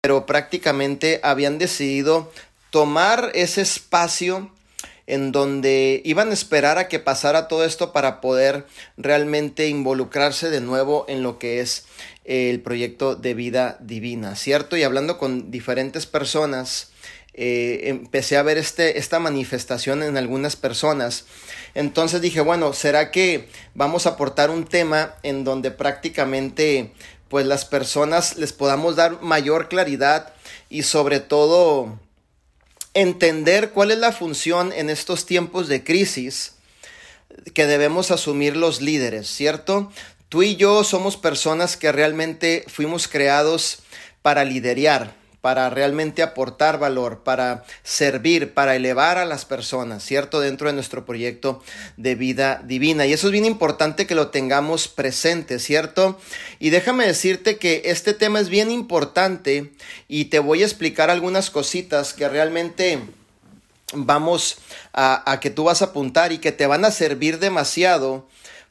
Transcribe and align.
pero 0.00 0.26
prácticamente 0.26 1.20
habían 1.22 1.58
decidido 1.58 2.30
tomar 2.70 3.32
ese 3.34 3.62
espacio 3.62 4.50
en 5.06 5.32
donde 5.32 6.02
iban 6.04 6.30
a 6.30 6.34
esperar 6.34 6.78
a 6.78 6.86
que 6.86 6.98
pasara 6.98 7.48
todo 7.48 7.64
esto 7.64 7.92
para 7.92 8.20
poder 8.20 8.66
realmente 8.96 9.66
involucrarse 9.68 10.50
de 10.50 10.60
nuevo 10.60 11.06
en 11.08 11.22
lo 11.22 11.38
que 11.38 11.60
es 11.60 11.86
el 12.24 12.60
proyecto 12.60 13.16
de 13.16 13.32
vida 13.32 13.78
divina, 13.80 14.36
¿cierto? 14.36 14.76
Y 14.76 14.82
hablando 14.82 15.16
con 15.16 15.50
diferentes 15.50 16.04
personas, 16.04 16.90
eh, 17.32 17.88
empecé 17.88 18.36
a 18.36 18.42
ver 18.42 18.58
este, 18.58 18.98
esta 18.98 19.18
manifestación 19.18 20.02
en 20.02 20.16
algunas 20.16 20.56
personas. 20.56 21.24
Entonces 21.74 22.20
dije, 22.20 22.40
bueno, 22.40 22.72
¿será 22.72 23.10
que 23.10 23.48
vamos 23.74 24.06
a 24.06 24.10
aportar 24.10 24.50
un 24.50 24.64
tema 24.66 25.14
en 25.22 25.42
donde 25.44 25.70
prácticamente 25.70 26.92
pues 27.28 27.46
las 27.46 27.64
personas 27.64 28.36
les 28.36 28.52
podamos 28.52 28.96
dar 28.96 29.22
mayor 29.22 29.68
claridad 29.68 30.32
y 30.70 30.82
sobre 30.82 31.20
todo 31.20 31.98
entender 32.94 33.70
cuál 33.70 33.90
es 33.90 33.98
la 33.98 34.12
función 34.12 34.72
en 34.72 34.90
estos 34.90 35.26
tiempos 35.26 35.68
de 35.68 35.84
crisis 35.84 36.54
que 37.54 37.66
debemos 37.66 38.10
asumir 38.10 38.56
los 38.56 38.80
líderes, 38.80 39.28
¿cierto? 39.28 39.92
Tú 40.28 40.42
y 40.42 40.56
yo 40.56 40.84
somos 40.84 41.16
personas 41.16 41.76
que 41.76 41.92
realmente 41.92 42.64
fuimos 42.68 43.08
creados 43.08 43.78
para 44.22 44.44
liderar, 44.44 45.14
para 45.40 45.70
realmente 45.70 46.22
aportar 46.22 46.78
valor, 46.78 47.22
para 47.22 47.64
servir, 47.82 48.54
para 48.54 48.74
elevar 48.74 49.18
a 49.18 49.24
las 49.24 49.44
personas, 49.44 50.04
¿cierto? 50.04 50.40
Dentro 50.40 50.66
de 50.66 50.74
nuestro 50.74 51.04
proyecto 51.04 51.62
de 51.96 52.16
vida 52.16 52.60
divina. 52.64 53.06
Y 53.06 53.12
eso 53.12 53.28
es 53.28 53.32
bien 53.32 53.44
importante 53.44 54.06
que 54.06 54.16
lo 54.16 54.28
tengamos 54.28 54.88
presente, 54.88 55.58
¿cierto? 55.58 56.18
Y 56.58 56.70
déjame 56.70 57.06
decirte 57.06 57.58
que 57.58 57.82
este 57.84 58.14
tema 58.14 58.40
es 58.40 58.48
bien 58.48 58.70
importante 58.70 59.72
y 60.08 60.26
te 60.26 60.40
voy 60.40 60.62
a 60.62 60.66
explicar 60.66 61.08
algunas 61.08 61.50
cositas 61.50 62.14
que 62.14 62.28
realmente 62.28 63.00
vamos 63.92 64.58
a, 64.92 65.38
que 65.40 65.50
tú 65.50 65.64
vas 65.64 65.82
a 65.82 65.86
apuntar 65.86 66.32
y 66.32 66.38
que 66.38 66.52
te 66.52 66.66
van 66.66 66.84
a 66.84 66.90
servir 66.90 67.38
demasiado 67.38 68.26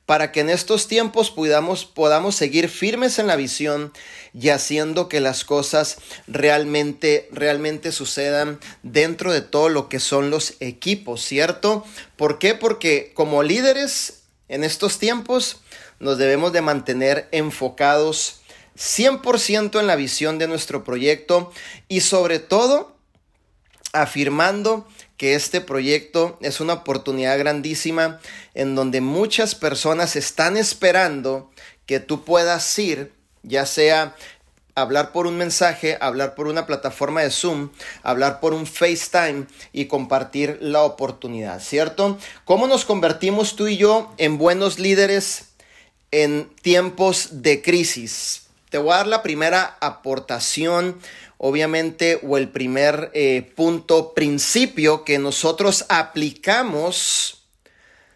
para 0.05 0.31
que 0.31 0.39
en 0.39 0.49
estos 0.49 0.87
tiempos 0.87 1.31
podamos, 1.31 1.85
podamos 1.85 2.35
seguir 2.35 2.69
firmes 2.69 3.19
en 3.19 3.27
la 3.27 3.35
visión 3.35 3.91
y 4.39 4.49
haciendo 4.49 5.09
que 5.09 5.19
las 5.19 5.43
cosas 5.43 5.97
realmente, 6.27 7.27
realmente 7.31 7.91
sucedan 7.91 8.59
dentro 8.83 9.33
de 9.33 9.41
todo 9.41 9.69
lo 9.69 9.89
que 9.89 9.99
son 9.99 10.29
los 10.29 10.53
equipos, 10.59 11.23
¿cierto? 11.23 11.83
¿Por 12.15 12.37
qué? 12.37 12.53
Porque 12.53 13.11
como 13.15 13.41
líderes 13.41 14.21
en 14.47 14.63
estos 14.63 14.99
tiempos 14.99 15.61
nos 15.99 16.19
debemos 16.19 16.53
de 16.53 16.61
mantener 16.61 17.27
enfocados 17.31 18.41
100% 18.77 19.79
en 19.79 19.87
la 19.87 19.95
visión 19.95 20.37
de 20.37 20.47
nuestro 20.47 20.83
proyecto 20.83 21.51
y 21.87 22.01
sobre 22.01 22.37
todo 22.37 22.95
afirmando 23.91 24.87
que 25.17 25.33
este 25.33 25.61
proyecto 25.61 26.37
es 26.41 26.59
una 26.59 26.73
oportunidad 26.73 27.39
grandísima 27.39 28.19
en 28.53 28.75
donde 28.75 29.01
muchas 29.01 29.55
personas 29.55 30.15
están 30.15 30.57
esperando 30.57 31.49
que 31.87 31.99
tú 31.99 32.23
puedas 32.23 32.77
ir, 32.77 33.16
ya 33.43 33.65
sea 33.65 34.15
hablar 34.75 35.11
por 35.11 35.25
un 35.25 35.37
mensaje, 35.37 35.97
hablar 35.99 36.35
por 36.35 36.47
una 36.47 36.65
plataforma 36.65 37.21
de 37.21 37.31
Zoom, 37.31 37.69
hablar 38.03 38.39
por 38.39 38.53
un 38.53 38.67
FaceTime 38.67 39.47
y 39.73 39.85
compartir 39.85 40.59
la 40.61 40.83
oportunidad, 40.83 41.59
¿cierto? 41.59 42.17
¿Cómo 42.45 42.67
nos 42.67 42.85
convertimos 42.85 43.55
tú 43.55 43.67
y 43.67 43.77
yo 43.77 44.13
en 44.17 44.37
buenos 44.37 44.77
líderes 44.77 45.49
en 46.11 46.49
tiempos 46.61 47.41
de 47.41 47.61
crisis? 47.61 48.43
Te 48.69 48.77
voy 48.77 48.93
a 48.93 48.97
dar 48.97 49.07
la 49.07 49.23
primera 49.23 49.77
aportación 49.81 50.97
obviamente, 51.37 52.19
o 52.23 52.37
el 52.37 52.49
primer 52.49 53.11
eh, 53.13 53.51
punto, 53.55 54.13
principio 54.13 55.03
que 55.03 55.19
nosotros 55.19 55.85
aplicamos 55.89 57.43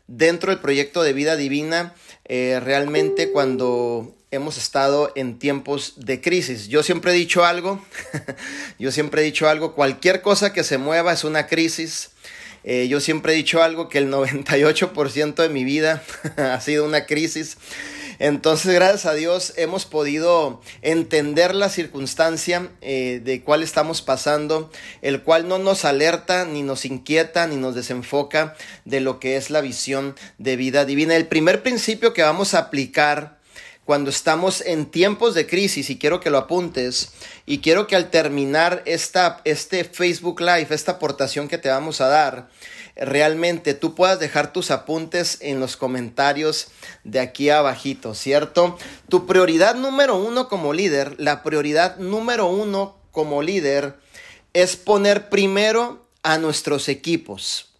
dentro 0.07 0.51
del 0.51 0.59
proyecto 0.59 1.03
de 1.03 1.13
vida 1.13 1.35
divina, 1.35 1.93
eh, 2.25 2.59
realmente 2.61 3.31
cuando 3.31 4.15
hemos 4.31 4.57
estado 4.57 5.11
en 5.15 5.37
tiempos 5.37 5.93
de 5.97 6.21
crisis. 6.21 6.69
Yo 6.69 6.83
siempre 6.83 7.11
he 7.11 7.15
dicho 7.15 7.43
algo, 7.43 7.83
yo 8.79 8.91
siempre 8.91 9.21
he 9.21 9.25
dicho 9.25 9.47
algo, 9.47 9.75
cualquier 9.75 10.21
cosa 10.21 10.53
que 10.53 10.63
se 10.63 10.77
mueva 10.77 11.11
es 11.13 11.23
una 11.23 11.47
crisis. 11.47 12.11
Eh, 12.63 12.87
yo 12.87 12.99
siempre 12.99 13.33
he 13.33 13.35
dicho 13.35 13.61
algo 13.61 13.89
que 13.89 13.97
el 13.97 14.11
98% 14.11 15.35
de 15.35 15.49
mi 15.49 15.63
vida 15.63 16.03
ha 16.37 16.61
sido 16.61 16.85
una 16.85 17.05
crisis. 17.05 17.57
Entonces, 18.19 18.75
gracias 18.75 19.07
a 19.07 19.15
Dios 19.15 19.53
hemos 19.57 19.85
podido 19.85 20.61
entender 20.83 21.55
la 21.55 21.69
circunstancia 21.69 22.69
eh, 22.81 23.19
de 23.23 23.41
cuál 23.41 23.63
estamos 23.63 24.03
pasando, 24.03 24.69
el 25.01 25.23
cual 25.23 25.47
no 25.47 25.57
nos 25.57 25.85
alerta, 25.85 26.45
ni 26.45 26.61
nos 26.61 26.85
inquieta, 26.85 27.47
ni 27.47 27.55
nos 27.55 27.73
desenfoca 27.73 28.55
de 28.85 29.01
lo 29.01 29.19
que 29.19 29.37
es 29.37 29.49
la 29.49 29.61
visión 29.61 30.15
de 30.37 30.55
vida 30.55 30.85
divina. 30.85 31.15
El 31.15 31.27
primer 31.27 31.63
principio 31.63 32.13
que 32.13 32.21
vamos 32.21 32.53
a 32.53 32.59
aplicar 32.59 33.40
cuando 33.85 34.09
estamos 34.09 34.61
en 34.61 34.85
tiempos 34.85 35.33
de 35.33 35.47
crisis, 35.47 35.89
y 35.89 35.97
quiero 35.97 36.19
que 36.19 36.29
lo 36.29 36.37
apuntes, 36.37 37.11
y 37.45 37.59
quiero 37.59 37.87
que 37.87 37.95
al 37.95 38.09
terminar 38.09 38.83
esta, 38.85 39.41
este 39.43 39.83
Facebook 39.83 40.39
Live, 40.39 40.67
esta 40.69 40.93
aportación 40.93 41.47
que 41.47 41.57
te 41.57 41.69
vamos 41.69 41.99
a 42.01 42.07
dar, 42.07 42.49
realmente 42.95 43.73
tú 43.73 43.95
puedas 43.95 44.19
dejar 44.19 44.53
tus 44.53 44.71
apuntes 44.71 45.37
en 45.41 45.59
los 45.59 45.77
comentarios 45.77 46.67
de 47.03 47.19
aquí 47.19 47.49
abajito, 47.49 48.13
¿cierto? 48.13 48.77
Tu 49.09 49.25
prioridad 49.25 49.75
número 49.75 50.17
uno 50.17 50.47
como 50.47 50.73
líder, 50.73 51.15
la 51.19 51.43
prioridad 51.43 51.97
número 51.97 52.47
uno 52.47 52.97
como 53.11 53.41
líder 53.41 53.95
es 54.53 54.75
poner 54.75 55.29
primero 55.29 56.05
a 56.23 56.37
nuestros 56.37 56.89
equipos. 56.89 57.73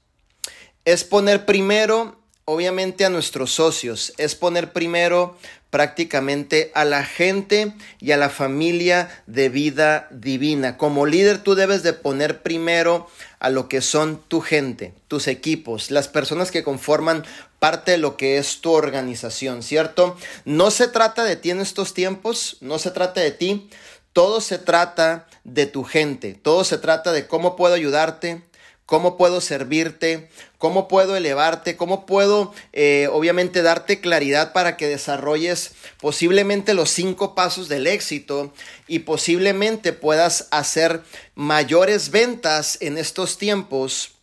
Es 0.86 1.04
poner 1.04 1.46
primero, 1.46 2.20
obviamente, 2.46 3.06
a 3.06 3.10
nuestros 3.10 3.52
socios. 3.52 4.14
Es 4.18 4.36
poner 4.36 4.74
primero 4.74 5.38
prácticamente 5.72 6.72
a 6.76 6.86
la 6.86 7.04
gente 7.04 7.74
y 8.00 8.12
a 8.12 8.18
la 8.18 8.30
familia 8.30 9.10
de 9.26 9.50
vida 9.50 10.08
divina. 10.12 10.78
Como 10.78 11.08
líder 11.08 11.40
tú 11.40 11.56
debes 11.56 11.82
de 11.82 11.94
poner 11.94 12.44
primero 12.44 13.10
a 13.40 13.50
lo 13.50 13.68
que 13.68 13.82
son 13.82 14.22
tu 14.28 14.42
gente, 14.42 14.94
tus 15.08 15.28
equipos, 15.28 15.90
las 15.90 16.08
personas 16.08 16.52
que 16.52 16.64
conforman 16.64 17.26
parte 17.58 17.92
de 17.92 17.98
lo 17.98 18.18
que 18.18 18.38
es 18.38 18.62
tu 18.62 18.72
organización, 18.72 19.64
¿cierto? 19.64 20.18
No 20.46 20.70
se 20.70 20.88
trata 20.88 21.24
de 21.24 21.38
ti 21.38 21.52
en 21.52 21.62
estos 21.62 21.94
tiempos, 21.94 22.58
no 22.60 22.78
se 22.78 22.92
trata 22.92 23.22
de 23.22 23.32
ti, 23.32 23.70
todo 24.14 24.42
se 24.42 24.58
trata 24.58 25.28
de 25.44 25.66
tu 25.68 25.84
gente, 25.84 26.34
todo 26.34 26.64
se 26.64 26.78
trata 26.78 27.12
de 27.14 27.28
cómo 27.28 27.56
puedo 27.56 27.74
ayudarte, 27.74 28.44
cómo 28.92 29.16
puedo 29.16 29.40
servirte, 29.40 30.28
cómo 30.58 30.90
puedo 30.90 31.16
elevarte, 31.16 31.78
cómo 31.78 32.06
puedo 32.06 32.54
eh, 32.74 33.08
obviamente 33.10 33.62
darte 33.62 34.02
claridad 34.02 34.52
para 34.52 34.76
que 34.76 34.90
desarrolles 34.90 35.72
posiblemente 36.02 36.74
los 36.74 36.90
cinco 36.90 37.34
pasos 37.34 37.70
del 37.70 37.88
éxito 37.88 38.52
y 38.90 39.00
posiblemente 39.00 39.94
puedas 39.94 40.50
hacer 40.52 41.04
mayores 41.36 42.12
ventas 42.12 42.80
en 42.82 42.98
estos 42.98 43.38
tiempos 43.38 44.16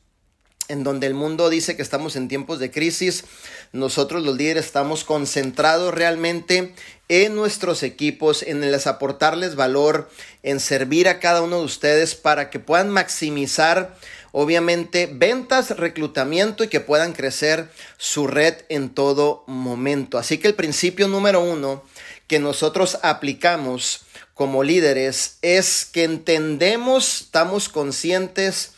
en 0.69 0.85
donde 0.85 1.07
el 1.07 1.15
mundo 1.15 1.49
dice 1.49 1.75
que 1.75 1.83
estamos 1.83 2.15
en 2.15 2.29
tiempos 2.29 2.59
de 2.59 2.71
crisis, 2.71 3.25
nosotros 3.73 4.23
los 4.23 4.37
líderes 4.37 4.67
estamos 4.67 5.03
concentrados 5.03 5.95
realmente 5.95 6.75
en 7.09 7.35
nuestros 7.35 7.83
equipos, 7.83 8.43
en 8.43 8.63
el 8.63 8.75
aportarles 8.75 9.55
valor, 9.55 10.11
en 10.43 10.61
servir 10.61 11.09
a 11.09 11.21
cada 11.21 11.41
uno 11.41 11.61
de 11.61 11.65
ustedes 11.65 12.15
para 12.15 12.51
que 12.51 12.61
puedan 12.61 12.91
maximizar 12.91 13.97
obviamente 14.33 15.09
ventas, 15.13 15.71
reclutamiento 15.71 16.65
y 16.65 16.69
que 16.69 16.81
puedan 16.81 17.13
crecer 17.13 17.71
su 17.97 18.27
red 18.27 18.55
en 18.69 18.91
todo 18.91 19.45
momento. 19.47 20.19
Así 20.19 20.39
que 20.39 20.49
el 20.49 20.55
principio 20.55 21.09
número 21.09 21.41
uno 21.41 21.83
que 22.27 22.39
nosotros 22.39 22.99
aplicamos 23.03 24.03
como 24.35 24.63
líderes 24.63 25.39
es 25.43 25.85
que 25.85 26.05
entendemos, 26.05 27.23
estamos 27.23 27.69
conscientes 27.69 28.73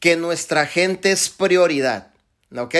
que 0.00 0.16
nuestra 0.16 0.66
gente 0.66 1.12
es 1.12 1.28
prioridad. 1.28 2.08
¿Ok? 2.54 2.74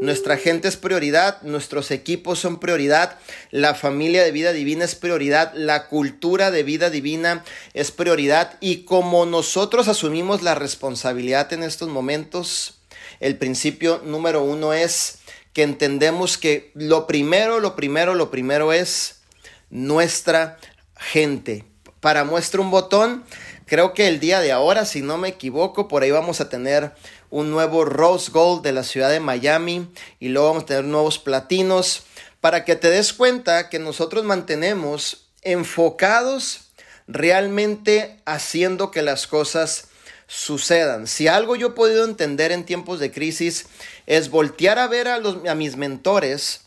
Nuestra 0.00 0.36
gente 0.36 0.68
es 0.68 0.76
prioridad, 0.76 1.42
nuestros 1.42 1.90
equipos 1.90 2.38
son 2.38 2.60
prioridad, 2.60 3.18
la 3.50 3.74
familia 3.74 4.22
de 4.22 4.30
vida 4.30 4.52
divina 4.52 4.84
es 4.84 4.94
prioridad, 4.94 5.52
la 5.54 5.88
cultura 5.88 6.52
de 6.52 6.62
vida 6.62 6.88
divina 6.88 7.44
es 7.74 7.90
prioridad 7.90 8.56
y 8.60 8.84
como 8.84 9.26
nosotros 9.26 9.88
asumimos 9.88 10.42
la 10.42 10.54
responsabilidad 10.54 11.52
en 11.52 11.64
estos 11.64 11.88
momentos, 11.88 12.78
el 13.18 13.36
principio 13.36 14.00
número 14.04 14.44
uno 14.44 14.72
es 14.72 15.18
que 15.52 15.64
entendemos 15.64 16.38
que 16.38 16.70
lo 16.74 17.08
primero, 17.08 17.58
lo 17.58 17.74
primero, 17.74 18.14
lo 18.14 18.30
primero 18.30 18.72
es 18.72 19.22
nuestra 19.70 20.58
gente. 20.96 21.64
Para 21.98 22.22
muestra 22.22 22.60
un 22.60 22.70
botón, 22.70 23.24
creo 23.66 23.92
que 23.92 24.06
el 24.06 24.20
día 24.20 24.38
de 24.38 24.52
ahora, 24.52 24.84
si 24.84 25.02
no 25.02 25.18
me 25.18 25.28
equivoco, 25.28 25.88
por 25.88 26.04
ahí 26.04 26.12
vamos 26.12 26.40
a 26.40 26.48
tener 26.48 26.92
un 27.30 27.50
nuevo 27.50 27.84
Rose 27.84 28.30
Gold 28.30 28.62
de 28.62 28.72
la 28.72 28.84
ciudad 28.84 29.10
de 29.10 29.20
Miami 29.20 29.88
y 30.18 30.28
luego 30.28 30.48
vamos 30.48 30.62
a 30.64 30.66
tener 30.66 30.84
nuevos 30.84 31.18
platinos 31.18 32.02
para 32.40 32.64
que 32.64 32.76
te 32.76 32.90
des 32.90 33.12
cuenta 33.12 33.68
que 33.68 33.78
nosotros 33.78 34.24
mantenemos 34.24 35.28
enfocados 35.42 36.68
realmente 37.06 38.20
haciendo 38.24 38.90
que 38.90 39.02
las 39.02 39.26
cosas 39.26 39.88
sucedan. 40.26 41.06
Si 41.06 41.26
algo 41.26 41.56
yo 41.56 41.68
he 41.68 41.70
podido 41.70 42.04
entender 42.04 42.52
en 42.52 42.64
tiempos 42.64 43.00
de 43.00 43.10
crisis 43.10 43.66
es 44.06 44.30
voltear 44.30 44.78
a 44.78 44.86
ver 44.86 45.08
a, 45.08 45.18
los, 45.18 45.46
a 45.48 45.54
mis 45.54 45.76
mentores 45.76 46.62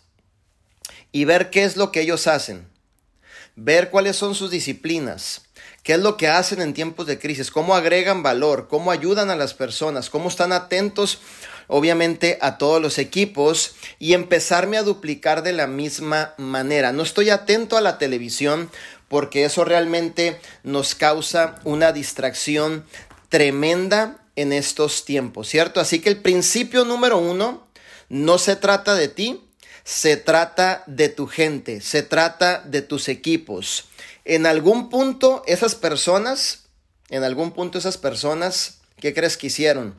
y 1.12 1.26
ver 1.26 1.50
qué 1.50 1.64
es 1.64 1.78
lo 1.78 1.92
que 1.92 2.02
ellos 2.02 2.28
hacen, 2.28 2.68
ver 3.56 3.92
cuáles 3.92 4.16
son 4.16 4.34
sus 4.34 4.50
disciplinas, 4.50 5.44
qué 5.84 5.94
es 5.94 6.00
lo 6.00 6.18
que 6.18 6.28
hacen 6.28 6.62
en 6.62 6.74
tiempos 6.74 7.08
de 7.08 7.20
crisis, 7.20 7.52
cómo 7.52 7.76
agregan 7.76 8.24
valor, 8.24 8.68
cómo 8.70 8.92
ayudan 8.92 9.30
a 9.30 9.36
las 9.36 9.54
personas, 9.54 10.10
cómo 10.10 10.30
están 10.30 10.52
atentos 10.52 11.20
obviamente 11.68 12.38
a 12.42 12.58
todos 12.58 12.82
los 12.82 12.98
equipos 12.98 13.76
y 13.98 14.14
empezarme 14.14 14.78
a 14.78 14.84
duplicar 14.84 15.42
de 15.42 15.54
la 15.54 15.68
misma 15.68 16.34
manera. 16.38 16.92
No 16.92 17.02
estoy 17.02 17.30
atento 17.30 17.78
a 17.78 17.82
la 17.82 17.98
televisión 17.98 18.70
porque 19.08 19.46
eso 19.46 19.64
realmente 19.64 20.40
nos 20.64 20.96
causa 20.96 21.56
una 21.64 21.94
distracción 21.94 22.86
tremenda 23.30 24.18
en 24.36 24.52
estos 24.52 25.06
tiempos, 25.06 25.48
¿cierto? 25.48 25.80
Así 25.80 26.00
que 26.00 26.10
el 26.10 26.18
principio 26.18 26.84
número 26.84 27.18
uno 27.18 27.66
no 28.10 28.38
se 28.38 28.58
trata 28.58 28.94
de 28.96 29.08
ti, 29.08 29.42
se 29.84 30.18
trata 30.18 30.84
de 30.88 31.10
tu 31.10 31.28
gente, 31.28 31.80
se 31.82 32.04
trata 32.04 32.62
de 32.66 32.82
tus 32.82 33.08
equipos. 33.08 33.86
En 34.26 34.46
algún 34.46 34.90
punto 34.90 35.44
esas 35.48 35.76
personas, 35.76 36.66
en 37.10 37.24
algún 37.24 37.52
punto 37.52 37.78
esas 37.78 37.98
personas 37.98 38.82
¿Qué 39.02 39.16
crees 39.16 39.36
que 39.36 39.48
hicieron? 39.48 39.96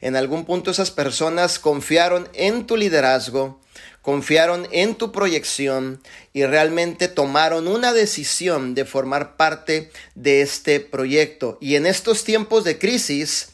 En 0.00 0.14
algún 0.14 0.44
punto 0.44 0.70
esas 0.70 0.92
personas 0.92 1.58
confiaron 1.58 2.28
en 2.34 2.68
tu 2.68 2.76
liderazgo, 2.76 3.60
confiaron 4.00 4.68
en 4.70 4.94
tu 4.94 5.10
proyección 5.10 6.00
y 6.32 6.44
realmente 6.44 7.08
tomaron 7.08 7.66
una 7.66 7.92
decisión 7.92 8.76
de 8.76 8.84
formar 8.84 9.36
parte 9.36 9.90
de 10.14 10.40
este 10.40 10.78
proyecto. 10.78 11.58
Y 11.60 11.74
en 11.74 11.84
estos 11.84 12.22
tiempos 12.22 12.62
de 12.62 12.78
crisis, 12.78 13.48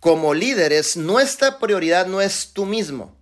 como 0.00 0.32
líderes, 0.32 0.96
nuestra 0.96 1.58
prioridad 1.58 2.06
no 2.06 2.22
es 2.22 2.52
tú 2.54 2.64
mismo. 2.64 3.14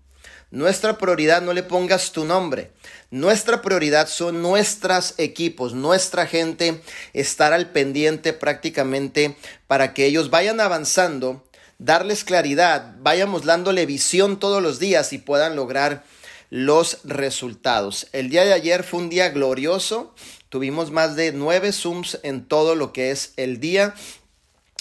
Nuestra 0.53 0.97
prioridad 0.97 1.43
no 1.43 1.53
le 1.53 1.65
pongas 1.65 2.13
tu 2.13 2.25
nombre. 2.25 2.71
Nuestra 3.11 3.63
prioridad 3.63 4.09
son 4.09 4.43
nuestros 4.43 5.15
equipos, 5.19 5.75
nuestra 5.75 6.27
gente, 6.27 6.83
estar 7.13 7.53
al 7.53 7.71
pendiente 7.71 8.33
prácticamente 8.33 9.37
para 9.69 9.95
que 9.95 10.07
ellos 10.07 10.31
vayan 10.31 10.61
avanzando, 10.61 11.45
darles 11.79 12.25
claridad, 12.25 12.97
vayamos 12.99 13.45
dándole 13.45 13.87
visión 13.87 14.41
todos 14.41 14.61
los 14.61 14.81
días 14.81 15.13
y 15.13 15.19
puedan 15.19 15.55
lograr 15.55 16.05
los 16.51 16.99
resultados. 17.05 18.09
El 18.13 18.29
día 18.29 18.45
de 18.45 18.53
ayer 18.53 18.83
fue 18.83 19.01
un 19.01 19.09
día 19.09 19.29
glorioso. 19.31 20.15
Tuvimos 20.49 20.91
más 20.91 21.17
de 21.17 21.33
nueve 21.33 21.73
Zooms 21.73 22.19
en 22.23 22.45
todo 22.45 22.75
lo 22.75 22.93
que 22.93 23.11
es 23.11 23.35
el 23.37 23.61
día 23.61 23.95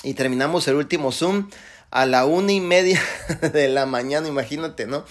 y 0.04 0.14
terminamos 0.14 0.68
el 0.68 0.76
último 0.76 1.12
Zoom 1.12 1.50
a 1.92 2.06
la 2.06 2.26
una 2.26 2.52
y 2.52 2.60
media 2.60 3.02
de 3.54 3.70
la 3.70 3.86
mañana, 3.86 4.28
imagínate, 4.28 4.86
¿no? 4.86 5.06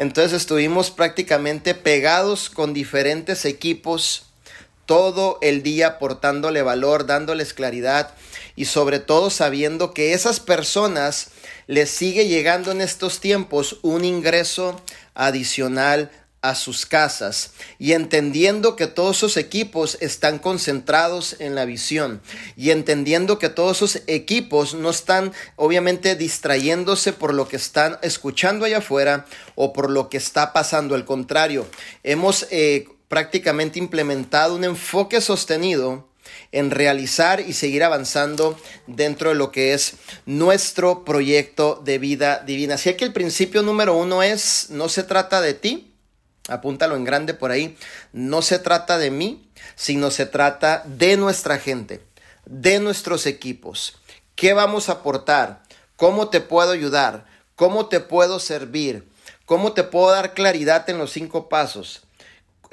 Entonces 0.00 0.32
estuvimos 0.32 0.90
prácticamente 0.90 1.74
pegados 1.74 2.48
con 2.48 2.72
diferentes 2.72 3.44
equipos 3.44 4.22
todo 4.86 5.36
el 5.42 5.62
día 5.62 5.88
aportándole 5.88 6.62
valor, 6.62 7.04
dándoles 7.04 7.52
claridad 7.52 8.14
y 8.56 8.64
sobre 8.64 8.98
todo 8.98 9.28
sabiendo 9.28 9.92
que 9.92 10.14
esas 10.14 10.40
personas 10.40 11.32
les 11.66 11.90
sigue 11.90 12.28
llegando 12.28 12.72
en 12.72 12.80
estos 12.80 13.20
tiempos 13.20 13.76
un 13.82 14.06
ingreso 14.06 14.80
adicional 15.12 16.10
a 16.42 16.54
sus 16.54 16.86
casas 16.86 17.52
y 17.78 17.92
entendiendo 17.92 18.74
que 18.74 18.86
todos 18.86 19.16
sus 19.16 19.36
equipos 19.36 19.98
están 20.00 20.38
concentrados 20.38 21.36
en 21.38 21.54
la 21.54 21.66
visión 21.66 22.22
y 22.56 22.70
entendiendo 22.70 23.38
que 23.38 23.50
todos 23.50 23.76
sus 23.76 24.02
equipos 24.06 24.74
no 24.74 24.90
están 24.90 25.32
obviamente 25.56 26.16
distrayéndose 26.16 27.12
por 27.12 27.34
lo 27.34 27.46
que 27.46 27.56
están 27.56 27.98
escuchando 28.02 28.64
allá 28.64 28.78
afuera 28.78 29.26
o 29.54 29.72
por 29.72 29.90
lo 29.90 30.08
que 30.08 30.16
está 30.16 30.52
pasando. 30.52 30.94
Al 30.94 31.04
contrario, 31.04 31.66
hemos 32.02 32.46
eh, 32.50 32.88
prácticamente 33.08 33.78
implementado 33.78 34.54
un 34.54 34.64
enfoque 34.64 35.20
sostenido 35.20 36.08
en 36.52 36.70
realizar 36.70 37.40
y 37.40 37.52
seguir 37.52 37.84
avanzando 37.84 38.58
dentro 38.86 39.30
de 39.30 39.34
lo 39.34 39.52
que 39.52 39.74
es 39.74 39.94
nuestro 40.26 41.04
proyecto 41.04 41.80
de 41.84 41.98
vida 41.98 42.42
divina. 42.44 42.74
Así 42.74 42.94
que 42.94 43.04
el 43.04 43.12
principio 43.12 43.62
número 43.62 43.96
uno 43.96 44.22
es, 44.22 44.68
no 44.70 44.88
se 44.88 45.02
trata 45.02 45.40
de 45.40 45.54
ti, 45.54 45.89
apúntalo 46.50 46.96
en 46.96 47.04
grande 47.04 47.34
por 47.34 47.50
ahí, 47.50 47.76
no 48.12 48.42
se 48.42 48.58
trata 48.58 48.98
de 48.98 49.10
mí, 49.10 49.48
sino 49.76 50.10
se 50.10 50.26
trata 50.26 50.82
de 50.86 51.16
nuestra 51.16 51.58
gente, 51.58 52.02
de 52.46 52.80
nuestros 52.80 53.26
equipos. 53.26 53.96
¿Qué 54.34 54.52
vamos 54.52 54.88
a 54.88 54.92
aportar? 54.92 55.62
¿Cómo 55.96 56.28
te 56.28 56.40
puedo 56.40 56.72
ayudar? 56.72 57.26
¿Cómo 57.56 57.86
te 57.86 58.00
puedo 58.00 58.40
servir? 58.40 59.08
¿Cómo 59.44 59.72
te 59.72 59.84
puedo 59.84 60.10
dar 60.10 60.34
claridad 60.34 60.88
en 60.88 60.98
los 60.98 61.12
cinco 61.12 61.48
pasos? 61.48 62.02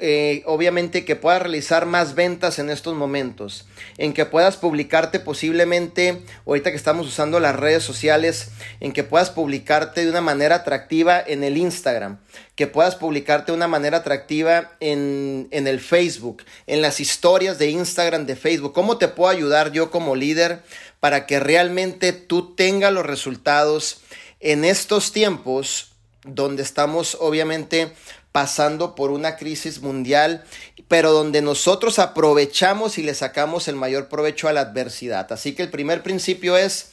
Eh, 0.00 0.44
obviamente 0.46 1.04
que 1.04 1.16
puedas 1.16 1.42
realizar 1.42 1.84
más 1.84 2.14
ventas 2.14 2.60
en 2.60 2.70
estos 2.70 2.94
momentos, 2.94 3.66
en 3.96 4.12
que 4.12 4.26
puedas 4.26 4.56
publicarte 4.56 5.18
posiblemente, 5.18 6.22
ahorita 6.46 6.70
que 6.70 6.76
estamos 6.76 7.08
usando 7.08 7.40
las 7.40 7.56
redes 7.56 7.82
sociales, 7.82 8.50
en 8.78 8.92
que 8.92 9.02
puedas 9.02 9.30
publicarte 9.30 10.04
de 10.04 10.10
una 10.10 10.20
manera 10.20 10.54
atractiva 10.54 11.20
en 11.20 11.42
el 11.42 11.56
Instagram, 11.56 12.20
que 12.54 12.68
puedas 12.68 12.94
publicarte 12.94 13.50
de 13.50 13.56
una 13.56 13.66
manera 13.66 13.98
atractiva 13.98 14.70
en, 14.78 15.48
en 15.50 15.66
el 15.66 15.80
Facebook, 15.80 16.44
en 16.68 16.80
las 16.80 17.00
historias 17.00 17.58
de 17.58 17.70
Instagram, 17.70 18.24
de 18.24 18.36
Facebook. 18.36 18.74
¿Cómo 18.74 18.98
te 18.98 19.08
puedo 19.08 19.30
ayudar 19.30 19.72
yo 19.72 19.90
como 19.90 20.14
líder 20.14 20.62
para 21.00 21.26
que 21.26 21.40
realmente 21.40 22.12
tú 22.12 22.54
tengas 22.54 22.92
los 22.92 23.04
resultados 23.04 24.00
en 24.38 24.64
estos 24.64 25.10
tiempos 25.10 25.88
donde 26.24 26.62
estamos 26.62 27.16
obviamente 27.20 27.92
pasando 28.38 28.94
por 28.94 29.10
una 29.10 29.34
crisis 29.34 29.82
mundial, 29.82 30.44
pero 30.86 31.10
donde 31.10 31.42
nosotros 31.42 31.98
aprovechamos 31.98 32.96
y 32.96 33.02
le 33.02 33.14
sacamos 33.14 33.66
el 33.66 33.74
mayor 33.74 34.06
provecho 34.08 34.46
a 34.46 34.52
la 34.52 34.60
adversidad. 34.60 35.32
Así 35.32 35.56
que 35.56 35.64
el 35.64 35.70
primer 35.70 36.04
principio 36.04 36.56
es, 36.56 36.90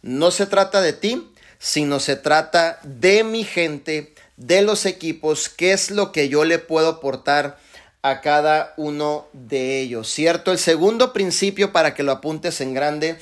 no 0.00 0.30
se 0.30 0.46
trata 0.46 0.80
de 0.80 0.94
ti, 0.94 1.30
sino 1.58 2.00
se 2.00 2.16
trata 2.16 2.80
de 2.82 3.24
mi 3.24 3.44
gente, 3.44 4.14
de 4.38 4.62
los 4.62 4.86
equipos, 4.86 5.50
qué 5.50 5.74
es 5.74 5.90
lo 5.90 6.12
que 6.12 6.30
yo 6.30 6.46
le 6.46 6.58
puedo 6.58 6.88
aportar 6.88 7.58
a 8.00 8.22
cada 8.22 8.72
uno 8.78 9.26
de 9.34 9.82
ellos, 9.82 10.08
¿cierto? 10.08 10.50
El 10.50 10.58
segundo 10.58 11.12
principio 11.12 11.72
para 11.72 11.92
que 11.92 12.04
lo 12.04 12.12
apuntes 12.12 12.62
en 12.62 12.72
grande 12.72 13.18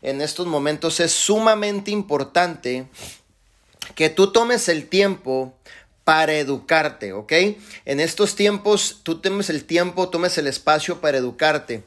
en 0.00 0.20
estos 0.20 0.46
momentos 0.46 1.00
es 1.00 1.10
sumamente 1.10 1.90
importante 1.90 2.86
que 3.96 4.10
tú 4.10 4.30
tomes 4.30 4.68
el 4.68 4.88
tiempo 4.88 5.56
para 6.06 6.34
educarte, 6.34 7.12
¿ok? 7.12 7.32
En 7.84 7.98
estos 7.98 8.36
tiempos 8.36 9.00
tú 9.02 9.18
tomes 9.18 9.50
el 9.50 9.64
tiempo, 9.64 10.08
tomes 10.08 10.38
el 10.38 10.46
espacio 10.46 11.00
para 11.00 11.18
educarte. 11.18 11.82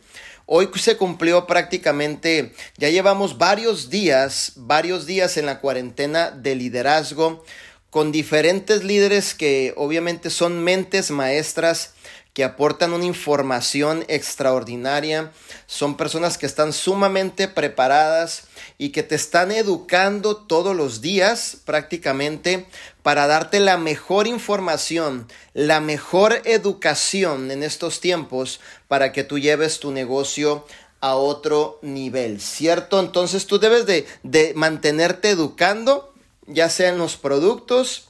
Hoy 0.45 0.69
se 0.75 0.97
cumplió 0.97 1.47
prácticamente, 1.47 2.53
ya 2.75 2.89
llevamos 2.89 3.37
varios 3.37 3.89
días, 3.89 4.51
varios 4.57 5.05
días 5.05 5.37
en 5.37 5.45
la 5.45 5.61
cuarentena 5.61 6.31
de 6.31 6.55
liderazgo 6.55 7.45
con 7.89 8.11
diferentes 8.11 8.83
líderes 8.83 9.33
que 9.33 9.73
obviamente 9.77 10.29
son 10.29 10.65
mentes 10.65 11.11
maestras 11.11 11.93
que 12.33 12.43
aportan 12.43 12.91
una 12.91 13.05
información 13.05 14.03
extraordinaria, 14.09 15.31
son 15.65 15.95
personas 15.95 16.37
que 16.37 16.45
están 16.45 16.73
sumamente 16.73 17.47
preparadas 17.47 18.48
y 18.81 18.89
que 18.89 19.03
te 19.03 19.15
están 19.15 19.51
educando 19.51 20.37
todos 20.37 20.73
los 20.73 21.01
días 21.01 21.57
prácticamente 21.65 22.65
para 23.03 23.27
darte 23.27 23.59
la 23.59 23.77
mejor 23.77 24.25
información, 24.25 25.27
la 25.53 25.81
mejor 25.81 26.41
educación 26.45 27.51
en 27.51 27.61
estos 27.61 27.99
tiempos 27.99 28.61
para 28.87 29.11
que 29.11 29.25
tú 29.25 29.37
lleves 29.37 29.81
tu 29.81 29.91
negocio 29.91 30.65
a 31.01 31.15
otro 31.15 31.79
nivel, 31.81 32.39
¿cierto? 32.39 33.01
Entonces 33.01 33.47
tú 33.47 33.59
debes 33.59 33.85
de, 33.85 34.07
de 34.23 34.53
mantenerte 34.55 35.29
educando, 35.29 36.13
ya 36.47 36.69
sea 36.69 36.87
en 36.87 36.97
los 36.97 37.17
productos, 37.17 38.07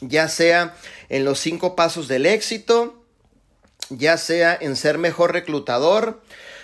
ya 0.00 0.28
sea 0.28 0.76
en 1.10 1.26
los 1.26 1.38
cinco 1.40 1.76
pasos 1.76 2.08
del 2.08 2.24
éxito, 2.24 3.04
ya 3.90 4.16
sea 4.16 4.56
en 4.58 4.76
ser 4.76 4.96
mejor 4.96 5.34
reclutador, 5.34 6.22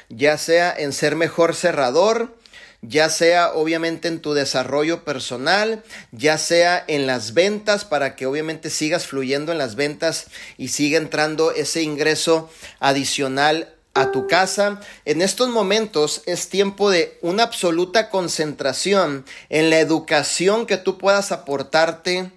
ya 0.09 0.39
sea 0.39 0.75
en 0.75 0.95
ser 0.95 1.17
mejor 1.17 1.55
cerrador, 1.55 2.40
ya 2.83 3.11
sea 3.11 3.53
obviamente 3.53 4.09
en 4.09 4.21
tu 4.21 4.33
desarrollo 4.33 5.05
personal, 5.05 5.83
ya 6.13 6.39
sea 6.39 6.83
en 6.87 7.07
las 7.07 7.35
ventas 7.35 7.85
para 7.85 8.17
que 8.17 8.27
obviamente 8.27 8.71
sigas 8.71 9.07
fluyendo 9.07 9.53
en 9.53 9.59
las 9.59 9.75
ventas 9.75 10.27
y 10.57 10.69
siga 10.69 10.99
entrando 10.99 11.53
ese 11.53 11.83
ingreso 11.83 12.51
adicional 12.79 13.75
a 13.95 14.13
tu 14.13 14.27
casa. 14.27 14.81
En 15.05 15.21
estos 15.21 15.49
momentos 15.49 16.23
es 16.27 16.49
tiempo 16.49 16.91
de 16.91 17.19
una 17.23 17.43
absoluta 17.43 18.09
concentración 18.09 19.25
en 19.49 19.71
la 19.71 19.79
educación 19.81 20.67
que 20.67 20.77
tú 20.77 20.97
puedas 20.97 21.33
aportarte 21.33 22.31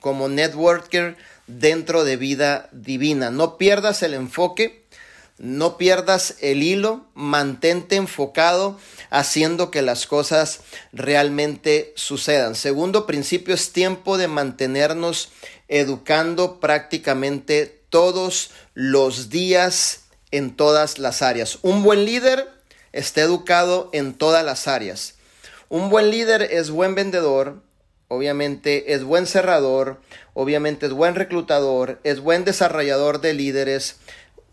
como 0.00 0.28
networker 0.28 1.16
dentro 1.46 2.04
de 2.04 2.16
vida 2.16 2.68
divina. 2.72 3.30
No 3.30 3.56
pierdas 3.56 4.02
el 4.02 4.14
enfoque. 4.14 4.79
No 5.42 5.78
pierdas 5.78 6.36
el 6.40 6.62
hilo, 6.62 7.06
mantente 7.14 7.96
enfocado 7.96 8.78
haciendo 9.08 9.70
que 9.70 9.80
las 9.80 10.06
cosas 10.06 10.60
realmente 10.92 11.94
sucedan. 11.96 12.54
Segundo 12.54 13.06
principio 13.06 13.54
es 13.54 13.72
tiempo 13.72 14.18
de 14.18 14.28
mantenernos 14.28 15.30
educando 15.68 16.60
prácticamente 16.60 17.80
todos 17.88 18.50
los 18.74 19.30
días 19.30 20.02
en 20.30 20.54
todas 20.54 20.98
las 20.98 21.22
áreas. 21.22 21.58
Un 21.62 21.82
buen 21.82 22.04
líder 22.04 22.46
está 22.92 23.22
educado 23.22 23.88
en 23.94 24.12
todas 24.12 24.44
las 24.44 24.68
áreas. 24.68 25.14
Un 25.70 25.88
buen 25.88 26.10
líder 26.10 26.42
es 26.42 26.70
buen 26.70 26.94
vendedor, 26.94 27.62
obviamente 28.08 28.92
es 28.92 29.04
buen 29.04 29.26
cerrador, 29.26 30.02
obviamente 30.34 30.84
es 30.84 30.92
buen 30.92 31.14
reclutador, 31.14 31.98
es 32.04 32.20
buen 32.20 32.44
desarrollador 32.44 33.22
de 33.22 33.32
líderes, 33.32 33.96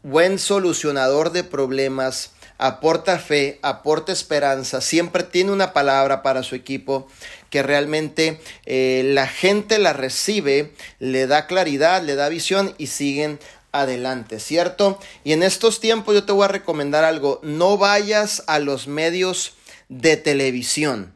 buen 0.08 0.40
solucionador 0.40 1.34
de 1.34 1.44
problemas, 1.44 2.32
aporta 2.58 3.20
fe, 3.20 3.60
aporta 3.62 4.14
esperanza, 4.14 4.80
siempre 4.80 5.24
tiene 5.24 5.52
una 5.52 5.74
palabra 5.74 6.24
para 6.24 6.44
su 6.44 6.56
equipo 6.56 7.08
que 7.50 7.62
realmente 7.62 8.40
eh, 8.66 9.04
la 9.06 9.28
gente 9.28 9.80
la 9.80 9.92
recibe, 9.92 10.72
le 11.00 11.28
da 11.28 11.46
claridad, 11.46 12.02
le 12.04 12.16
da 12.16 12.30
visión 12.30 12.74
y 12.78 12.88
siguen 12.88 13.38
adelante, 13.74 14.40
¿cierto? 14.40 14.98
Y 15.26 15.34
en 15.34 15.44
estos 15.44 15.82
tiempos 15.82 16.16
yo 16.16 16.24
te 16.24 16.32
voy 16.32 16.46
a 16.46 16.50
recomendar 16.50 17.04
algo, 17.04 17.42
no 17.44 17.78
vayas 17.78 18.44
a 18.48 18.60
los 18.60 18.88
medios 18.88 19.56
de 19.90 20.16
televisión. 20.16 21.14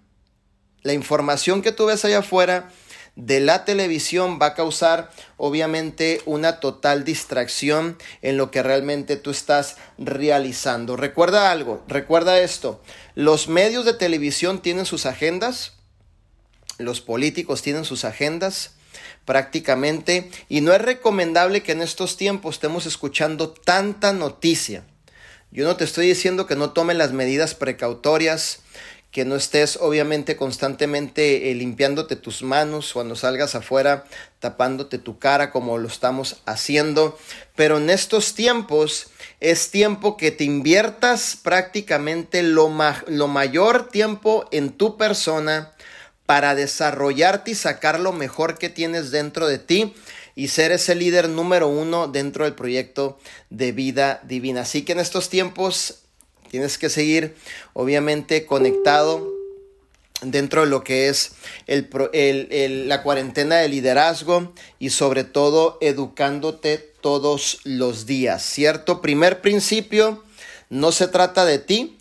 La 0.84 0.92
información 0.92 1.62
que 1.62 1.72
tú 1.72 1.86
ves 1.86 2.04
allá 2.04 2.20
afuera 2.20 2.70
de 3.16 3.40
la 3.40 3.66
televisión 3.66 4.40
va 4.42 4.48
a 4.48 4.54
causar 4.54 5.12
obviamente 5.38 6.22
una 6.26 6.60
total 6.60 7.04
distracción 7.04 7.98
en 8.22 8.38
lo 8.38 8.52
que 8.52 8.64
realmente 8.64 9.18
tú 9.18 9.32
estás 9.32 9.78
realizando. 9.98 10.96
Recuerda 10.96 11.52
algo, 11.52 11.84
recuerda 11.88 12.40
esto, 12.40 12.82
los 13.16 13.48
medios 13.48 13.86
de 13.86 13.94
televisión 13.94 14.62
tienen 14.62 14.86
sus 14.86 15.06
agendas, 15.06 15.74
los 16.78 17.02
políticos 17.02 17.62
tienen 17.62 17.86
sus 17.86 18.06
agendas 18.06 18.72
prácticamente 19.26 20.32
y 20.50 20.62
no 20.62 20.74
es 20.74 20.82
recomendable 20.82 21.64
que 21.64 21.74
en 21.74 21.82
estos 21.82 22.18
tiempos 22.18 22.56
estemos 22.56 22.86
escuchando 22.86 23.52
tanta 23.52 24.14
noticia. 24.14 24.84
Yo 25.52 25.66
no 25.66 25.76
te 25.76 25.84
estoy 25.84 26.08
diciendo 26.08 26.48
que 26.48 26.56
no 26.56 26.72
tomen 26.72 26.98
las 26.98 27.12
medidas 27.12 27.56
precautorias, 27.56 28.62
que 29.12 29.26
no 29.26 29.36
estés 29.36 29.78
obviamente 29.82 30.38
constantemente 30.38 31.52
eh, 31.52 31.56
limpiándote 31.56 32.16
tus 32.16 32.44
manos 32.44 32.94
cuando 32.94 33.16
salgas 33.16 33.56
afuera, 33.56 34.06
tapándote 34.40 34.98
tu 34.98 35.20
cara 35.20 35.52
como 35.52 35.78
lo 35.78 35.88
estamos 35.88 36.38
haciendo. 36.46 37.20
Pero 37.56 37.78
en 37.78 37.90
estos 37.90 38.34
tiempos 38.34 39.08
es 39.42 39.70
tiempo 39.70 40.16
que 40.16 40.32
te 40.32 40.46
inviertas 40.46 41.38
prácticamente 41.42 42.42
lo, 42.42 42.72
lo 43.08 43.28
mayor 43.28 43.90
tiempo 43.90 44.48
en 44.52 44.72
tu 44.72 44.98
persona 44.98 45.74
para 46.26 46.56
desarrollarte 46.56 47.52
y 47.52 47.56
sacar 47.56 48.00
lo 48.00 48.14
mejor 48.14 48.58
que 48.58 48.70
tienes 48.70 49.12
dentro 49.12 49.48
de 49.48 49.60
ti 49.60 49.94
y 50.36 50.48
ser 50.48 50.72
ese 50.72 50.96
líder 50.96 51.28
número 51.28 51.68
uno 51.68 52.08
dentro 52.08 52.46
del 52.46 52.54
proyecto 52.54 53.20
de 53.50 53.74
vida 53.74 54.22
divina. 54.24 54.62
Así 54.62 54.84
que 54.84 54.94
en 54.94 55.00
estos 55.00 55.28
tiempos 55.28 56.01
Tienes 56.52 56.78
que 56.78 56.90
seguir, 56.90 57.34
obviamente, 57.72 58.46
conectado 58.46 59.26
dentro 60.22 60.66
de 60.66 60.68
lo 60.68 60.84
que 60.84 61.08
es 61.08 61.32
el, 61.66 62.90
la 62.90 63.04
cuarentena 63.04 63.56
de 63.56 63.70
liderazgo 63.70 64.52
y 64.78 64.90
sobre 64.90 65.24
todo 65.24 65.78
educándote 65.80 66.78
todos 67.00 67.60
los 67.64 68.06
días, 68.06 68.44
¿cierto? 68.44 69.02
Primer 69.02 69.40
principio, 69.40 70.26
no 70.70 70.92
se 70.92 71.08
trata 71.08 71.46
de 71.46 71.58
ti. 71.58 71.98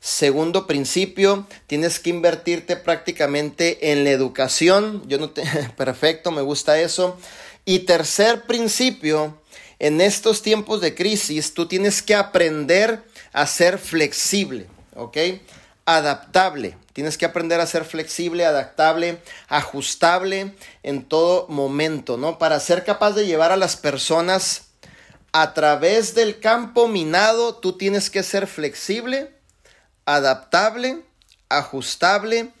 Segundo 0.00 0.66
principio, 0.66 1.46
tienes 1.66 1.98
que 1.98 2.10
invertirte 2.10 2.76
prácticamente 2.76 3.90
en 3.90 4.04
la 4.04 4.10
educación. 4.10 5.02
Yo 5.08 5.16
no 5.16 5.30
te... 5.30 5.44
Perfecto, 5.78 6.30
me 6.30 6.42
gusta 6.42 6.78
eso. 6.78 7.16
Y 7.64 7.80
tercer 7.80 8.42
principio, 8.42 9.40
en 9.78 10.02
estos 10.02 10.42
tiempos 10.42 10.82
de 10.82 10.94
crisis, 10.94 11.54
tú 11.54 11.66
tienes 11.68 12.02
que 12.02 12.14
aprender 12.14 13.02
a 13.34 13.46
ser 13.46 13.78
flexible, 13.78 14.66
¿ok? 14.94 15.18
Adaptable. 15.84 16.78
Tienes 16.94 17.18
que 17.18 17.26
aprender 17.26 17.60
a 17.60 17.66
ser 17.66 17.84
flexible, 17.84 18.46
adaptable, 18.46 19.18
ajustable 19.48 20.54
en 20.84 21.04
todo 21.04 21.48
momento, 21.48 22.16
¿no? 22.16 22.38
Para 22.38 22.60
ser 22.60 22.84
capaz 22.84 23.10
de 23.10 23.26
llevar 23.26 23.50
a 23.50 23.56
las 23.56 23.76
personas 23.76 24.68
a 25.32 25.52
través 25.52 26.14
del 26.14 26.38
campo 26.38 26.86
minado, 26.86 27.56
tú 27.56 27.76
tienes 27.76 28.08
que 28.08 28.22
ser 28.22 28.46
flexible, 28.46 29.34
adaptable, 30.06 31.02
ajustable 31.48 32.52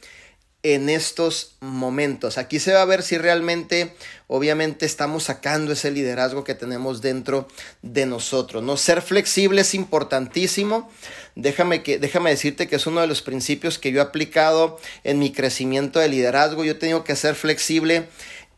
en 0.64 0.88
estos 0.88 1.56
momentos. 1.60 2.38
Aquí 2.38 2.58
se 2.58 2.72
va 2.72 2.80
a 2.80 2.86
ver 2.86 3.02
si 3.02 3.18
realmente, 3.18 3.94
obviamente, 4.26 4.86
estamos 4.86 5.24
sacando 5.24 5.72
ese 5.72 5.90
liderazgo 5.90 6.42
que 6.42 6.54
tenemos 6.54 7.02
dentro 7.02 7.46
de 7.82 8.06
nosotros. 8.06 8.62
No 8.62 8.78
ser 8.78 9.02
flexible 9.02 9.60
es 9.60 9.74
importantísimo. 9.74 10.90
Déjame 11.36 11.82
que, 11.82 11.98
déjame 11.98 12.30
decirte 12.30 12.66
que 12.66 12.76
es 12.76 12.86
uno 12.86 13.02
de 13.02 13.06
los 13.06 13.20
principios 13.20 13.78
que 13.78 13.92
yo 13.92 14.00
he 14.00 14.02
aplicado 14.02 14.80
en 15.04 15.18
mi 15.18 15.32
crecimiento 15.32 16.00
de 16.00 16.08
liderazgo. 16.08 16.64
Yo 16.64 16.78
tengo 16.78 17.04
que 17.04 17.14
ser 17.14 17.34
flexible 17.34 18.08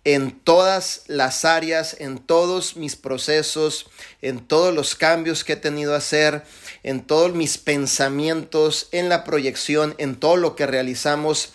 en 0.04 0.30
todas 0.30 1.02
las 1.08 1.44
áreas, 1.44 1.96
en 1.98 2.18
todos 2.18 2.76
mis 2.76 2.94
procesos, 2.94 3.90
en 4.22 4.38
todos 4.38 4.72
los 4.72 4.94
cambios 4.94 5.42
que 5.42 5.54
he 5.54 5.56
tenido 5.56 5.90
que 5.90 5.96
hacer, 5.96 6.44
en 6.84 7.02
todos 7.02 7.34
mis 7.34 7.58
pensamientos, 7.58 8.86
en 8.92 9.08
la 9.08 9.24
proyección, 9.24 9.96
en 9.98 10.14
todo 10.14 10.36
lo 10.36 10.54
que 10.54 10.68
realizamos 10.68 11.52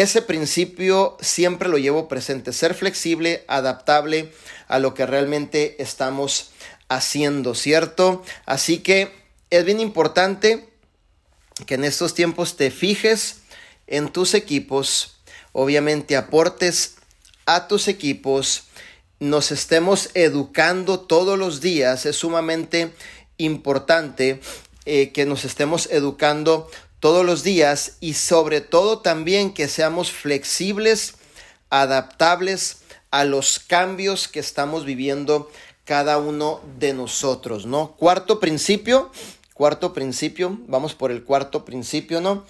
ese 0.00 0.22
principio 0.22 1.16
siempre 1.20 1.68
lo 1.68 1.78
llevo 1.78 2.08
presente, 2.08 2.52
ser 2.52 2.74
flexible, 2.74 3.44
adaptable 3.48 4.32
a 4.66 4.78
lo 4.78 4.94
que 4.94 5.06
realmente 5.06 5.80
estamos 5.82 6.50
haciendo, 6.88 7.54
¿cierto? 7.54 8.22
Así 8.46 8.78
que 8.78 9.12
es 9.50 9.64
bien 9.64 9.80
importante 9.80 10.68
que 11.66 11.74
en 11.74 11.84
estos 11.84 12.14
tiempos 12.14 12.56
te 12.56 12.70
fijes 12.70 13.40
en 13.86 14.10
tus 14.10 14.34
equipos, 14.34 15.20
obviamente 15.52 16.16
aportes 16.16 16.96
a 17.46 17.66
tus 17.68 17.88
equipos, 17.88 18.64
nos 19.20 19.50
estemos 19.50 20.10
educando 20.14 21.00
todos 21.00 21.38
los 21.38 21.60
días, 21.60 22.06
es 22.06 22.16
sumamente 22.16 22.92
importante 23.36 24.40
eh, 24.84 25.12
que 25.12 25.26
nos 25.26 25.44
estemos 25.44 25.88
educando 25.90 26.70
todos 27.00 27.24
los 27.24 27.42
días 27.42 27.96
y 28.00 28.14
sobre 28.14 28.60
todo 28.60 28.98
también 29.00 29.52
que 29.52 29.68
seamos 29.68 30.10
flexibles, 30.10 31.14
adaptables 31.70 32.78
a 33.10 33.24
los 33.24 33.58
cambios 33.58 34.28
que 34.28 34.40
estamos 34.40 34.84
viviendo 34.84 35.50
cada 35.84 36.18
uno 36.18 36.60
de 36.78 36.92
nosotros, 36.92 37.66
¿no? 37.66 37.92
Cuarto 37.96 38.40
principio, 38.40 39.10
cuarto 39.54 39.92
principio, 39.92 40.58
vamos 40.66 40.94
por 40.94 41.10
el 41.10 41.24
cuarto 41.24 41.64
principio, 41.64 42.20
¿no? 42.20 42.44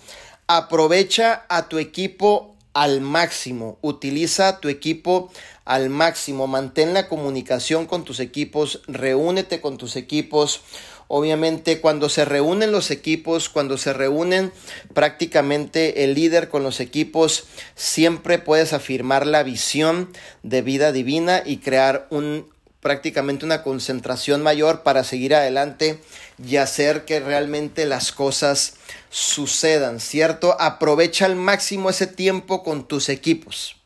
Aprovecha 0.46 1.44
a 1.48 1.68
tu 1.68 1.78
equipo 1.78 2.56
al 2.72 3.00
máximo, 3.00 3.78
utiliza 3.80 4.60
tu 4.60 4.68
equipo 4.68 5.30
al 5.64 5.90
máximo, 5.90 6.46
mantén 6.46 6.94
la 6.94 7.08
comunicación 7.08 7.86
con 7.86 8.04
tus 8.04 8.20
equipos, 8.20 8.82
reúnete 8.86 9.60
con 9.60 9.76
tus 9.78 9.96
equipos, 9.96 10.60
Obviamente 11.08 11.80
cuando 11.80 12.10
se 12.10 12.26
reúnen 12.26 12.70
los 12.70 12.90
equipos, 12.90 13.48
cuando 13.48 13.78
se 13.78 13.94
reúnen 13.94 14.52
prácticamente 14.92 16.04
el 16.04 16.14
líder 16.14 16.50
con 16.50 16.62
los 16.62 16.80
equipos, 16.80 17.44
siempre 17.74 18.38
puedes 18.38 18.74
afirmar 18.74 19.26
la 19.26 19.42
visión 19.42 20.12
de 20.42 20.60
vida 20.60 20.92
divina 20.92 21.42
y 21.44 21.58
crear 21.58 22.06
un 22.10 22.46
prácticamente 22.80 23.44
una 23.44 23.62
concentración 23.62 24.42
mayor 24.42 24.82
para 24.82 25.02
seguir 25.02 25.34
adelante 25.34 26.00
y 26.42 26.56
hacer 26.56 27.04
que 27.04 27.18
realmente 27.20 27.86
las 27.86 28.12
cosas 28.12 28.74
sucedan, 29.10 29.98
¿cierto? 29.98 30.56
Aprovecha 30.60 31.24
al 31.24 31.34
máximo 31.34 31.90
ese 31.90 32.06
tiempo 32.06 32.62
con 32.62 32.86
tus 32.86 33.08
equipos. 33.08 33.76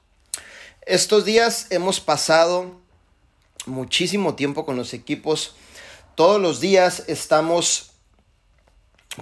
Estos 0.85 1.25
días 1.25 1.69
hemos 1.71 2.01
pasado 2.01 2.81
muchísimo 3.67 4.35
tiempo 4.35 4.67
con 4.67 4.77
los 4.77 4.93
equipos 4.93 5.55
todos 6.15 6.41
los 6.41 6.61
días 6.61 7.05
estamos 7.07 7.93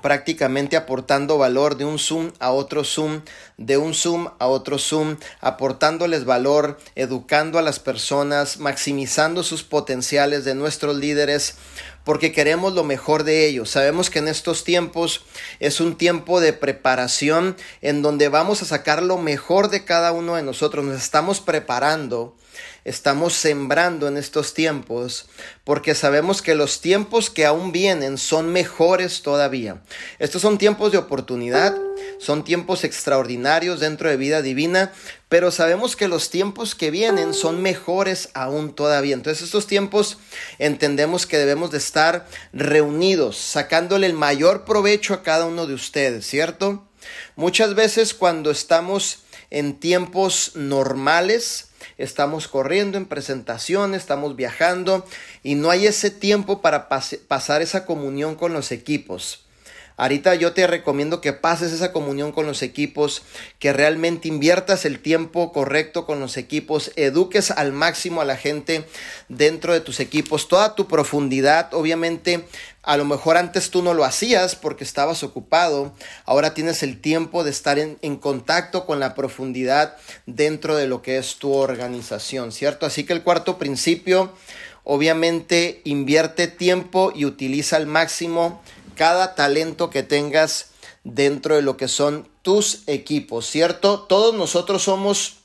prácticamente 0.03 0.77
aportando 0.77 1.37
valor 1.37 1.77
de 1.77 1.85
un 1.85 1.99
Zoom 1.99 2.31
a 2.39 2.53
otro 2.53 2.85
Zoom, 2.85 3.23
de 3.57 3.77
un 3.77 3.93
Zoom 3.93 4.29
a 4.39 4.47
otro 4.47 4.79
Zoom, 4.79 5.17
aportándoles 5.41 6.25
valor, 6.25 6.79
educando 6.95 7.59
a 7.59 7.63
las 7.63 7.81
personas, 7.81 8.59
maximizando 8.59 9.43
sus 9.43 9.65
potenciales 9.65 10.45
de 10.45 10.55
nuestros 10.55 10.97
líderes, 10.97 11.57
porque 12.05 12.33
queremos 12.33 12.73
lo 12.73 12.85
mejor 12.85 13.25
de 13.25 13.47
ellos. 13.47 13.71
Sabemos 13.71 14.11
que 14.11 14.21
en 14.21 14.29
estos 14.29 14.63
tiempos 14.63 15.23
es 15.59 15.81
un 15.81 15.97
tiempo 15.97 16.41
de 16.41 16.53
preparación 16.53 17.57
en 17.83 18.03
donde 18.03 18.29
vamos 18.29 18.63
a 18.63 18.67
sacar 18.67 19.03
lo 19.03 19.19
mejor 19.19 19.71
de 19.71 19.85
cada 19.85 20.13
uno 20.13 20.37
de 20.37 20.43
nosotros. 20.43 20.85
Nos 20.85 21.03
estamos 21.03 21.41
preparando 21.41 22.37
estamos 22.85 23.35
sembrando 23.35 24.09
en 24.09 24.17
estos 24.17 24.55
tiempos, 24.55 25.27
porque 25.65 25.95
sabemos 25.95 26.43
que 26.43 26.55
los 26.55 26.81
tiempos 26.81 27.31
que 27.31 27.47
aún 27.47 27.73
vienen 27.73 28.19
son 28.19 28.53
mejores 28.53 29.23
todavía. 29.23 29.83
Estos 30.19 30.43
son 30.43 30.59
tiempos 30.59 30.93
de 30.93 30.99
oportunidad, 30.99 31.77
son 32.19 32.45
tiempos 32.45 32.85
extraordinarios 32.85 33.81
dentro 33.81 34.09
de 34.09 34.17
vida 34.17 34.43
divina, 34.43 34.93
pero 35.29 35.51
sabemos 35.51 35.97
que 35.97 36.09
los 36.09 36.31
tiempos 36.31 36.75
que 36.75 36.91
vienen 36.91 37.35
son 37.35 37.63
mejores 37.63 38.31
aún 38.35 38.75
todavía. 38.75 39.15
Entonces 39.15 39.45
estos 39.45 39.67
tiempos 39.67 40.19
entendemos 40.59 41.27
que 41.27 41.39
debemos 41.39 41.71
de 41.71 41.79
estar 41.79 42.27
reunidos, 42.53 43.37
sacándole 43.37 44.07
el 44.07 44.15
mayor 44.15 44.65
provecho 44.65 45.15
a 45.15 45.23
cada 45.23 45.47
uno 45.47 45.67
de 45.67 45.75
ustedes, 45.75 46.27
¿cierto? 46.27 46.87
Muchas 47.37 47.75
veces 47.75 48.15
cuando 48.15 48.51
estamos 48.51 49.21
en 49.51 49.79
tiempos 49.79 50.53
normales, 50.55 51.70
estamos 52.03 52.49
corriendo 52.49 52.99
en 52.99 53.07
presentación, 53.07 53.95
estamos 53.95 54.35
viajando 54.35 55.07
y 55.43 55.55
no 55.55 55.71
hay 55.71 55.87
ese 55.87 56.11
tiempo 56.11 56.63
para 56.63 56.89
pasar 56.89 57.63
esa 57.63 57.85
comunión 57.85 58.35
con 58.35 58.53
los 58.53 58.73
equipos. 58.73 59.45
Ahorita 60.01 60.35
yo 60.35 60.55
te 60.55 60.67
recomiendo 60.67 61.21
que 61.21 61.35
pases 61.35 61.73
esa 61.73 61.93
comunión 61.93 62.33
con 62.33 62.47
los 62.47 62.63
equipos, 62.63 63.21
que 63.59 63.75
realmente 63.75 64.29
inviertas 64.29 64.87
el 64.87 64.99
tiempo 64.99 65.53
correcto 65.53 66.07
con 66.07 66.21
los 66.21 66.39
equipos, 66.39 66.91
eduques 66.97 67.51
al 67.51 67.75
máximo 67.75 68.23
a 68.23 68.25
la 68.25 68.39
gente 68.39 68.87
dentro 69.29 69.75
de 69.75 69.81
tus 69.81 70.01
equipos, 70.01 70.49
toda 70.49 70.75
tu 70.75 70.89
profundidad, 70.89 71.75
obviamente 71.75 72.47
a 72.83 72.97
lo 72.97 73.05
mejor 73.05 73.37
antes 73.37 73.69
tú 73.69 73.83
no 73.83 73.93
lo 73.93 74.07
hacías 74.07 74.57
porque 74.57 74.85
estabas 74.85 75.23
ocupado, 75.23 75.93
ahora 76.25 76.55
tienes 76.55 76.83
el 76.83 76.99
tiempo 76.99 77.45
de 77.45 77.51
estar 77.51 77.79
en, 77.79 78.17
contacto 78.17 78.87
con 78.87 79.01
la 79.01 79.15
profundidad 79.15 79.99
dentro 80.25 80.77
de 80.77 80.87
lo 80.87 81.03
que 81.03 81.19
es 81.19 81.37
tu 81.37 81.53
organización, 81.53 82.53
¿cierto? 82.53 82.87
Así 82.87 83.05
que 83.05 83.13
el 83.13 83.23
cuarto 83.23 83.59
principio, 83.59 84.33
obviamente 84.83 85.83
invierte 85.85 86.49
tiempo 86.49 87.13
y 87.15 87.27
utiliza 87.27 87.77
al 87.77 87.87
máximo 87.87 88.63
cada 89.01 89.35
talento 89.35 89.89
que 89.89 90.03
tengas 90.03 90.73
dentro 91.05 91.57
de 91.57 91.63
lo 91.63 91.79
que 91.79 91.89
son 91.89 92.29
tus 92.43 92.83
equipos, 92.87 93.47
¿cierto? 93.47 94.01
Todos 94.01 94.35
nosotros 94.35 94.83
somos 94.83 95.37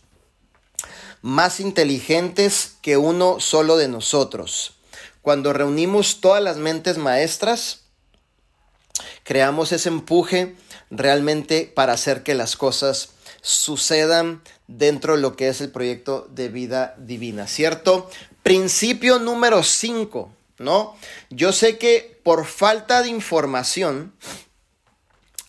más 1.22 1.62
inteligentes 1.62 2.76
que 2.82 2.98
uno 2.98 3.40
solo 3.40 3.78
de 3.78 3.88
nosotros. 3.88 4.74
Cuando 5.22 5.54
reunimos 5.54 6.20
todas 6.20 6.44
las 6.44 6.58
mentes 6.58 6.98
maestras, 6.98 7.84
creamos 9.24 9.72
ese 9.72 9.88
empuje 9.88 10.58
realmente 10.92 11.72
para 11.74 11.94
hacer 11.94 12.24
que 12.24 12.36
las 12.36 12.58
cosas 12.58 13.12
sucedan 13.40 14.42
dentro 14.68 15.16
de 15.16 15.22
lo 15.22 15.38
que 15.38 15.48
es 15.48 15.62
el 15.62 15.72
proyecto 15.72 16.28
de 16.30 16.50
vida 16.50 16.94
divina, 16.98 17.48
¿cierto? 17.48 18.10
Principio 18.44 19.18
número 19.18 19.64
5, 19.64 20.30
¿no? 20.58 20.96
Yo 21.30 21.52
sé 21.52 21.78
que 21.78 22.20
por 22.24 22.46
falta 22.46 23.02
de 23.02 23.10
información, 23.10 24.14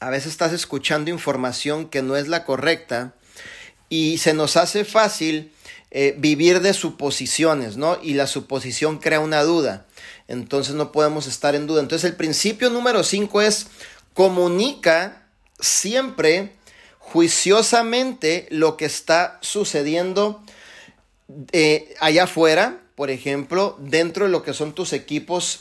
a 0.00 0.10
veces 0.10 0.32
estás 0.32 0.52
escuchando 0.52 1.10
información 1.10 1.88
que 1.88 2.02
no 2.02 2.16
es 2.16 2.28
la 2.28 2.44
correcta 2.44 3.14
y 3.88 4.18
se 4.18 4.34
nos 4.34 4.56
hace 4.56 4.84
fácil 4.84 5.52
eh, 5.90 6.14
vivir 6.18 6.60
de 6.60 6.74
suposiciones, 6.74 7.76
¿no? 7.76 7.98
Y 8.02 8.14
la 8.14 8.26
suposición 8.26 8.98
crea 8.98 9.20
una 9.20 9.42
duda. 9.42 9.86
Entonces 10.28 10.74
no 10.74 10.92
podemos 10.92 11.26
estar 11.26 11.54
en 11.54 11.66
duda. 11.66 11.80
Entonces 11.80 12.10
el 12.10 12.16
principio 12.16 12.70
número 12.70 13.04
5 13.04 13.40
es 13.40 13.68
comunica 14.12 15.28
siempre 15.60 16.52
juiciosamente 16.98 18.48
lo 18.50 18.76
que 18.76 18.84
está 18.84 19.38
sucediendo 19.40 20.42
eh, 21.52 21.94
allá 22.00 22.24
afuera, 22.24 22.80
por 22.96 23.10
ejemplo, 23.10 23.76
dentro 23.78 24.24
de 24.24 24.32
lo 24.32 24.42
que 24.42 24.52
son 24.52 24.72
tus 24.72 24.92
equipos 24.92 25.60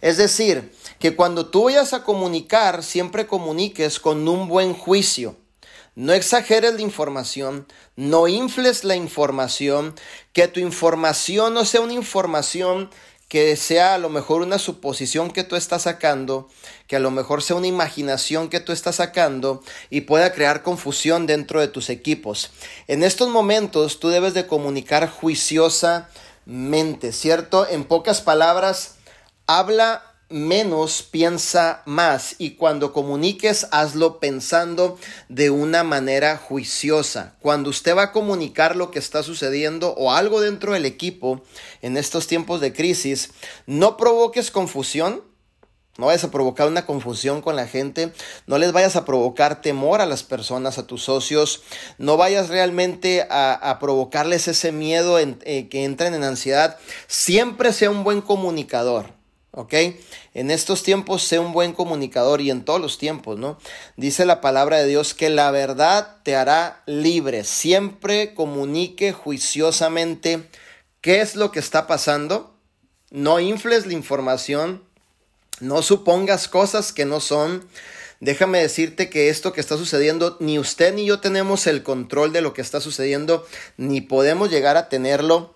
es 0.00 0.16
decir, 0.16 0.72
que 0.98 1.16
cuando 1.16 1.46
tú 1.46 1.64
vayas 1.64 1.92
a 1.92 2.02
comunicar, 2.02 2.82
siempre 2.82 3.26
comuniques 3.26 3.98
con 3.98 4.28
un 4.28 4.48
buen 4.48 4.74
juicio. 4.74 5.36
No 5.94 6.12
exageres 6.12 6.74
la 6.74 6.82
información, 6.82 7.66
no 7.96 8.28
infles 8.28 8.84
la 8.84 8.96
información, 8.96 9.94
que 10.34 10.46
tu 10.48 10.60
información 10.60 11.54
no 11.54 11.64
sea 11.64 11.80
una 11.80 11.94
información 11.94 12.90
que 13.28 13.56
sea 13.56 13.94
a 13.94 13.98
lo 13.98 14.08
mejor 14.08 14.42
una 14.42 14.58
suposición 14.58 15.30
que 15.30 15.44
tú 15.44 15.56
estás 15.56 15.82
sacando, 15.82 16.48
que 16.86 16.96
a 16.96 17.00
lo 17.00 17.10
mejor 17.10 17.42
sea 17.42 17.56
una 17.56 17.66
imaginación 17.66 18.48
que 18.48 18.60
tú 18.60 18.72
estás 18.72 18.96
sacando 18.96 19.62
y 19.90 20.02
pueda 20.02 20.32
crear 20.32 20.62
confusión 20.62 21.26
dentro 21.26 21.60
de 21.60 21.68
tus 21.68 21.90
equipos. 21.90 22.50
En 22.86 23.02
estos 23.02 23.28
momentos 23.28 24.00
tú 24.00 24.08
debes 24.08 24.34
de 24.34 24.46
comunicar 24.46 25.10
juiciosamente, 25.10 27.12
¿cierto? 27.12 27.66
En 27.68 27.84
pocas 27.84 28.20
palabras, 28.20 28.96
Habla 29.48 30.15
menos, 30.28 31.02
piensa 31.02 31.82
más 31.86 32.34
y 32.38 32.52
cuando 32.52 32.92
comuniques, 32.92 33.68
hazlo 33.70 34.18
pensando 34.18 34.98
de 35.28 35.50
una 35.50 35.84
manera 35.84 36.36
juiciosa. 36.36 37.36
Cuando 37.40 37.70
usted 37.70 37.96
va 37.96 38.04
a 38.04 38.12
comunicar 38.12 38.76
lo 38.76 38.90
que 38.90 38.98
está 38.98 39.22
sucediendo 39.22 39.94
o 39.94 40.12
algo 40.12 40.40
dentro 40.40 40.72
del 40.72 40.84
equipo 40.84 41.42
en 41.82 41.96
estos 41.96 42.26
tiempos 42.26 42.60
de 42.60 42.72
crisis, 42.72 43.30
no 43.66 43.96
provoques 43.96 44.50
confusión. 44.50 45.22
No 45.98 46.06
vayas 46.06 46.24
a 46.24 46.30
provocar 46.30 46.68
una 46.68 46.84
confusión 46.84 47.40
con 47.40 47.56
la 47.56 47.66
gente, 47.66 48.12
no 48.46 48.58
les 48.58 48.70
vayas 48.72 48.96
a 48.96 49.06
provocar 49.06 49.62
temor 49.62 50.02
a 50.02 50.06
las 50.06 50.24
personas, 50.24 50.76
a 50.76 50.86
tus 50.86 51.04
socios, 51.04 51.62
no 51.96 52.18
vayas 52.18 52.50
realmente 52.50 53.26
a, 53.30 53.78
provocarles 53.80 54.46
ese 54.46 54.72
miedo 54.72 55.18
eh, 55.18 55.68
que 55.70 55.84
entren 55.84 56.12
en 56.12 56.22
ansiedad. 56.22 56.76
Siempre 57.06 57.72
sea 57.72 57.88
un 57.88 58.04
buen 58.04 58.20
comunicador. 58.20 59.15
¿Ok? 59.56 59.74
En 60.34 60.50
estos 60.50 60.82
tiempos 60.82 61.22
sé 61.22 61.38
un 61.38 61.52
buen 61.52 61.72
comunicador 61.72 62.40
y 62.40 62.50
en 62.50 62.64
todos 62.64 62.80
los 62.80 62.98
tiempos, 62.98 63.38
¿no? 63.38 63.58
Dice 63.96 64.24
la 64.24 64.40
palabra 64.40 64.78
de 64.78 64.86
Dios 64.86 65.14
que 65.14 65.30
la 65.30 65.50
verdad 65.50 66.18
te 66.22 66.36
hará 66.36 66.82
libre. 66.86 67.42
Siempre 67.42 68.34
comunique 68.34 69.12
juiciosamente 69.12 70.48
qué 71.00 71.22
es 71.22 71.34
lo 71.34 71.50
que 71.50 71.58
está 71.58 71.86
pasando. 71.86 72.54
No 73.10 73.40
infles 73.40 73.86
la 73.86 73.94
información. 73.94 74.84
No 75.60 75.80
supongas 75.80 76.48
cosas 76.48 76.92
que 76.92 77.06
no 77.06 77.20
son. 77.20 77.66
Déjame 78.20 78.60
decirte 78.60 79.08
que 79.08 79.30
esto 79.30 79.54
que 79.54 79.60
está 79.60 79.78
sucediendo, 79.78 80.36
ni 80.38 80.58
usted 80.58 80.94
ni 80.94 81.06
yo 81.06 81.20
tenemos 81.20 81.66
el 81.66 81.82
control 81.82 82.32
de 82.32 82.42
lo 82.42 82.52
que 82.52 82.62
está 82.62 82.80
sucediendo, 82.80 83.46
ni 83.78 84.02
podemos 84.02 84.50
llegar 84.50 84.76
a 84.76 84.88
tenerlo. 84.90 85.54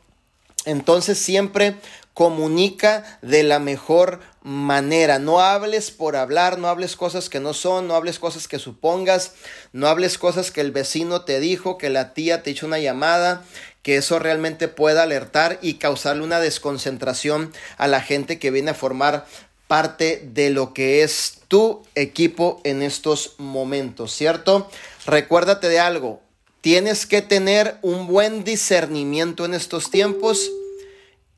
Entonces 0.67 1.19
siempre 1.19 1.77
comunica 2.14 3.18
de 3.23 3.42
la 3.42 3.59
mejor 3.59 4.20
manera. 4.42 5.18
No 5.18 5.40
hables 5.40 5.90
por 5.90 6.16
hablar, 6.16 6.59
no 6.59 6.68
hables 6.68 6.96
cosas 6.96 7.29
que 7.29 7.40
no 7.40 7.55
son, 7.55 7.88
no 7.88 7.94
hables 7.94 8.18
cosas 8.18 8.49
que 8.49 8.59
supongas, 8.59 9.33
no 9.73 9.87
hables 9.88 10.18
cosas 10.18 10.51
que 10.51 10.61
el 10.61 10.73
vecino 10.73 11.23
te 11.23 11.40
dijo, 11.40 11.79
que 11.79 11.90
la 11.90 12.14
tía 12.14 12.42
te 12.42 12.51
hizo 12.51 12.66
una 12.66 12.79
llamada, 12.79 13.44
que 13.83 13.96
eso 13.96 14.18
realmente 14.18 14.68
pueda 14.68 15.03
alertar 15.03 15.59
y 15.62 15.75
causarle 15.75 16.23
una 16.23 16.40
desconcentración 16.40 17.53
a 17.77 17.87
la 17.88 18.01
gente 18.01 18.38
que 18.38 18.51
viene 18.51 18.73
a 18.73 18.75
formar 18.75 19.27
parte 19.66 20.29
de 20.33 20.51
lo 20.51 20.75
que 20.75 21.03
es 21.03 21.38
tu 21.49 21.83
equipo 21.94 22.61
en 22.64 22.83
estos 22.83 23.35
momentos, 23.38 24.12
¿cierto? 24.12 24.68
Recuérdate 25.07 25.68
de 25.68 25.79
algo, 25.79 26.20
tienes 26.61 27.07
que 27.07 27.23
tener 27.23 27.77
un 27.83 28.07
buen 28.07 28.44
discernimiento 28.44 29.44
en 29.44 29.55
estos 29.55 29.90
tiempos 29.90 30.51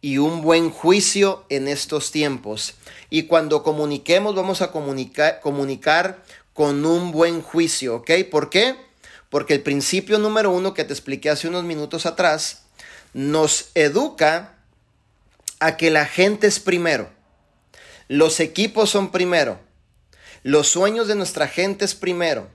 y 0.03 0.19
un 0.19 0.43
buen 0.43 0.71
juicio 0.71 1.47
en 1.49 1.69
estos 1.69 2.11
tiempos. 2.11 2.75
Y 3.09 3.23
cuando 3.23 3.63
comuniquemos, 3.63 4.35
vamos 4.35 4.61
a 4.61 4.73
comunicar, 4.73 5.41
comunicar 5.41 6.23
con 6.53 6.85
un 6.85 7.13
buen 7.13 7.41
juicio, 7.41 7.97
¿ok? 7.97 8.11
¿Por 8.31 8.51
qué? 8.51 8.77
Porque 9.31 9.55
el 9.55 9.63
principio 9.63 10.19
número 10.19 10.51
uno 10.51 10.75
que 10.75 10.85
te 10.85 10.93
expliqué 10.93 11.31
hace 11.31 11.49
unos 11.49 11.65
minutos 11.65 12.05
atrás 12.05 12.65
nos 13.15 13.71
educa 13.75 14.57
a 15.61 15.77
que 15.77 15.91
la 15.91 16.05
gente 16.05 16.49
es 16.49 16.59
primero, 16.59 17.09
los 18.09 18.41
equipos 18.41 18.91
son 18.91 19.13
primero, 19.13 19.61
los 20.43 20.67
sueños 20.69 21.07
de 21.07 21.15
nuestra 21.15 21.47
gente 21.47 21.85
es 21.85 21.95
primero, 21.95 22.49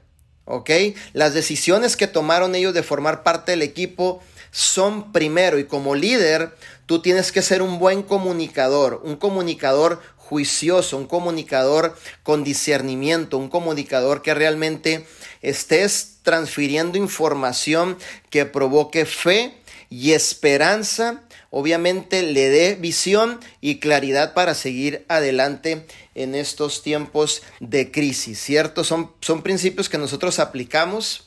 ¿ok? 0.44 0.70
Las 1.14 1.34
decisiones 1.34 1.96
que 1.96 2.08
tomaron 2.08 2.56
ellos 2.56 2.74
de 2.74 2.84
formar 2.84 3.24
parte 3.24 3.52
del 3.54 3.62
equipo 3.62 4.22
son 4.58 5.12
primero 5.12 5.60
y 5.60 5.66
como 5.66 5.94
líder 5.94 6.52
tú 6.88 7.00
tienes 7.00 7.32
que 7.32 7.44
ser 7.44 7.62
un 7.62 7.78
buen 7.78 8.02
comunicador, 8.02 9.04
un 9.04 9.16
comunicador 9.16 10.02
juicioso, 10.16 10.98
un 10.98 11.06
comunicador 11.06 11.96
con 12.24 12.44
discernimiento, 12.44 13.38
un 13.38 13.50
comunicador 13.50 14.24
que 14.24 14.34
realmente 14.34 15.06
estés 15.44 16.22
transfiriendo 16.24 16.98
información 16.98 18.00
que 18.32 18.46
provoque 18.46 19.06
fe 19.06 19.54
y 19.92 20.14
esperanza 20.14 21.22
obviamente 21.52 22.24
le 22.24 22.50
dé 22.50 22.76
visión 22.76 23.40
y 23.62 23.80
claridad 23.80 24.34
para 24.34 24.56
seguir 24.56 25.06
adelante 25.08 25.86
en 26.16 26.34
estos 26.34 26.82
tiempos 26.82 27.44
de 27.60 27.92
crisis, 27.92 28.40
¿cierto? 28.40 28.84
Son, 28.84 29.12
son 29.22 29.44
principios 29.44 29.88
que 29.88 29.98
nosotros 29.98 30.40
aplicamos 30.40 31.27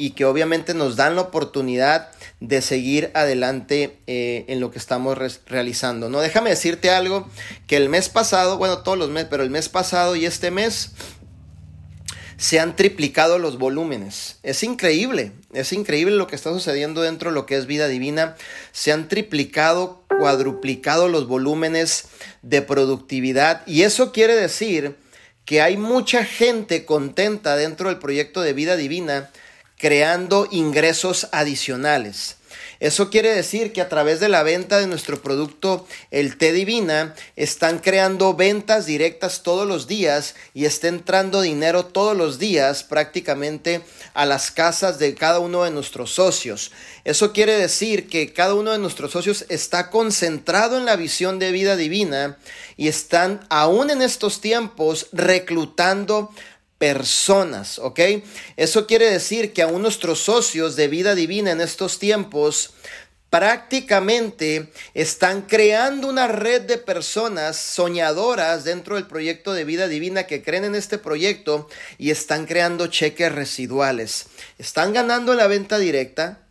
y 0.00 0.12
que 0.12 0.24
obviamente 0.24 0.72
nos 0.72 0.96
dan 0.96 1.14
la 1.14 1.20
oportunidad 1.20 2.08
de 2.40 2.62
seguir 2.62 3.10
adelante 3.12 3.98
eh, 4.06 4.46
en 4.48 4.58
lo 4.58 4.70
que 4.70 4.78
estamos 4.78 5.18
realizando. 5.44 6.08
No, 6.08 6.22
déjame 6.22 6.48
decirte 6.48 6.88
algo, 6.88 7.28
que 7.66 7.76
el 7.76 7.90
mes 7.90 8.08
pasado, 8.08 8.56
bueno, 8.56 8.78
todos 8.78 8.96
los 8.96 9.10
meses, 9.10 9.28
pero 9.30 9.42
el 9.42 9.50
mes 9.50 9.68
pasado 9.68 10.16
y 10.16 10.24
este 10.24 10.50
mes 10.50 10.92
se 12.38 12.60
han 12.60 12.76
triplicado 12.76 13.38
los 13.38 13.58
volúmenes. 13.58 14.38
Es 14.42 14.62
increíble, 14.62 15.32
es 15.52 15.70
increíble 15.74 16.16
lo 16.16 16.26
que 16.26 16.36
está 16.36 16.48
sucediendo 16.48 17.02
dentro 17.02 17.28
de 17.28 17.34
lo 17.34 17.44
que 17.44 17.56
es 17.56 17.66
vida 17.66 17.86
divina. 17.86 18.36
Se 18.72 18.92
han 18.92 19.06
triplicado, 19.06 20.02
cuadruplicado 20.18 21.08
los 21.08 21.28
volúmenes 21.28 22.06
de 22.40 22.62
productividad 22.62 23.66
y 23.66 23.82
eso 23.82 24.12
quiere 24.12 24.34
decir 24.34 24.96
que 25.44 25.60
hay 25.60 25.76
mucha 25.76 26.24
gente 26.24 26.86
contenta 26.86 27.54
dentro 27.54 27.90
del 27.90 27.98
proyecto 27.98 28.40
de 28.40 28.54
vida 28.54 28.76
divina 28.76 29.28
creando 29.80 30.46
ingresos 30.50 31.28
adicionales. 31.32 32.36
Eso 32.80 33.10
quiere 33.10 33.34
decir 33.34 33.72
que 33.72 33.82
a 33.82 33.90
través 33.90 34.20
de 34.20 34.28
la 34.28 34.42
venta 34.42 34.78
de 34.78 34.86
nuestro 34.86 35.20
producto, 35.20 35.86
el 36.10 36.38
té 36.38 36.52
divina, 36.52 37.14
están 37.36 37.78
creando 37.78 38.34
ventas 38.34 38.86
directas 38.86 39.42
todos 39.42 39.68
los 39.68 39.86
días 39.86 40.34
y 40.54 40.64
está 40.64 40.88
entrando 40.88 41.42
dinero 41.42 41.84
todos 41.84 42.16
los 42.16 42.38
días 42.38 42.82
prácticamente 42.82 43.82
a 44.14 44.24
las 44.24 44.50
casas 44.50 44.98
de 44.98 45.14
cada 45.14 45.40
uno 45.40 45.64
de 45.64 45.70
nuestros 45.70 46.12
socios. 46.12 46.72
Eso 47.04 47.32
quiere 47.32 47.52
decir 47.52 48.08
que 48.08 48.32
cada 48.32 48.54
uno 48.54 48.72
de 48.72 48.78
nuestros 48.78 49.12
socios 49.12 49.44
está 49.50 49.90
concentrado 49.90 50.78
en 50.78 50.86
la 50.86 50.96
visión 50.96 51.38
de 51.38 51.52
vida 51.52 51.76
divina 51.76 52.38
y 52.78 52.88
están 52.88 53.46
aún 53.50 53.90
en 53.90 54.00
estos 54.00 54.40
tiempos 54.40 55.08
reclutando 55.12 56.30
personas, 56.80 57.78
¿ok? 57.78 58.00
Eso 58.56 58.86
quiere 58.86 59.10
decir 59.10 59.52
que 59.52 59.60
aún 59.60 59.82
nuestros 59.82 60.20
socios 60.20 60.76
de 60.76 60.88
vida 60.88 61.14
divina 61.14 61.50
en 61.50 61.60
estos 61.60 61.98
tiempos 61.98 62.70
prácticamente 63.28 64.72
están 64.94 65.42
creando 65.42 66.08
una 66.08 66.26
red 66.26 66.62
de 66.62 66.78
personas 66.78 67.58
soñadoras 67.58 68.64
dentro 68.64 68.94
del 68.94 69.06
proyecto 69.06 69.52
de 69.52 69.64
vida 69.64 69.88
divina 69.88 70.26
que 70.26 70.42
creen 70.42 70.64
en 70.64 70.74
este 70.74 70.96
proyecto 70.96 71.68
y 71.98 72.12
están 72.12 72.46
creando 72.46 72.86
cheques 72.86 73.30
residuales. 73.30 74.28
Están 74.56 74.94
ganando 74.94 75.32
en 75.32 75.38
la 75.38 75.48
venta 75.48 75.78
directa, 75.78 76.46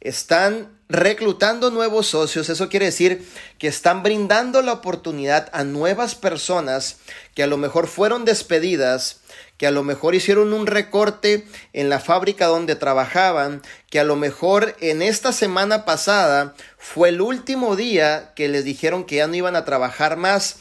están 0.00 0.78
reclutando 0.88 1.70
nuevos 1.70 2.06
socios, 2.06 2.48
eso 2.48 2.68
quiere 2.68 2.86
decir 2.86 3.28
que 3.58 3.66
están 3.68 4.04
brindando 4.04 4.62
la 4.62 4.72
oportunidad 4.72 5.50
a 5.52 5.64
nuevas 5.64 6.14
personas 6.14 6.98
que 7.34 7.42
a 7.42 7.46
lo 7.46 7.58
mejor 7.58 7.88
fueron 7.88 8.24
despedidas, 8.24 9.20
que 9.58 9.66
a 9.66 9.70
lo 9.72 9.82
mejor 9.82 10.14
hicieron 10.14 10.52
un 10.52 10.66
recorte 10.66 11.46
en 11.72 11.90
la 11.90 11.98
fábrica 11.98 12.46
donde 12.46 12.76
trabajaban, 12.76 13.60
que 13.90 14.00
a 14.00 14.04
lo 14.04 14.16
mejor 14.16 14.76
en 14.80 15.02
esta 15.02 15.32
semana 15.32 15.84
pasada 15.84 16.54
fue 16.78 17.10
el 17.10 17.20
último 17.20 17.76
día 17.76 18.32
que 18.34 18.48
les 18.48 18.64
dijeron 18.64 19.04
que 19.04 19.16
ya 19.16 19.26
no 19.26 19.34
iban 19.34 19.56
a 19.56 19.64
trabajar 19.64 20.16
más. 20.16 20.56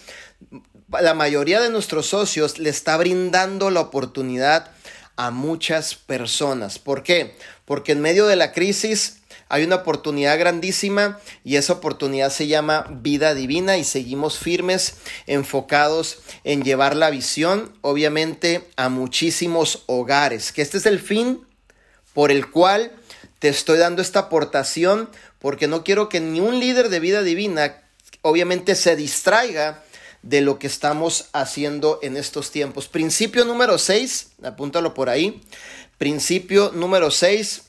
La 0.89 1.13
mayoría 1.13 1.61
de 1.61 1.69
nuestros 1.69 2.07
socios 2.07 2.57
le 2.59 2.69
está 2.69 2.97
brindando 2.97 3.69
la 3.69 3.81
oportunidad 3.81 4.71
a 5.15 5.31
muchas 5.31 5.95
personas. 5.95 6.79
¿Por 6.79 7.03
qué? 7.03 7.35
Porque 7.65 7.91
en 7.91 8.01
medio 8.01 8.25
de 8.25 8.35
la 8.35 8.51
crisis 8.51 9.19
hay 9.49 9.63
una 9.63 9.77
oportunidad 9.77 10.37
grandísima 10.37 11.19
y 11.43 11.55
esa 11.55 11.73
oportunidad 11.73 12.31
se 12.31 12.47
llama 12.47 12.87
vida 12.89 13.33
divina 13.33 13.77
y 13.77 13.83
seguimos 13.83 14.37
firmes, 14.37 14.95
enfocados 15.25 16.19
en 16.43 16.63
llevar 16.63 16.95
la 16.95 17.09
visión, 17.09 17.73
obviamente, 17.81 18.67
a 18.75 18.89
muchísimos 18.89 19.83
hogares. 19.85 20.51
Que 20.51 20.61
este 20.61 20.77
es 20.77 20.85
el 20.85 20.99
fin 20.99 21.45
por 22.13 22.31
el 22.31 22.49
cual 22.49 22.91
te 23.39 23.49
estoy 23.49 23.77
dando 23.77 24.01
esta 24.01 24.19
aportación, 24.19 25.09
porque 25.39 25.67
no 25.67 25.83
quiero 25.83 26.09
que 26.09 26.19
ni 26.19 26.39
un 26.39 26.59
líder 26.59 26.89
de 26.89 26.99
vida 26.99 27.21
divina, 27.21 27.77
obviamente, 28.21 28.75
se 28.75 28.95
distraiga 28.95 29.83
de 30.23 30.41
lo 30.41 30.59
que 30.59 30.67
estamos 30.67 31.29
haciendo 31.33 31.99
en 32.01 32.17
estos 32.17 32.51
tiempos. 32.51 32.87
Principio 32.87 33.45
número 33.45 33.77
6, 33.77 34.31
apúntalo 34.43 34.93
por 34.93 35.09
ahí. 35.09 35.41
Principio 35.97 36.71
número 36.73 37.11
6, 37.11 37.66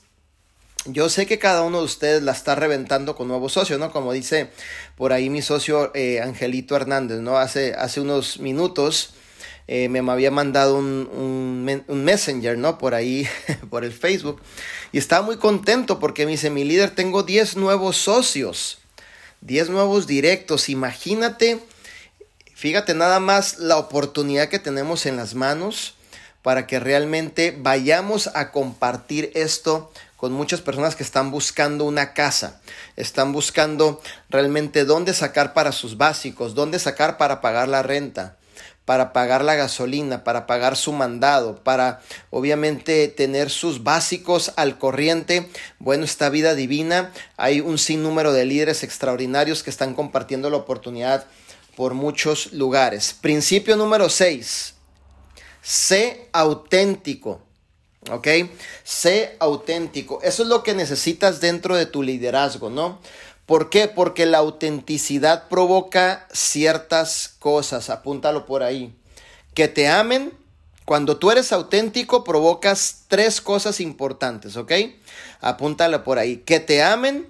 yo 0.84 1.08
sé 1.08 1.26
que 1.26 1.38
cada 1.38 1.62
uno 1.62 1.78
de 1.78 1.84
ustedes 1.84 2.22
la 2.22 2.32
está 2.32 2.54
reventando 2.54 3.16
con 3.16 3.28
nuevos 3.28 3.52
socios, 3.52 3.78
¿no? 3.78 3.90
Como 3.92 4.12
dice 4.12 4.50
por 4.96 5.12
ahí 5.12 5.30
mi 5.30 5.42
socio 5.42 5.90
eh, 5.94 6.20
Angelito 6.20 6.76
Hernández, 6.76 7.20
¿no? 7.20 7.38
Hace, 7.38 7.74
hace 7.74 8.00
unos 8.00 8.38
minutos 8.38 9.10
eh, 9.70 9.90
me 9.90 9.98
había 10.10 10.30
mandado 10.30 10.78
un, 10.78 11.84
un, 11.88 12.04
messenger, 12.04 12.56
¿no? 12.56 12.78
Por 12.78 12.94
ahí, 12.94 13.28
por 13.70 13.84
el 13.84 13.92
Facebook. 13.92 14.40
Y 14.92 14.98
estaba 14.98 15.24
muy 15.24 15.36
contento 15.36 15.98
porque 15.98 16.24
me 16.24 16.32
dice, 16.32 16.48
mi 16.48 16.64
líder, 16.64 16.94
tengo 16.94 17.22
10 17.22 17.56
nuevos 17.56 17.98
socios, 17.98 18.78
10 19.42 19.68
nuevos 19.68 20.06
directos. 20.06 20.70
Imagínate, 20.70 21.60
fíjate 22.54 22.94
nada 22.94 23.20
más 23.20 23.58
la 23.58 23.76
oportunidad 23.76 24.48
que 24.48 24.58
tenemos 24.58 25.04
en 25.04 25.18
las 25.18 25.34
manos 25.34 25.96
para 26.40 26.66
que 26.66 26.80
realmente 26.80 27.54
vayamos 27.58 28.30
a 28.34 28.52
compartir 28.52 29.30
esto 29.34 29.92
con 30.18 30.32
muchas 30.32 30.60
personas 30.60 30.96
que 30.96 31.04
están 31.04 31.30
buscando 31.30 31.84
una 31.84 32.12
casa, 32.12 32.60
están 32.96 33.32
buscando 33.32 34.02
realmente 34.28 34.84
dónde 34.84 35.14
sacar 35.14 35.54
para 35.54 35.70
sus 35.70 35.96
básicos, 35.96 36.56
dónde 36.56 36.80
sacar 36.80 37.18
para 37.18 37.40
pagar 37.40 37.68
la 37.68 37.84
renta, 37.84 38.36
para 38.84 39.12
pagar 39.12 39.44
la 39.44 39.54
gasolina, 39.54 40.24
para 40.24 40.48
pagar 40.48 40.76
su 40.76 40.92
mandado, 40.92 41.62
para 41.62 42.00
obviamente 42.30 43.06
tener 43.06 43.48
sus 43.48 43.84
básicos 43.84 44.52
al 44.56 44.76
corriente. 44.76 45.48
Bueno, 45.78 46.04
esta 46.04 46.30
vida 46.30 46.56
divina, 46.56 47.12
hay 47.36 47.60
un 47.60 47.78
sinnúmero 47.78 48.32
de 48.32 48.44
líderes 48.44 48.82
extraordinarios 48.82 49.62
que 49.62 49.70
están 49.70 49.94
compartiendo 49.94 50.50
la 50.50 50.56
oportunidad 50.56 51.26
por 51.76 51.94
muchos 51.94 52.52
lugares. 52.52 53.14
Principio 53.20 53.76
número 53.76 54.08
6. 54.08 54.74
Sé 55.62 56.28
auténtico. 56.32 57.47
¿Ok? 58.10 58.28
Sé 58.84 59.36
auténtico. 59.38 60.20
Eso 60.22 60.42
es 60.42 60.48
lo 60.48 60.62
que 60.62 60.74
necesitas 60.74 61.40
dentro 61.40 61.76
de 61.76 61.86
tu 61.86 62.02
liderazgo, 62.02 62.70
¿no? 62.70 63.00
¿Por 63.48 63.70
qué? 63.70 63.88
Porque 63.88 64.26
la 64.26 64.38
autenticidad 64.38 65.48
provoca 65.48 66.26
ciertas 66.32 67.34
cosas. 67.38 67.88
Apúntalo 67.88 68.44
por 68.44 68.62
ahí. 68.62 68.94
Que 69.54 69.68
te 69.68 69.88
amen. 69.88 70.34
Cuando 70.84 71.16
tú 71.16 71.30
eres 71.30 71.52
auténtico, 71.52 72.24
provocas 72.24 73.04
tres 73.08 73.40
cosas 73.40 73.80
importantes, 73.80 74.56
¿ok? 74.56 74.72
Apúntalo 75.40 76.04
por 76.04 76.18
ahí. 76.18 76.38
Que 76.38 76.60
te 76.60 76.82
amen. 76.82 77.26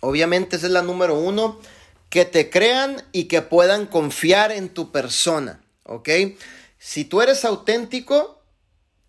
Obviamente 0.00 0.56
esa 0.56 0.66
es 0.66 0.72
la 0.72 0.82
número 0.82 1.16
uno. 1.16 1.60
Que 2.08 2.24
te 2.24 2.50
crean 2.50 3.02
y 3.12 3.24
que 3.24 3.42
puedan 3.42 3.86
confiar 3.86 4.50
en 4.50 4.68
tu 4.68 4.90
persona, 4.90 5.60
¿ok? 5.84 6.08
Si 6.80 7.04
tú 7.04 7.22
eres 7.22 7.44
auténtico, 7.44 8.41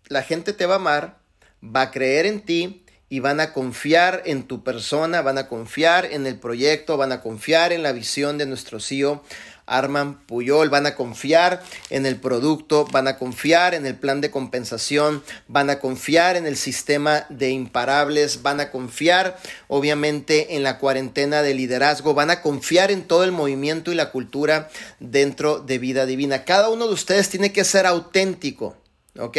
la 0.08 0.22
gente 0.22 0.52
te 0.52 0.66
va 0.66 0.74
a 0.74 0.76
amar, 0.76 1.18
va 1.62 1.82
a 1.82 1.90
creer 1.90 2.26
en 2.26 2.40
ti 2.40 2.84
y 3.08 3.20
van 3.20 3.40
a 3.40 3.52
confiar 3.52 4.22
en 4.24 4.44
tu 4.44 4.64
persona, 4.64 5.22
van 5.22 5.38
a 5.38 5.46
confiar 5.46 6.06
en 6.06 6.26
el 6.26 6.38
proyecto, 6.38 6.96
van 6.96 7.12
a 7.12 7.20
confiar 7.20 7.72
en 7.72 7.82
la 7.82 7.92
visión 7.92 8.38
de 8.38 8.46
nuestro 8.46 8.80
CEO. 8.80 9.22
Arman 9.66 10.26
Puyol, 10.26 10.68
van 10.68 10.86
a 10.86 10.94
confiar 10.94 11.62
en 11.88 12.04
el 12.04 12.16
producto, 12.16 12.84
van 12.90 13.08
a 13.08 13.16
confiar 13.16 13.74
en 13.74 13.86
el 13.86 13.94
plan 13.94 14.20
de 14.20 14.30
compensación, 14.30 15.22
van 15.48 15.70
a 15.70 15.78
confiar 15.78 16.36
en 16.36 16.46
el 16.46 16.56
sistema 16.56 17.24
de 17.30 17.50
imparables, 17.50 18.42
van 18.42 18.60
a 18.60 18.70
confiar 18.70 19.38
obviamente 19.68 20.56
en 20.56 20.62
la 20.62 20.78
cuarentena 20.78 21.40
de 21.40 21.54
liderazgo, 21.54 22.12
van 22.12 22.30
a 22.30 22.42
confiar 22.42 22.90
en 22.90 23.04
todo 23.04 23.24
el 23.24 23.32
movimiento 23.32 23.90
y 23.90 23.94
la 23.94 24.10
cultura 24.10 24.68
dentro 25.00 25.60
de 25.60 25.78
vida 25.78 26.04
divina. 26.04 26.44
Cada 26.44 26.68
uno 26.68 26.86
de 26.86 26.92
ustedes 26.92 27.30
tiene 27.30 27.52
que 27.52 27.64
ser 27.64 27.86
auténtico, 27.86 28.76
¿ok? 29.18 29.38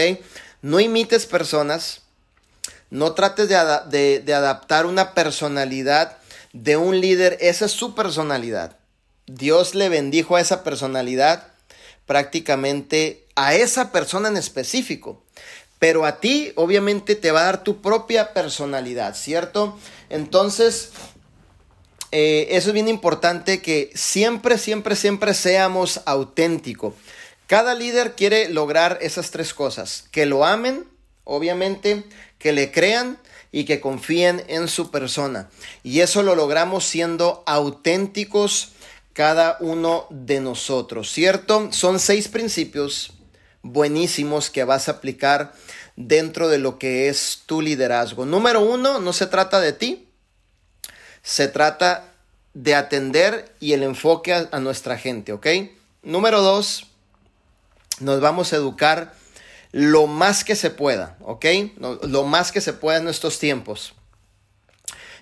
No 0.65 0.79
imites 0.79 1.27
personas, 1.27 2.01
no 2.89 3.13
trates 3.13 3.49
de, 3.49 4.33
adaptar 4.33 4.87
una 4.87 5.13
personalidad 5.13 6.17
de 6.53 6.75
un 6.75 6.99
líder, 6.99 7.37
esa 7.39 7.65
es 7.65 7.71
su 7.71 7.93
personalidad. 7.93 8.75
Dios 9.27 9.75
le 9.75 9.89
bendijo 9.89 10.35
a 10.35 10.41
esa 10.41 10.63
personalidad 10.63 11.49
prácticamente 12.07 13.27
a 13.35 13.53
esa 13.53 13.91
persona 13.91 14.29
en 14.29 14.37
específico. 14.37 15.21
Pero 15.77 16.03
a 16.03 16.19
ti 16.19 16.51
obviamente 16.55 17.13
te 17.13 17.29
va 17.29 17.41
a 17.41 17.45
dar 17.45 17.63
tu 17.63 17.79
propia 17.79 18.33
personalidad, 18.33 19.15
¿cierto? 19.15 19.77
Entonces, 20.09 20.89
eh, 22.11 22.47
eso 22.49 22.69
es 22.69 22.73
bien 22.73 22.87
importante 22.87 23.61
que 23.61 23.91
siempre, 23.93 24.57
siempre, 24.57 24.95
siempre 24.95 25.35
seamos 25.35 26.01
auténticos. 26.07 26.95
Cada 27.47 27.75
líder 27.75 28.15
quiere 28.15 28.49
lograr 28.49 28.97
esas 29.01 29.31
tres 29.31 29.53
cosas, 29.53 30.05
que 30.11 30.25
lo 30.25 30.45
amen, 30.45 30.85
obviamente, 31.23 32.03
que 32.39 32.53
le 32.53 32.71
crean 32.71 33.19
y 33.51 33.65
que 33.65 33.79
confíen 33.79 34.43
en 34.47 34.67
su 34.67 34.91
persona. 34.91 35.49
Y 35.83 36.01
eso 36.01 36.23
lo 36.23 36.35
logramos 36.35 36.85
siendo 36.85 37.43
auténticos 37.45 38.73
cada 39.13 39.57
uno 39.61 40.07
de 40.09 40.41
nosotros, 40.41 41.09
¿cierto? 41.09 41.71
Son 41.71 41.99
seis 41.99 42.27
principios 42.27 43.13
buenísimos 43.61 44.49
que 44.49 44.63
vas 44.63 44.87
a 44.87 44.93
aplicar 44.93 45.53
dentro 45.95 46.49
de 46.49 46.57
lo 46.57 46.77
que 46.77 47.07
es 47.07 47.43
tu 47.45 47.61
liderazgo. 47.61 48.25
Número 48.25 48.61
uno, 48.61 48.99
no 48.99 49.13
se 49.13 49.27
trata 49.27 49.61
de 49.61 49.73
ti, 49.73 50.07
se 51.23 51.47
trata 51.47 52.11
de 52.53 52.75
atender 52.75 53.53
y 53.59 53.73
el 53.73 53.83
enfoque 53.83 54.33
a, 54.33 54.59
nuestra 54.59 54.97
gente, 54.97 55.33
¿ok? 55.33 55.47
Número 56.03 56.41
dos, 56.41 56.87
nos 57.99 58.21
vamos 58.21 58.53
a 58.53 58.57
educar 58.57 59.13
lo 59.71 60.07
más 60.07 60.43
que 60.43 60.55
se 60.55 60.69
pueda, 60.69 61.17
¿ok? 61.21 61.45
Lo 62.03 62.23
más 62.23 62.51
que 62.51 62.61
se 62.61 62.73
pueda 62.73 62.97
en 62.97 63.07
estos 63.07 63.39
tiempos. 63.39 63.93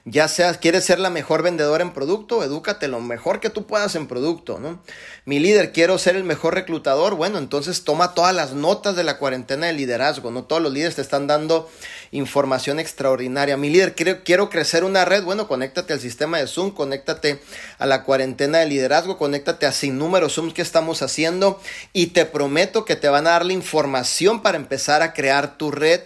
Ya 0.06 0.28
sea, 0.28 0.54
quieres 0.56 0.84
ser 0.84 1.00
la 1.00 1.10
mejor 1.10 1.44
vendedora 1.44 1.82
en 1.82 1.94
producto, 1.94 2.44
edúcate 2.44 2.90
lo 2.90 3.00
mejor 3.00 3.40
que 3.40 3.50
tú 3.50 3.66
puedas 3.66 3.96
en 3.96 4.08
producto, 4.08 4.60
¿no? 4.60 4.82
Mi 5.24 5.40
líder, 5.40 5.72
quiero 5.72 5.98
ser 5.98 6.18
el 6.18 6.26
mejor 6.26 6.56
reclutador, 6.56 7.16
bueno, 7.16 7.38
entonces 7.38 7.86
toma 7.86 8.14
todas 8.14 8.36
las 8.36 8.52
notas 8.52 8.98
de 8.98 9.06
la 9.06 9.18
cuarentena 9.18 9.68
de 9.68 9.74
liderazgo, 9.74 10.30
no 10.30 10.44
todos 10.44 10.62
los 10.62 10.74
líderes 10.74 10.96
te 10.96 11.02
están 11.02 11.26
dando 11.28 11.72
información 12.12 12.82
extraordinaria. 12.82 13.56
Mi 13.56 13.70
líder, 13.70 13.96
quiero, 13.96 14.26
quiero 14.26 14.50
crecer 14.50 14.84
una 14.84 15.06
red, 15.06 15.24
bueno, 15.24 15.48
conéctate 15.48 15.94
al 15.94 16.02
sistema 16.02 16.38
de 16.38 16.48
Zoom, 16.48 16.72
conéctate 16.72 17.40
a 17.78 17.86
la 17.86 18.04
cuarentena 18.04 18.58
de 18.58 18.66
liderazgo, 18.66 19.18
conéctate 19.18 19.68
a 19.68 19.72
sin 19.72 19.98
número 19.98 20.28
Zooms 20.28 20.54
que 20.54 20.62
estamos 20.62 21.02
haciendo 21.02 21.62
y 21.94 22.08
te 22.08 22.26
prometo 22.26 22.84
que 22.84 22.98
te 22.98 23.08
van 23.08 23.26
a 23.26 23.32
dar 23.32 23.46
la 23.46 23.54
información 23.54 24.42
para 24.42 24.58
empezar 24.58 25.02
a 25.02 25.14
crear 25.14 25.58
tu 25.58 25.72
red 25.72 26.02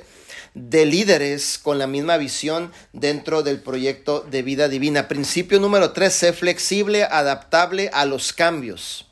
de 0.54 0.86
líderes 0.86 1.58
con 1.58 1.80
la 1.80 1.88
misma 1.88 2.18
visión 2.18 2.72
dentro 2.94 3.44
del 3.44 3.62
proyecto 3.62 4.22
de 4.22 4.42
vida 4.42 4.68
divina. 4.68 5.08
Principio 5.08 5.60
número 5.60 5.92
tres, 5.92 6.14
sé 6.14 6.34
flexible, 6.34 7.04
adaptable 7.04 7.90
a 7.94 8.06
los 8.06 8.34
cambios. 8.34 9.08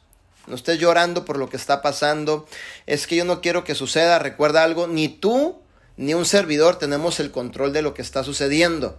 No 0.48 0.56
estés 0.56 0.80
llorando 0.80 1.26
por 1.26 1.38
lo 1.38 1.50
que 1.50 1.58
está 1.58 1.82
pasando. 1.82 2.48
Es 2.86 3.08
que 3.08 3.15
yo 3.15 3.26
no 3.26 3.41
quiero 3.41 3.63
que 3.63 3.76
suceda. 3.76 4.19
Recuerda 4.19 4.63
algo, 4.63 4.88
ni 4.88 5.08
tú 5.08 5.62
ni 5.98 6.13
un 6.13 6.26
servidor 6.26 6.78
tenemos 6.78 7.19
el 7.19 7.32
control 7.32 7.74
de 7.74 7.82
lo 7.82 7.93
que 7.93 8.02
está 8.02 8.24
sucediendo. 8.24 8.98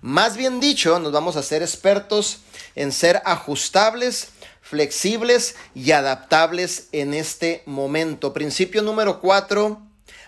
Más 0.00 0.36
bien 0.36 0.60
dicho, 0.60 0.98
nos 0.98 1.12
vamos 1.12 1.36
a 1.36 1.42
ser 1.42 1.62
expertos 1.62 2.40
en 2.74 2.92
ser 2.92 3.22
ajustables, 3.24 4.28
flexibles 4.60 5.56
y 5.74 5.92
adaptables 5.92 6.88
en 6.92 7.14
este 7.14 7.62
momento. 7.64 8.34
Principio 8.34 8.82
número 8.82 9.20
cuatro, 9.20 9.80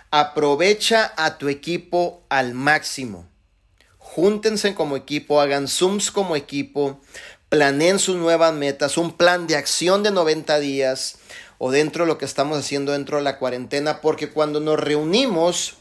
Aprovecha 0.09 1.13
a 1.17 1.37
tu 1.37 1.49
equipo 1.49 2.23
al 2.29 2.53
máximo. 2.53 3.27
Júntense 3.97 4.73
como 4.73 4.95
equipo, 4.95 5.41
hagan 5.41 5.67
Zooms 5.67 6.11
como 6.11 6.37
equipo, 6.37 7.01
planeen 7.49 7.99
sus 7.99 8.15
nuevas 8.15 8.53
metas, 8.53 8.97
un 8.97 9.11
plan 9.11 9.47
de 9.47 9.57
acción 9.57 10.03
de 10.03 10.11
90 10.11 10.59
días 10.59 11.17
o 11.57 11.71
dentro 11.71 12.05
de 12.05 12.07
lo 12.07 12.17
que 12.17 12.25
estamos 12.25 12.57
haciendo 12.57 12.93
dentro 12.93 13.17
de 13.17 13.23
la 13.23 13.37
cuarentena, 13.37 13.99
porque 13.99 14.29
cuando 14.29 14.61
nos 14.61 14.79
reunimos, 14.79 15.75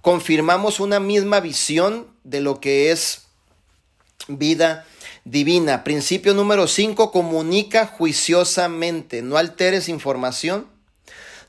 confirmamos 0.00 0.80
una 0.80 0.98
misma 0.98 1.38
visión 1.38 2.08
de 2.24 2.40
lo 2.40 2.60
que 2.60 2.90
es 2.90 3.26
vida 4.26 4.86
divina. 5.24 5.84
Principio 5.84 6.34
número 6.34 6.66
5, 6.66 7.12
comunica 7.12 7.86
juiciosamente, 7.86 9.22
no 9.22 9.36
alteres 9.36 9.88
información 9.88 10.71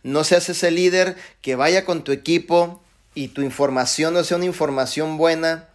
no 0.03 0.23
seas 0.23 0.49
ese 0.49 0.69
líder 0.71 1.15
que 1.41 1.55
vaya 1.55 1.85
con 1.85 2.03
tu 2.03 2.11
equipo 2.11 2.81
y 3.15 3.29
tu 3.29 3.41
información 3.41 4.13
no 4.13 4.23
sea 4.23 4.37
una 4.37 4.45
información 4.45 5.17
buena 5.17 5.69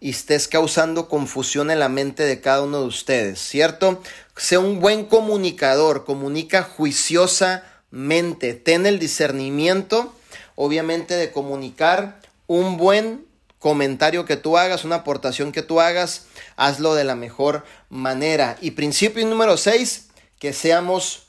y 0.00 0.10
estés 0.10 0.48
causando 0.48 1.08
confusión 1.08 1.70
en 1.70 1.78
la 1.78 1.88
mente 1.88 2.24
de 2.24 2.40
cada 2.40 2.62
uno 2.62 2.80
de 2.80 2.86
ustedes, 2.86 3.40
¿cierto? 3.40 4.02
Sea 4.36 4.60
un 4.60 4.80
buen 4.80 5.04
comunicador, 5.04 6.04
comunica 6.04 6.62
juiciosamente, 6.62 8.54
ten 8.54 8.86
el 8.86 8.98
discernimiento, 8.98 10.14
obviamente, 10.54 11.14
de 11.14 11.32
comunicar 11.32 12.20
un 12.46 12.76
buen 12.76 13.24
comentario 13.58 14.26
que 14.26 14.36
tú 14.36 14.58
hagas, 14.58 14.84
una 14.84 14.96
aportación 14.96 15.50
que 15.50 15.62
tú 15.62 15.80
hagas, 15.80 16.26
hazlo 16.56 16.94
de 16.94 17.04
la 17.04 17.16
mejor 17.16 17.64
manera. 17.88 18.58
Y 18.60 18.72
principio 18.72 19.26
número 19.26 19.56
6, 19.56 20.08
que 20.38 20.52
seamos 20.52 21.25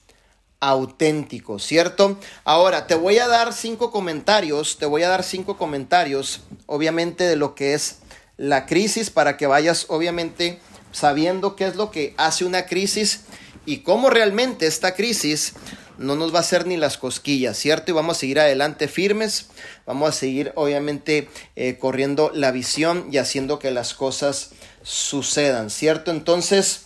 auténtico, 0.59 1.59
¿cierto? 1.59 2.17
Ahora, 2.43 2.87
te 2.87 2.95
voy 2.95 3.19
a 3.19 3.27
dar 3.27 3.53
cinco 3.53 3.91
comentarios, 3.91 4.77
te 4.77 4.85
voy 4.85 5.03
a 5.03 5.09
dar 5.09 5.23
cinco 5.23 5.57
comentarios, 5.57 6.41
obviamente, 6.65 7.23
de 7.23 7.35
lo 7.35 7.55
que 7.55 7.73
es 7.73 7.97
la 8.37 8.65
crisis, 8.65 9.09
para 9.09 9.37
que 9.37 9.47
vayas, 9.47 9.85
obviamente, 9.89 10.59
sabiendo 10.91 11.55
qué 11.55 11.67
es 11.67 11.75
lo 11.75 11.91
que 11.91 12.13
hace 12.17 12.45
una 12.45 12.65
crisis 12.65 13.21
y 13.65 13.79
cómo 13.79 14.09
realmente 14.09 14.65
esta 14.65 14.95
crisis 14.95 15.53
no 15.97 16.15
nos 16.15 16.33
va 16.33 16.37
a 16.37 16.41
hacer 16.41 16.65
ni 16.67 16.77
las 16.77 16.97
cosquillas, 16.97 17.57
¿cierto? 17.57 17.91
Y 17.91 17.93
vamos 17.93 18.17
a 18.17 18.19
seguir 18.19 18.39
adelante 18.39 18.87
firmes, 18.87 19.47
vamos 19.85 20.09
a 20.09 20.11
seguir, 20.11 20.51
obviamente, 20.55 21.27
eh, 21.55 21.77
corriendo 21.79 22.31
la 22.33 22.51
visión 22.51 23.07
y 23.11 23.17
haciendo 23.17 23.59
que 23.59 23.71
las 23.71 23.93
cosas 23.93 24.51
sucedan, 24.83 25.69
¿cierto? 25.69 26.11
Entonces, 26.11 26.83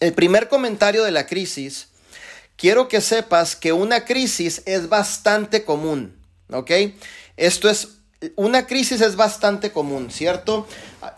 el 0.00 0.12
primer 0.12 0.48
comentario 0.48 1.04
de 1.04 1.10
la 1.10 1.26
crisis 1.26 1.87
quiero 2.58 2.88
que 2.88 3.00
sepas 3.00 3.56
que 3.56 3.72
una 3.72 4.04
crisis 4.04 4.62
es 4.66 4.90
bastante 4.90 5.64
común, 5.64 6.14
¿ok? 6.50 6.70
Esto 7.38 7.70
es, 7.70 7.88
una 8.34 8.66
crisis 8.66 9.00
es 9.00 9.14
bastante 9.14 9.70
común, 9.70 10.10
¿cierto? 10.10 10.66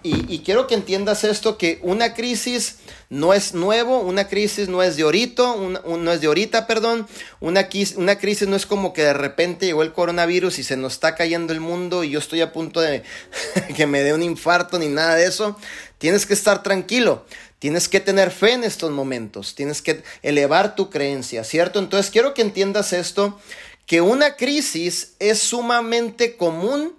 Y, 0.02 0.40
quiero 0.40 0.66
que 0.66 0.74
entiendas 0.74 1.24
esto, 1.24 1.56
que 1.56 1.78
una 1.82 2.12
crisis 2.12 2.76
no 3.08 3.32
es 3.32 3.54
nuevo, 3.54 4.00
una 4.00 4.28
crisis 4.28 4.68
no 4.68 4.82
es 4.82 4.96
de 4.96 5.04
ahorita, 5.04 5.54
no 5.56 6.12
es 6.12 6.20
de 6.20 6.26
ahorita, 6.26 6.66
perdón, 6.66 7.06
una, 7.40 7.66
una 7.96 8.18
crisis 8.18 8.46
no 8.46 8.56
es 8.56 8.66
como 8.66 8.92
que 8.92 9.02
de 9.02 9.14
repente 9.14 9.64
llegó 9.64 9.82
el 9.82 9.94
coronavirus 9.94 10.58
y 10.58 10.62
se 10.62 10.76
nos 10.76 10.92
está 10.92 11.14
cayendo 11.14 11.54
el 11.54 11.60
mundo 11.60 12.04
y 12.04 12.10
yo 12.10 12.18
estoy 12.18 12.42
a 12.42 12.52
punto 12.52 12.82
de 12.82 13.02
que 13.74 13.86
me 13.86 14.02
dé 14.02 14.12
un 14.12 14.22
infarto 14.22 14.78
ni 14.78 14.88
nada 14.88 15.14
de 15.14 15.24
eso. 15.24 15.56
Tienes 15.96 16.26
que 16.26 16.34
estar 16.34 16.62
tranquilo. 16.62 17.24
Tienes 17.60 17.88
que 17.88 18.00
tener 18.00 18.30
fe 18.30 18.54
en 18.54 18.64
estos 18.64 18.90
momentos, 18.90 19.54
tienes 19.54 19.82
que 19.82 20.02
elevar 20.22 20.74
tu 20.74 20.88
creencia, 20.90 21.44
¿cierto? 21.44 21.78
Entonces 21.78 22.10
quiero 22.10 22.34
que 22.34 22.40
entiendas 22.42 22.92
esto, 22.92 23.38
que 23.86 24.00
una 24.00 24.36
crisis 24.36 25.12
es 25.18 25.38
sumamente 25.40 26.36
común 26.36 26.96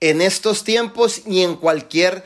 en 0.00 0.20
estos 0.20 0.64
tiempos 0.64 1.22
y 1.26 1.42
en 1.42 1.56
cualquier 1.56 2.22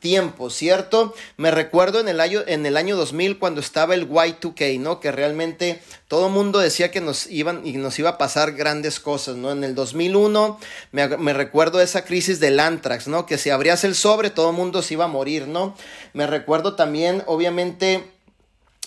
tiempo, 0.00 0.50
¿cierto? 0.50 1.14
Me 1.36 1.50
recuerdo 1.50 2.00
en 2.00 2.08
el 2.08 2.20
año, 2.20 2.40
en 2.46 2.66
el 2.66 2.76
año 2.76 2.96
2000 2.96 3.38
cuando 3.38 3.60
estaba 3.60 3.94
el 3.94 4.08
Y2K, 4.08 4.80
¿no? 4.80 4.98
Que 4.98 5.12
realmente 5.12 5.80
todo 6.08 6.26
el 6.26 6.32
mundo 6.32 6.58
decía 6.58 6.90
que 6.90 7.00
nos 7.00 7.26
iban 7.28 7.64
y 7.64 7.74
nos 7.74 7.98
iba 7.98 8.10
a 8.10 8.18
pasar 8.18 8.52
grandes 8.52 8.98
cosas, 8.98 9.36
¿no? 9.36 9.52
En 9.52 9.62
el 9.62 9.74
2001 9.74 10.58
me, 10.92 11.32
recuerdo 11.32 11.80
esa 11.80 12.04
crisis 12.04 12.40
del 12.40 12.58
antrax, 12.58 13.06
¿no? 13.06 13.26
Que 13.26 13.38
si 13.38 13.50
abrías 13.50 13.84
el 13.84 13.94
sobre 13.94 14.30
todo 14.30 14.50
el 14.50 14.56
mundo 14.56 14.82
se 14.82 14.94
iba 14.94 15.04
a 15.04 15.08
morir, 15.08 15.46
¿no? 15.46 15.76
Me 16.14 16.26
recuerdo 16.26 16.74
también, 16.74 17.22
obviamente, 17.26 18.10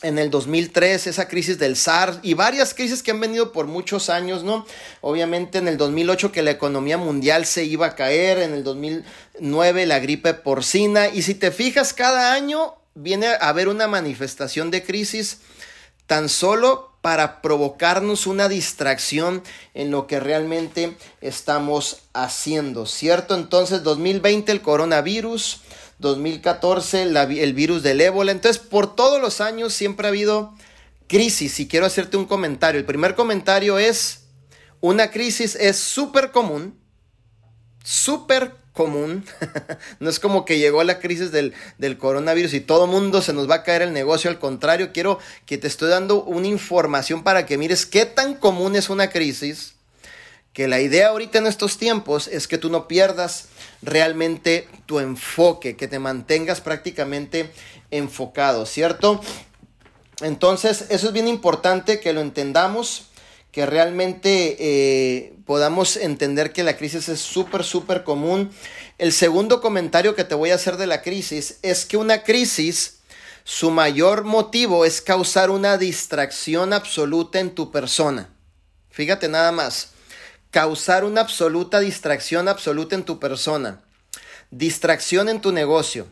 en 0.03 0.19
el 0.19 0.29
2003, 0.29 1.07
esa 1.07 1.27
crisis 1.27 1.57
del 1.57 1.75
SARS 1.75 2.19
y 2.21 2.35
varias 2.35 2.73
crisis 2.73 3.01
que 3.01 3.11
han 3.11 3.19
venido 3.19 3.51
por 3.51 3.67
muchos 3.67 4.09
años, 4.09 4.43
¿no? 4.43 4.65
Obviamente 5.01 5.57
en 5.57 5.67
el 5.67 5.77
2008 5.77 6.31
que 6.31 6.43
la 6.43 6.51
economía 6.51 6.97
mundial 6.97 7.45
se 7.45 7.63
iba 7.63 7.87
a 7.87 7.95
caer, 7.95 8.37
en 8.37 8.53
el 8.53 8.63
2009 8.63 9.85
la 9.85 9.99
gripe 9.99 10.33
porcina 10.33 11.07
y 11.07 11.23
si 11.23 11.33
te 11.33 11.51
fijas 11.51 11.93
cada 11.93 12.33
año 12.33 12.75
viene 12.95 13.27
a 13.27 13.49
haber 13.49 13.69
una 13.69 13.87
manifestación 13.87 14.69
de 14.69 14.83
crisis 14.83 15.39
tan 16.05 16.29
solo 16.29 16.91
para 17.01 17.41
provocarnos 17.41 18.27
una 18.27 18.47
distracción 18.47 19.43
en 19.73 19.91
lo 19.91 20.07
que 20.07 20.19
realmente 20.19 20.95
estamos 21.21 22.03
haciendo, 22.13 22.85
¿cierto? 22.85 23.35
Entonces 23.35 23.83
2020 23.83 24.51
el 24.51 24.61
coronavirus, 24.61 25.61
2014 26.03 27.01
el 27.01 27.53
virus 27.53 27.81
del 27.81 28.01
ébola. 28.01 28.31
Entonces, 28.31 28.61
por 28.61 28.95
todos 28.95 29.19
los 29.19 29.41
años 29.41 29.73
siempre 29.73 30.05
ha 30.05 30.09
habido 30.09 30.53
crisis 31.07 31.59
y 31.59 31.67
quiero 31.67 31.87
hacerte 31.87 32.17
un 32.17 32.25
comentario. 32.25 32.79
El 32.79 32.85
primer 32.85 33.15
comentario 33.15 33.79
es, 33.79 34.25
una 34.81 35.09
crisis 35.09 35.55
es 35.55 35.77
súper 35.77 36.31
común, 36.31 36.77
súper 37.83 38.53
común. 38.73 39.25
no 39.99 40.09
es 40.09 40.19
como 40.19 40.45
que 40.45 40.59
llegó 40.59 40.83
la 40.83 40.99
crisis 40.99 41.31
del, 41.31 41.53
del 41.77 41.97
coronavirus 41.97 42.53
y 42.53 42.59
todo 42.59 42.85
mundo 42.85 43.21
se 43.21 43.33
nos 43.33 43.49
va 43.49 43.55
a 43.55 43.63
caer 43.63 43.81
el 43.81 43.93
negocio. 43.93 44.29
Al 44.29 44.39
contrario, 44.39 44.91
quiero 44.93 45.19
que 45.45 45.57
te 45.57 45.67
estoy 45.67 45.89
dando 45.89 46.23
una 46.23 46.47
información 46.47 47.23
para 47.23 47.45
que 47.45 47.57
mires 47.57 47.85
qué 47.85 48.05
tan 48.05 48.35
común 48.35 48.75
es 48.75 48.89
una 48.89 49.09
crisis 49.09 49.73
que 50.53 50.67
la 50.67 50.79
idea 50.79 51.07
ahorita 51.09 51.39
en 51.39 51.47
estos 51.47 51.77
tiempos 51.77 52.27
es 52.27 52.47
que 52.47 52.59
tú 52.59 52.69
no 52.69 52.87
pierdas 52.87 53.47
realmente 53.83 54.67
tu 54.85 54.99
enfoque, 54.99 55.75
que 55.75 55.87
te 55.87 55.99
mantengas 55.99 56.61
prácticamente 56.61 57.51
enfocado, 57.91 58.65
¿cierto? 58.65 59.21
Entonces, 60.21 60.85
eso 60.89 61.07
es 61.07 61.13
bien 61.13 61.27
importante 61.27 61.99
que 61.99 62.13
lo 62.13 62.21
entendamos, 62.21 63.07
que 63.51 63.65
realmente 63.65 64.55
eh, 64.59 65.33
podamos 65.45 65.97
entender 65.97 66.53
que 66.53 66.63
la 66.63 66.77
crisis 66.77 67.09
es 67.09 67.19
súper, 67.19 67.63
súper 67.63 68.03
común. 68.03 68.51
El 68.97 69.11
segundo 69.11 69.61
comentario 69.61 70.15
que 70.15 70.23
te 70.23 70.35
voy 70.35 70.51
a 70.51 70.55
hacer 70.55 70.77
de 70.77 70.87
la 70.87 71.01
crisis 71.01 71.59
es 71.61 71.85
que 71.85 71.97
una 71.97 72.23
crisis, 72.23 72.99
su 73.43 73.69
mayor 73.69 74.23
motivo 74.23 74.85
es 74.85 75.01
causar 75.01 75.49
una 75.49 75.77
distracción 75.77 76.73
absoluta 76.73 77.39
en 77.39 77.53
tu 77.53 77.71
persona. 77.71 78.29
Fíjate 78.89 79.27
nada 79.27 79.51
más, 79.51 79.92
causar 80.53 81.03
una 81.03 81.21
absoluta 81.21 81.79
distracción 81.79 82.47
absoluta 82.47 82.93
en 82.93 83.01
tu 83.01 83.19
persona. 83.19 83.81
Distracción 84.51 85.27
en 85.27 85.41
tu 85.41 85.51
negocio, 85.51 86.05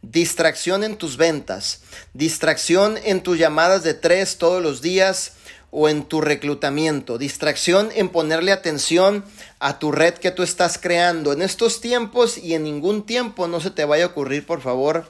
distracción 0.00 0.82
en 0.82 0.96
tus 0.96 1.18
ventas, 1.18 1.82
distracción 2.14 2.98
en 3.04 3.22
tus 3.22 3.36
llamadas 3.36 3.82
de 3.82 3.92
tres 3.92 4.38
todos 4.38 4.62
los 4.62 4.80
días, 4.80 5.34
o 5.74 5.88
en 5.88 6.04
tu 6.04 6.20
reclutamiento, 6.20 7.16
distracción 7.16 7.90
en 7.94 8.10
ponerle 8.10 8.52
atención 8.52 9.24
a 9.58 9.78
tu 9.78 9.90
red 9.90 10.14
que 10.14 10.30
tú 10.30 10.42
estás 10.42 10.78
creando. 10.78 11.32
En 11.32 11.40
estos 11.40 11.80
tiempos 11.80 12.36
y 12.36 12.54
en 12.54 12.64
ningún 12.64 13.04
tiempo 13.04 13.46
no 13.46 13.58
se 13.58 13.70
te 13.70 13.86
vaya 13.86 14.04
a 14.04 14.08
ocurrir, 14.08 14.46
por 14.46 14.60
favor, 14.60 15.06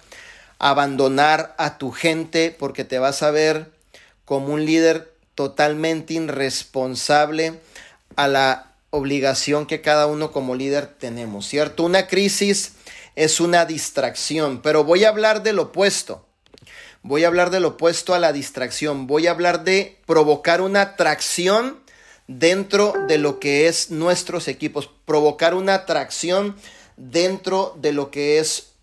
abandonar 0.60 1.54
a 1.58 1.78
tu 1.78 1.90
gente 1.90 2.54
porque 2.56 2.84
te 2.84 3.00
vas 3.00 3.24
a 3.24 3.32
ver 3.32 3.72
como 4.24 4.54
un 4.54 4.64
líder 4.64 5.12
totalmente 5.34 6.14
irresponsable 6.14 7.60
a 8.14 8.28
la 8.28 8.71
obligación 8.94 9.64
que 9.64 9.80
cada 9.80 10.06
uno 10.06 10.32
como 10.32 10.54
líder 10.54 10.86
tenemos, 10.86 11.46
¿cierto? 11.46 11.82
Una 11.82 12.06
crisis 12.08 12.74
es 13.16 13.40
una 13.40 13.64
distracción, 13.64 14.60
pero 14.60 14.84
voy 14.84 15.04
a 15.04 15.08
hablar 15.08 15.42
del 15.42 15.58
opuesto. 15.58 16.26
Voy 17.02 17.24
a 17.24 17.28
hablar 17.28 17.50
del 17.50 17.64
opuesto 17.64 18.14
a 18.14 18.18
la 18.18 18.34
distracción. 18.34 19.06
Voy 19.06 19.26
a 19.26 19.30
hablar 19.30 19.64
de 19.64 19.98
provocar 20.06 20.60
una 20.60 20.82
atracción 20.82 21.80
dentro 22.28 22.92
de 23.08 23.16
lo 23.16 23.40
que 23.40 23.66
es 23.66 23.90
nuestros 23.90 24.46
equipos. 24.46 24.90
Provocar 25.06 25.54
una 25.54 25.74
atracción 25.74 26.54
dentro 26.98 27.74
de 27.80 27.92
lo 27.92 28.10
que 28.10 28.38
es 28.38 28.74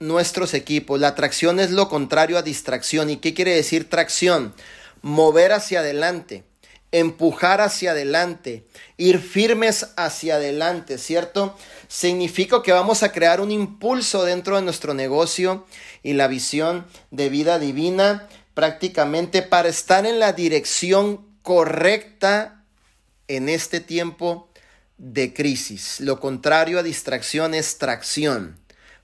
nuestros 0.00 0.54
equipos. 0.54 0.98
La 0.98 1.08
atracción 1.08 1.60
es 1.60 1.70
lo 1.70 1.88
contrario 1.88 2.36
a 2.36 2.42
distracción. 2.42 3.10
¿Y 3.10 3.18
qué 3.18 3.32
quiere 3.32 3.54
decir 3.54 3.88
tracción? 3.88 4.54
Mover 5.02 5.52
hacia 5.52 5.80
adelante 5.80 6.44
empujar 6.92 7.60
hacia 7.62 7.92
adelante, 7.92 8.66
ir 8.98 9.18
firmes 9.18 9.88
hacia 9.96 10.36
adelante, 10.36 10.98
¿cierto? 10.98 11.56
Significa 11.88 12.62
que 12.62 12.72
vamos 12.72 13.02
a 13.02 13.12
crear 13.12 13.40
un 13.40 13.50
impulso 13.50 14.24
dentro 14.24 14.56
de 14.56 14.62
nuestro 14.62 14.94
negocio 14.94 15.66
y 16.02 16.12
la 16.12 16.28
visión 16.28 16.86
de 17.10 17.30
vida 17.30 17.58
divina 17.58 18.28
prácticamente 18.54 19.42
para 19.42 19.68
estar 19.68 20.06
en 20.06 20.20
la 20.20 20.32
dirección 20.34 21.26
correcta 21.42 22.64
en 23.26 23.48
este 23.48 23.80
tiempo 23.80 24.50
de 24.98 25.32
crisis. 25.32 26.00
Lo 26.00 26.20
contrario 26.20 26.78
a 26.78 26.82
distracción 26.82 27.54
es 27.54 27.78
tracción, 27.78 28.60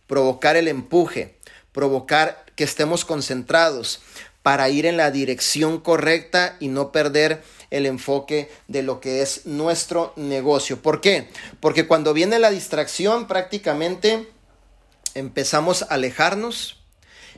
provocar 0.06 0.56
el 0.56 0.68
empuje, 0.68 1.38
provocar 1.72 2.44
que 2.54 2.64
estemos 2.64 3.04
concentrados 3.04 4.00
para 4.42 4.68
ir 4.68 4.86
en 4.86 4.96
la 4.96 5.10
dirección 5.10 5.80
correcta 5.80 6.56
y 6.60 6.68
no 6.68 6.92
perder 6.92 7.42
el 7.70 7.86
enfoque 7.86 8.50
de 8.66 8.82
lo 8.82 9.00
que 9.00 9.22
es 9.22 9.46
nuestro 9.46 10.12
negocio. 10.16 10.80
¿Por 10.80 11.00
qué? 11.00 11.28
Porque 11.60 11.86
cuando 11.86 12.14
viene 12.14 12.38
la 12.38 12.50
distracción 12.50 13.26
prácticamente 13.26 14.28
empezamos 15.14 15.82
a 15.82 15.86
alejarnos, 15.86 16.78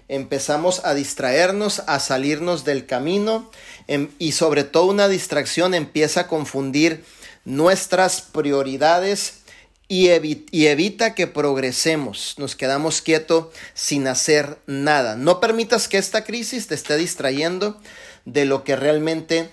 empezamos 0.09 0.85
a 0.85 0.95
distraernos, 0.95 1.83
a 1.87 2.01
salirnos 2.01 2.65
del 2.65 2.87
camino 2.87 3.51
em, 3.87 4.11
y 4.19 4.33
sobre 4.33 4.65
todo 4.65 4.87
una 4.87 5.09
distracción 5.09 5.75
empieza 5.75 6.23
a 6.23 6.27
confundir 6.27 7.05
nuestras 7.45 8.21
prioridades 8.21 9.41
y, 9.89 10.09
y, 10.53 10.67
evita 10.67 11.15
que 11.17 11.27
progresemos, 11.27 12.35
nos 12.39 12.55
quedamos 12.55 13.03
quietos 13.03 13.47
sin 13.75 14.07
hacer 14.07 14.59
nada. 14.67 15.17
No 15.17 15.41
permitas 15.41 15.89
que 15.89 15.99
esta 15.99 16.23
crisis 16.23 16.69
te 16.69 16.77
esté 16.77 16.97
distrayendo 16.97 17.81
de 18.25 18.45
lo 18.45 18.63
que 18.63 18.77
realmente 18.77 19.51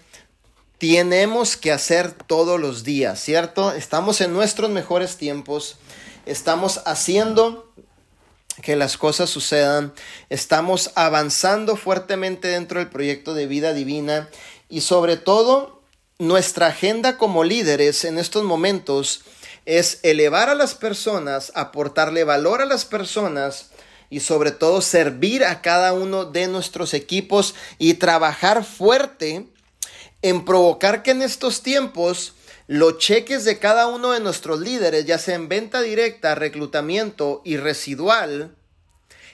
tenemos 0.78 1.58
que 1.58 1.72
hacer 1.72 2.12
todos 2.12 2.60
los 2.60 2.84
días, 2.84 3.22
¿cierto? 3.22 3.72
Estamos 3.72 4.22
en 4.22 4.34
nuestros 4.34 4.70
mejores 4.70 5.18
tiempos, 5.18 5.78
estamos 6.26 6.82
haciendo 6.86 7.72
que 8.62 8.76
las 8.76 8.98
cosas 8.98 9.30
sucedan, 9.30 9.94
estamos 10.30 10.92
avanzando 10.96 11.76
fuertemente 11.76 12.48
dentro 12.48 12.80
del 12.80 12.90
proyecto 12.90 13.34
de 13.34 13.48
vida 13.48 13.74
divina 13.74 14.30
y 14.70 14.82
sobre 14.82 15.18
todo 15.18 15.82
nuestra 16.20 16.68
agenda 16.68 17.18
como 17.18 17.44
líderes 17.44 18.04
en 18.04 18.18
estos 18.18 18.44
momentos 18.44 19.22
es 19.66 20.00
elevar 20.04 20.50
a 20.50 20.56
las 20.56 20.74
personas, 20.74 21.52
aportarle 21.56 22.24
valor 22.24 22.62
a 22.62 22.66
las 22.66 22.86
personas, 22.86 23.70
y 24.10 24.22
sobre 24.22 24.52
todo 24.52 24.82
servir 24.82 25.44
a 25.44 25.62
cada 25.62 25.94
uno 25.94 26.26
de 26.26 26.48
nuestros 26.48 26.94
equipos 26.94 27.56
y 27.78 27.96
trabajar 27.96 28.63
fuerte 28.63 29.48
en 30.21 30.45
provocar 30.45 31.03
que 31.03 31.12
en 31.12 31.21
estos 31.21 31.63
tiempos 31.63 32.34
los 32.67 32.97
cheques 32.97 33.45
de 33.45 33.60
cada 33.60 33.88
uno 33.88 34.12
de 34.12 34.19
nuestros 34.19 34.60
líderes, 34.60 35.06
ya 35.06 35.17
sea 35.17 35.36
en 35.36 35.47
venta 35.47 35.82
directa, 35.82 36.36
reclutamiento 36.36 37.41
y 37.45 37.58
residual, 37.58 38.56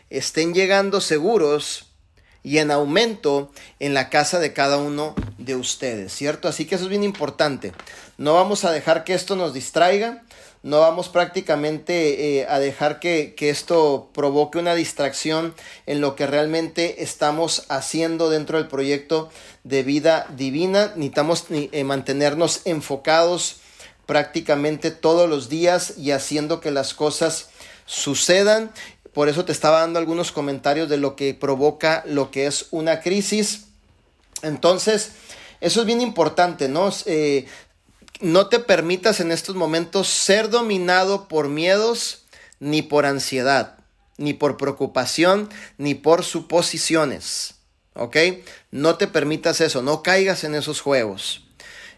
estén 0.09 0.53
llegando 0.53 1.01
seguros 1.01 1.87
y 2.43 2.59
en 2.59 2.69
aumento 2.69 3.51
en 3.79 3.93
la 3.93 4.09
casa 4.09 4.39
de 4.39 4.53
cada 4.53 4.77
uno 4.77 5.15
de 5.37 5.55
ustedes, 5.55 6.13
¿cierto? 6.13 6.47
Así 6.47 6.65
que 6.65 6.75
eso 6.75 6.83
es 6.83 6.89
bien 6.89 7.03
importante. 7.03 7.73
No 8.17 8.35
vamos 8.35 8.65
a 8.65 8.71
dejar 8.71 9.03
que 9.03 9.13
esto 9.13 9.35
nos 9.35 9.53
distraiga, 9.53 10.23
no 10.63 10.80
vamos 10.80 11.10
prácticamente 11.10 12.39
eh, 12.39 12.47
a 12.47 12.58
dejar 12.58 13.02
que, 13.02 13.36
esto 13.38 14.10
provoque 14.13 14.58
una 14.58 14.76
distracción 14.76 15.54
en 15.86 15.99
lo 15.99 16.15
que 16.15 16.26
realmente 16.26 17.04
estamos 17.04 17.65
haciendo 17.67 18.30
dentro 18.30 18.58
del 18.58 18.69
proyecto 18.69 19.30
de 19.65 19.84
vida 19.84 20.26
divina. 20.38 20.93
Necesitamos 20.95 21.45
eh, 21.49 21.84
mantenernos 21.84 22.62
enfocados 22.63 23.58
prácticamente 24.06 24.91
todos 24.91 25.30
los 25.30 25.49
días 25.49 25.97
y 25.97 26.12
haciendo 26.12 26.62
que 26.62 26.71
las 26.71 26.93
cosas 26.93 27.49
sucedan. 27.86 28.71
Por 29.13 29.28
eso 29.28 29.43
te 29.43 29.52
estaba 29.52 29.82
dando 29.82 29.99
algunos 29.99 30.32
comentarios 30.32 30.88
de 30.88 30.97
lo 30.97 31.17
que 31.17 31.34
provoca 31.34 32.04
lo 32.08 32.32
que 32.32 32.47
es 32.47 32.67
una 32.71 33.02
crisis. 33.02 33.65
Entonces, 34.43 35.12
eso 35.60 35.82
es 35.82 35.86
bien 35.86 35.99
importante, 35.99 36.69
¿no? 36.69 36.89
Eh, 37.06 37.47
no 38.21 38.47
te 38.47 38.60
permitas 38.60 39.19
en 39.19 39.32
estos 39.32 39.56
momentos 39.56 40.08
ser 40.08 40.49
dominado 40.49 41.28
por 41.28 41.49
miedos 41.49 42.26
ni 42.60 42.82
por 42.82 43.06
ansiedad, 43.06 43.78
ni 44.17 44.34
por 44.34 44.58
preocupación, 44.58 45.49
ni 45.78 45.95
por 45.95 46.23
suposiciones. 46.23 47.56
¿Ok? 47.95 48.17
No 48.71 48.95
te 48.95 49.08
permitas 49.08 49.62
eso, 49.62 49.82
no 49.82 50.02
caigas 50.02 50.43
en 50.43 50.56
esos 50.56 50.82
juegos. 50.82 51.43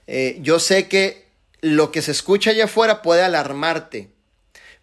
Eh, 0.08 0.40
yo 0.42 0.60
sé 0.60 0.88
que 0.88 1.26
lo 1.62 1.92
que 1.92 2.02
se 2.02 2.12
escucha 2.12 2.52
allá 2.52 2.66
afuera 2.66 3.02
puede 3.02 3.24
alarmarte, 3.24 4.10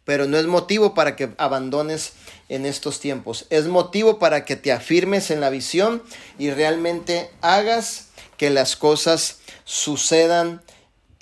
pero 0.04 0.26
no 0.26 0.38
es 0.38 0.46
motivo 0.46 0.94
para 0.94 1.16
que 1.16 1.30
abandones 1.38 2.14
en 2.48 2.66
estos 2.66 2.98
tiempos. 2.98 3.46
Es 3.50 3.66
motivo 3.66 4.18
para 4.18 4.44
que 4.44 4.56
te 4.56 4.72
afirmes 4.72 5.30
en 5.30 5.40
la 5.40 5.50
visión 5.50 6.02
y 6.38 6.50
realmente 6.50 7.30
hagas 7.40 8.08
que 8.36 8.50
las 8.50 8.74
cosas 8.76 9.38
sucedan 9.64 10.62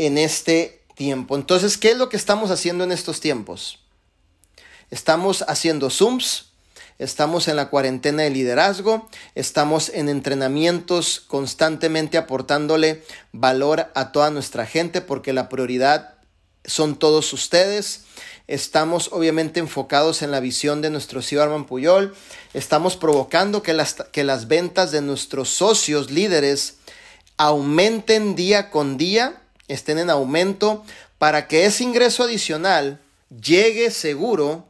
en 0.00 0.16
este 0.16 0.80
tiempo. 0.94 1.36
Entonces, 1.36 1.76
¿qué 1.76 1.90
es 1.90 1.98
lo 1.98 2.08
que 2.08 2.16
estamos 2.16 2.50
haciendo 2.50 2.84
en 2.84 2.92
estos 2.92 3.20
tiempos? 3.20 3.80
Estamos 4.90 5.44
haciendo 5.46 5.90
Zooms, 5.90 6.46
estamos 6.98 7.48
en 7.48 7.56
la 7.56 7.68
cuarentena 7.68 8.22
de 8.22 8.30
liderazgo, 8.30 9.10
estamos 9.34 9.90
en 9.90 10.08
entrenamientos 10.08 11.20
constantemente 11.20 12.16
aportándole 12.16 13.04
valor 13.32 13.88
a 13.94 14.10
toda 14.10 14.30
nuestra 14.30 14.64
gente 14.64 15.02
porque 15.02 15.34
la 15.34 15.50
prioridad 15.50 16.14
son 16.64 16.96
todos 16.96 17.34
ustedes. 17.34 18.04
Estamos 18.46 19.10
obviamente 19.12 19.60
enfocados 19.60 20.22
en 20.22 20.30
la 20.30 20.40
visión 20.40 20.80
de 20.80 20.88
nuestro 20.88 21.20
CEO 21.20 21.42
Arman 21.42 21.66
Puyol. 21.66 22.14
Estamos 22.54 22.96
provocando 22.96 23.62
que 23.62 23.74
las, 23.74 23.96
que 24.12 24.24
las 24.24 24.48
ventas 24.48 24.92
de 24.92 25.02
nuestros 25.02 25.50
socios 25.50 26.10
líderes 26.10 26.76
aumenten 27.36 28.34
día 28.34 28.70
con 28.70 28.96
día 28.96 29.42
estén 29.72 29.98
en 29.98 30.10
aumento 30.10 30.84
para 31.18 31.48
que 31.48 31.66
ese 31.66 31.84
ingreso 31.84 32.24
adicional 32.24 33.00
llegue 33.28 33.90
seguro 33.90 34.66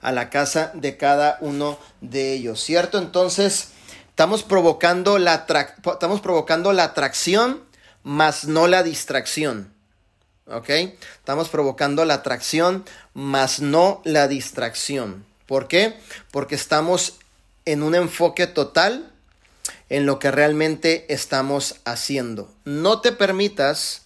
a 0.00 0.12
la 0.12 0.30
casa 0.30 0.70
de 0.74 0.96
cada 0.96 1.38
uno 1.40 1.78
de 2.00 2.32
ellos, 2.32 2.62
¿cierto? 2.62 2.98
Entonces, 2.98 3.70
estamos 4.08 4.42
provocando 4.42 5.18
la, 5.18 5.46
estamos 5.84 6.20
provocando 6.20 6.72
la 6.72 6.84
atracción, 6.84 7.62
más 8.02 8.44
no 8.44 8.66
la 8.66 8.82
distracción. 8.82 9.74
¿Ok? 10.48 10.68
Estamos 10.68 11.48
provocando 11.48 12.04
la 12.04 12.14
atracción, 12.14 12.84
más 13.14 13.60
no 13.60 14.00
la 14.04 14.28
distracción. 14.28 15.26
¿Por 15.46 15.66
qué? 15.66 15.98
Porque 16.30 16.54
estamos 16.54 17.18
en 17.64 17.82
un 17.82 17.96
enfoque 17.96 18.46
total 18.46 19.12
en 19.88 20.06
lo 20.06 20.18
que 20.18 20.30
realmente 20.30 21.06
estamos 21.12 21.76
haciendo. 21.84 22.50
No 22.64 23.00
te 23.00 23.12
permitas 23.12 24.02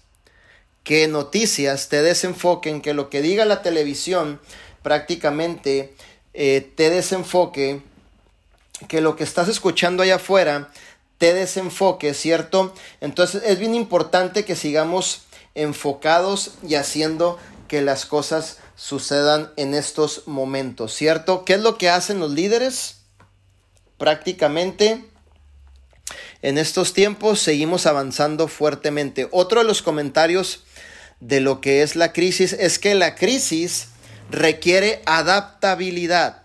que 0.84 1.08
noticias 1.08 1.88
te 1.88 2.02
desenfoquen, 2.02 2.82
que 2.82 2.94
lo 2.94 3.10
que 3.10 3.22
diga 3.22 3.44
la 3.44 3.62
televisión 3.62 4.40
prácticamente 4.82 5.94
eh, 6.34 6.70
te 6.74 6.90
desenfoque, 6.90 7.82
que 8.88 9.00
lo 9.00 9.16
que 9.16 9.24
estás 9.24 9.48
escuchando 9.48 10.02
allá 10.02 10.16
afuera 10.16 10.70
te 11.18 11.34
desenfoque, 11.34 12.14
¿cierto? 12.14 12.74
Entonces 13.00 13.42
es 13.44 13.58
bien 13.58 13.74
importante 13.74 14.46
que 14.46 14.56
sigamos 14.56 15.24
enfocados 15.54 16.52
y 16.66 16.76
haciendo 16.76 17.38
que 17.68 17.82
las 17.82 18.06
cosas 18.06 18.58
sucedan 18.74 19.52
en 19.56 19.74
estos 19.74 20.26
momentos, 20.26 20.94
¿cierto? 20.94 21.44
¿Qué 21.44 21.54
es 21.54 21.60
lo 21.60 21.76
que 21.76 21.90
hacen 21.90 22.20
los 22.20 22.30
líderes? 22.30 23.02
Prácticamente 23.98 25.09
en 26.42 26.58
estos 26.58 26.92
tiempos 26.94 27.40
seguimos 27.40 27.86
avanzando 27.86 28.48
fuertemente. 28.48 29.28
Otro 29.30 29.60
de 29.60 29.66
los 29.66 29.82
comentarios 29.82 30.64
de 31.20 31.40
lo 31.40 31.60
que 31.60 31.82
es 31.82 31.96
la 31.96 32.12
crisis 32.12 32.54
es 32.54 32.78
que 32.78 32.94
la 32.94 33.14
crisis 33.14 33.88
requiere 34.30 35.02
adaptabilidad. 35.04 36.42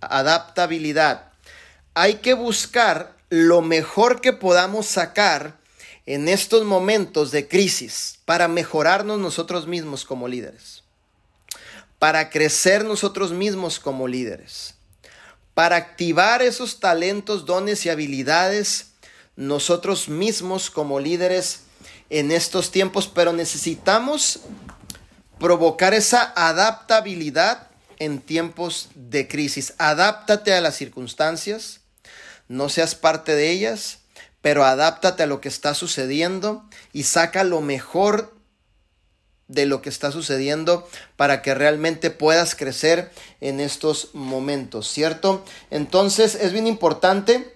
Adaptabilidad. 0.00 1.32
Hay 1.94 2.16
que 2.16 2.34
buscar 2.34 3.16
lo 3.30 3.62
mejor 3.62 4.20
que 4.20 4.32
podamos 4.32 4.86
sacar 4.86 5.56
en 6.06 6.28
estos 6.28 6.64
momentos 6.64 7.30
de 7.30 7.48
crisis 7.48 8.18
para 8.24 8.48
mejorarnos 8.48 9.18
nosotros 9.18 9.66
mismos 9.66 10.04
como 10.04 10.28
líderes, 10.28 10.82
para 11.98 12.30
crecer 12.30 12.84
nosotros 12.84 13.32
mismos 13.32 13.78
como 13.78 14.08
líderes, 14.08 14.74
para 15.54 15.76
activar 15.76 16.42
esos 16.42 16.80
talentos, 16.80 17.46
dones 17.46 17.86
y 17.86 17.90
habilidades 17.90 18.91
nosotros 19.46 20.08
mismos 20.08 20.70
como 20.70 21.00
líderes 21.00 21.60
en 22.10 22.30
estos 22.30 22.70
tiempos, 22.70 23.08
pero 23.08 23.32
necesitamos 23.32 24.40
provocar 25.38 25.94
esa 25.94 26.32
adaptabilidad 26.36 27.68
en 27.98 28.20
tiempos 28.20 28.90
de 28.94 29.26
crisis. 29.28 29.74
Adáptate 29.78 30.54
a 30.54 30.60
las 30.60 30.76
circunstancias, 30.76 31.80
no 32.48 32.68
seas 32.68 32.94
parte 32.94 33.34
de 33.34 33.50
ellas, 33.50 33.98
pero 34.40 34.64
adáptate 34.64 35.24
a 35.24 35.26
lo 35.26 35.40
que 35.40 35.48
está 35.48 35.74
sucediendo 35.74 36.64
y 36.92 37.04
saca 37.04 37.44
lo 37.44 37.60
mejor 37.60 38.34
de 39.48 39.66
lo 39.66 39.82
que 39.82 39.88
está 39.88 40.12
sucediendo 40.12 40.88
para 41.16 41.42
que 41.42 41.54
realmente 41.54 42.10
puedas 42.10 42.54
crecer 42.54 43.10
en 43.40 43.60
estos 43.60 44.10
momentos, 44.14 44.88
¿cierto? 44.88 45.44
Entonces 45.70 46.36
es 46.36 46.52
bien 46.52 46.66
importante 46.66 47.51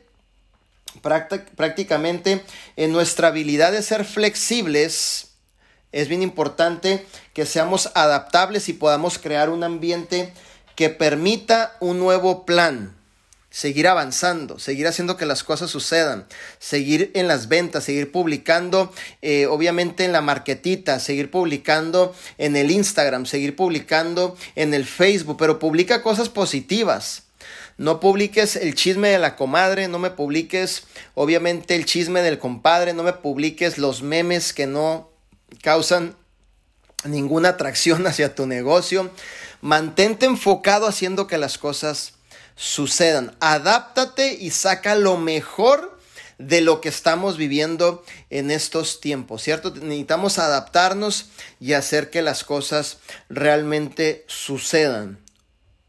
prácticamente 1.00 2.42
en 2.76 2.92
nuestra 2.92 3.28
habilidad 3.28 3.72
de 3.72 3.82
ser 3.82 4.04
flexibles, 4.04 5.28
es 5.92 6.08
bien 6.08 6.22
importante 6.22 7.06
que 7.32 7.46
seamos 7.46 7.90
adaptables 7.94 8.68
y 8.68 8.74
podamos 8.74 9.18
crear 9.18 9.50
un 9.50 9.64
ambiente 9.64 10.32
que 10.74 10.90
permita 10.90 11.76
un 11.80 11.98
nuevo 11.98 12.44
plan, 12.44 12.94
seguir 13.48 13.88
avanzando, 13.88 14.58
seguir 14.58 14.86
haciendo 14.86 15.16
que 15.16 15.24
las 15.24 15.42
cosas 15.42 15.70
sucedan, 15.70 16.26
seguir 16.58 17.10
en 17.14 17.28
las 17.28 17.48
ventas, 17.48 17.84
seguir 17.84 18.12
publicando, 18.12 18.92
eh, 19.22 19.46
obviamente 19.46 20.04
en 20.04 20.12
la 20.12 20.20
marquetita, 20.20 21.00
seguir 21.00 21.30
publicando 21.30 22.14
en 22.36 22.56
el 22.56 22.70
Instagram, 22.70 23.24
seguir 23.24 23.56
publicando 23.56 24.36
en 24.54 24.74
el 24.74 24.84
Facebook, 24.84 25.38
pero 25.38 25.58
publica 25.58 26.02
cosas 26.02 26.28
positivas. 26.28 27.25
No 27.78 28.00
publiques 28.00 28.56
el 28.56 28.74
chisme 28.74 29.08
de 29.08 29.18
la 29.18 29.36
comadre, 29.36 29.88
no 29.88 29.98
me 29.98 30.10
publiques 30.10 30.84
obviamente 31.14 31.74
el 31.74 31.84
chisme 31.84 32.22
del 32.22 32.38
compadre, 32.38 32.94
no 32.94 33.02
me 33.02 33.12
publiques 33.12 33.76
los 33.76 34.02
memes 34.02 34.54
que 34.54 34.66
no 34.66 35.10
causan 35.62 36.16
ninguna 37.04 37.50
atracción 37.50 38.06
hacia 38.06 38.34
tu 38.34 38.46
negocio. 38.46 39.10
Mantente 39.60 40.26
enfocado 40.26 40.86
haciendo 40.86 41.26
que 41.26 41.38
las 41.38 41.58
cosas 41.58 42.14
sucedan. 42.54 43.36
Adáptate 43.40 44.32
y 44.32 44.50
saca 44.50 44.94
lo 44.94 45.18
mejor 45.18 45.96
de 46.38 46.60
lo 46.60 46.80
que 46.80 46.88
estamos 46.88 47.36
viviendo 47.36 48.04
en 48.30 48.50
estos 48.50 49.00
tiempos, 49.00 49.42
¿cierto? 49.42 49.70
Necesitamos 49.74 50.38
adaptarnos 50.38 51.30
y 51.60 51.72
hacer 51.72 52.10
que 52.10 52.22
las 52.22 52.44
cosas 52.44 52.98
realmente 53.28 54.24
sucedan. 54.28 55.25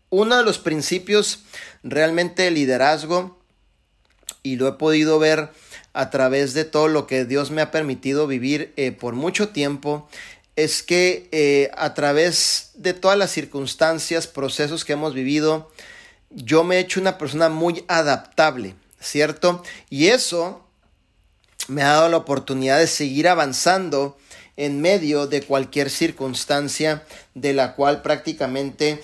Uno 0.10 0.38
de 0.38 0.44
los 0.44 0.60
principios 0.60 1.40
realmente 1.84 2.44
de 2.44 2.52
liderazgo, 2.52 3.38
y 4.44 4.56
lo 4.56 4.68
he 4.68 4.74
podido 4.74 5.20
ver 5.20 5.50
a 5.94 6.10
través 6.10 6.54
de 6.54 6.64
todo 6.64 6.88
lo 6.88 7.08
que 7.08 7.26
Dios 7.26 7.52
me 7.52 7.62
ha 7.62 7.72
permitido 7.72 8.28
vivir 8.28 8.74
eh, 8.78 8.92
por 8.92 9.16
mucho 9.16 9.50
tiempo, 9.50 10.08
es 10.56 10.84
que 10.84 11.28
eh, 11.32 11.70
a 11.76 11.94
través 11.94 12.72
de 12.76 12.94
todas 12.94 13.18
las 13.18 13.32
circunstancias, 13.32 14.28
procesos 14.28 14.86
que 14.86 14.94
hemos 14.94 15.14
vivido, 15.14 15.72
yo 16.30 16.64
me 16.64 16.78
he 16.78 16.80
hecho 16.80 17.00
una 17.00 17.18
persona 17.18 17.50
muy 17.50 17.84
adaptable, 17.88 18.76
¿cierto? 19.00 19.64
Y 19.90 20.08
eso 20.08 20.66
me 21.68 21.84
ha 21.84 21.94
dado 21.94 22.10
la 22.10 22.18
oportunidad 22.18 22.80
de 22.80 22.88
seguir 22.88 23.28
avanzando 23.28 24.18
en 24.56 24.82
medio 24.82 25.28
de 25.28 25.44
cualquier 25.44 25.90
circunstancia 25.90 27.04
de 27.36 27.54
la 27.54 27.76
cual 27.76 28.02
prácticamente 28.02 29.02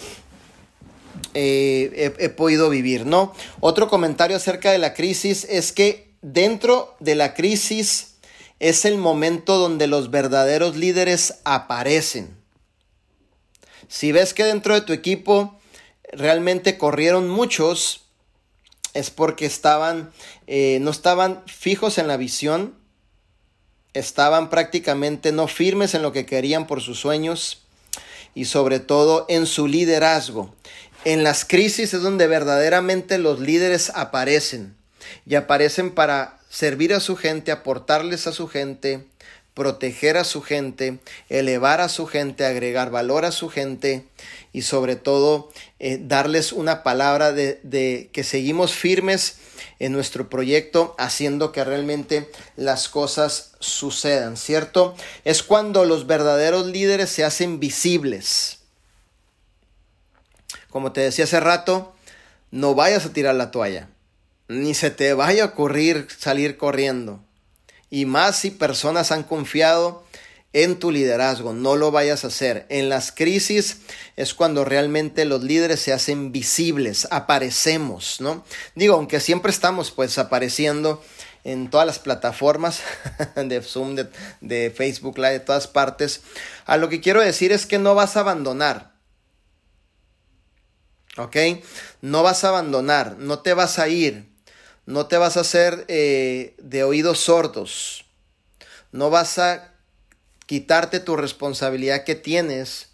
eh, 1.34 2.13
he, 2.17 2.29
podido 2.29 2.69
vivir, 2.69 3.05
¿no? 3.05 3.34
Otro 3.59 3.88
comentario 3.89 4.38
acerca 4.38 4.71
de 4.71 4.77
la 4.77 4.93
crisis 4.93 5.45
es 5.49 5.71
que 5.71 6.13
dentro 6.21 6.95
de 6.99 7.15
la 7.15 7.34
crisis 7.34 8.15
es 8.59 8.86
el 8.86 8.97
momento 8.97 9.57
donde 9.57 9.88
los 9.88 10.11
verdaderos 10.11 10.75
líderes 10.75 11.36
aparecen. 11.43 12.38
Si 13.88 14.11
ves 14.11 14.34
que 14.34 14.43
dentro 14.43 14.73
de 14.73 14.81
tu 14.81 14.93
equipo 14.93 15.59
realmente 16.11 16.77
corrieron 16.77 17.29
muchos, 17.29 18.05
es 18.93 19.09
porque 19.09 19.45
estaban, 19.45 20.11
eh, 20.47 20.77
no 20.81 20.91
estaban 20.91 21.43
fijos 21.45 21.97
en 21.97 22.07
la 22.07 22.17
visión, 22.17 22.75
estaban 23.93 24.49
prácticamente 24.49 25.31
no 25.31 25.47
firmes 25.47 25.93
en 25.93 26.01
lo 26.01 26.11
que 26.11 26.25
querían 26.25 26.67
por 26.67 26.81
sus 26.81 26.99
sueños 26.99 27.63
y 28.36 28.45
sobre 28.45 28.79
todo 28.79 29.25
en 29.29 29.45
su 29.45 29.67
liderazgo. 29.67 30.53
En 31.06 31.24
las 31.24 31.43
crisis 31.43 31.93
es 31.93 32.01
donde 32.01 32.28
verdaderamente 32.28 33.18
los 33.18 33.41
líderes 33.41 33.91
aparecen 33.93 34.78
y 35.26 35.36
aparecen 35.36 35.91
para 35.91 36.39
servir 36.49 36.93
a 36.93 37.01
su 37.01 37.18
gente, 37.18 37.51
aportarles 37.51 38.26
a 38.26 38.32
su 38.32 38.47
gente, 38.47 39.06
proteger 39.54 40.16
a 40.16 40.24
su 40.24 40.41
gente, 40.41 40.99
elevar 41.28 41.82
a 41.82 41.89
su 41.89 42.08
gente, 42.08 42.45
agregar 42.45 42.89
valor 42.89 43.26
a 43.26 43.34
su 43.34 43.49
gente 43.49 44.06
y 44.54 44.62
sobre 44.62 44.95
todo 44.95 45.51
eh, 45.80 45.99
darles 46.01 46.54
una 46.54 46.84
palabra 46.84 47.34
de, 47.34 47.60
de 47.64 48.10
que 48.14 48.24
seguimos 48.24 48.74
firmes 48.74 49.39
en 49.80 49.91
nuestro 49.91 50.30
proyecto 50.30 50.95
haciendo 50.97 51.51
que 51.51 51.66
realmente 51.66 52.32
las 52.56 52.88
cosas 52.88 53.51
sucedan, 53.60 54.38
¿cierto? 54.38 54.95
Es 55.26 55.43
cuando 55.43 55.84
los 55.84 56.08
verdaderos 56.08 56.68
líderes 56.68 57.10
se 57.10 57.26
hacen 57.26 57.60
visibles. 57.60 58.62
Como 60.74 60.91
te 60.91 61.01
decía 61.01 61.26
hace 61.26 61.39
rato, 61.39 61.93
no 62.49 62.74
vayas 62.74 63.05
a 63.05 63.13
tirar 63.13 63.36
la 63.36 63.51
toalla, 63.51 63.89
ni 64.47 64.74
se 64.74 64.89
te 64.89 65.13
vaya 65.13 65.43
a 65.43 65.47
ocurrir 65.49 66.07
salir 66.17 66.57
corriendo. 66.57 67.24
Y 67.91 68.07
más 68.07 68.38
si 68.38 68.49
personas 68.49 69.11
han 69.11 69.21
confiado 69.21 70.03
en 70.51 70.80
tu 70.80 70.89
liderazgo, 70.89 71.53
no 71.53 71.76
lo 71.76 71.91
vayas 71.91 72.24
a 72.24 72.30
hacer. 72.30 72.65
En 72.69 72.89
las 72.89 73.11
crisis 73.11 73.82
es 74.15 74.34
cuando 74.34 74.65
realmente 74.65 75.26
los 75.26 75.43
líderes 75.43 75.80
se 75.80 75.93
hacen 75.93 76.32
visibles, 76.32 77.07
aparecemos, 77.11 78.19
¿no? 78.19 78.43
Digo, 78.74 78.95
aunque 78.95 79.19
siempre 79.19 79.51
estamos 79.51 79.91
pues 79.91 80.17
apareciendo 80.17 81.03
en 81.43 81.69
todas 81.69 81.86
las 81.86 81.99
plataformas 81.99 82.82
de 83.36 83.61
Zoom, 83.61 83.95
de, 84.41 84.71
Facebook 84.71 85.19
Live, 85.19 85.34
de 85.34 85.39
todas 85.41 85.67
partes, 85.67 86.21
a 86.65 86.78
lo 86.78 86.89
que 86.89 86.99
quiero 86.99 87.21
decir 87.21 87.51
es 87.51 87.67
que 87.67 87.78
no 87.78 87.93
vas 87.93 88.17
a 88.17 88.21
abandonar. 88.21 88.92
¿Ok? 91.18 91.38
No 92.01 92.24
vas 92.24 92.43
a 92.43 92.49
abandonar, 92.49 93.18
no 93.20 93.39
te 93.39 93.53
vas 93.53 93.78
a 93.80 93.88
ir, 93.88 94.26
no 94.86 95.05
te 95.05 95.18
vas 95.18 95.38
a 95.38 95.41
hacer 95.41 95.86
eh, 95.88 96.55
de 96.57 96.84
oídos 96.84 97.20
sordos, 97.20 98.05
no 98.91 99.09
vas 99.09 99.38
a 99.38 99.74
quitarte 100.45 100.99
tu 100.99 101.16
responsabilidad 101.16 102.03
que 102.03 102.16
tienes 102.16 102.89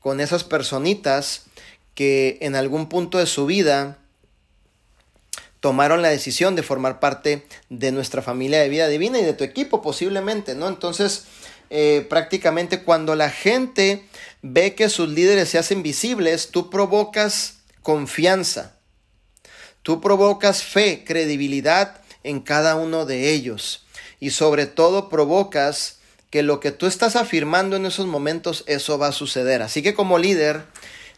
con 0.00 0.20
esas 0.20 0.44
personitas 0.44 1.42
que 1.94 2.38
en 2.40 2.54
algún 2.54 2.88
punto 2.88 3.18
de 3.18 3.26
su 3.26 3.46
vida 3.46 3.98
tomaron 5.60 6.02
la 6.02 6.08
decisión 6.08 6.54
de 6.54 6.62
formar 6.62 7.00
parte 7.00 7.44
de 7.68 7.92
nuestra 7.92 8.22
familia 8.22 8.60
de 8.60 8.68
vida 8.68 8.88
divina 8.88 9.18
y 9.18 9.24
de 9.24 9.32
tu 9.32 9.44
equipo 9.44 9.82
posiblemente, 9.82 10.54
¿no? 10.54 10.68
Entonces, 10.68 11.24
eh, 11.70 12.06
prácticamente 12.08 12.82
cuando 12.82 13.14
la 13.14 13.30
gente 13.30 14.04
ve 14.42 14.74
que 14.74 14.88
sus 14.88 15.08
líderes 15.08 15.48
se 15.48 15.58
hacen 15.58 15.82
visibles, 15.82 16.50
tú 16.50 16.70
provocas 16.70 17.57
confianza. 17.88 18.74
Tú 19.82 20.02
provocas 20.02 20.62
fe, 20.62 21.04
credibilidad 21.06 22.02
en 22.22 22.40
cada 22.40 22.76
uno 22.76 23.06
de 23.06 23.32
ellos. 23.32 23.86
Y 24.20 24.28
sobre 24.28 24.66
todo 24.66 25.08
provocas 25.08 25.96
que 26.28 26.42
lo 26.42 26.60
que 26.60 26.70
tú 26.70 26.84
estás 26.84 27.16
afirmando 27.16 27.76
en 27.76 27.86
esos 27.86 28.04
momentos, 28.04 28.62
eso 28.66 28.98
va 28.98 29.06
a 29.06 29.12
suceder. 29.12 29.62
Así 29.62 29.80
que 29.80 29.94
como 29.94 30.18
líder, 30.18 30.64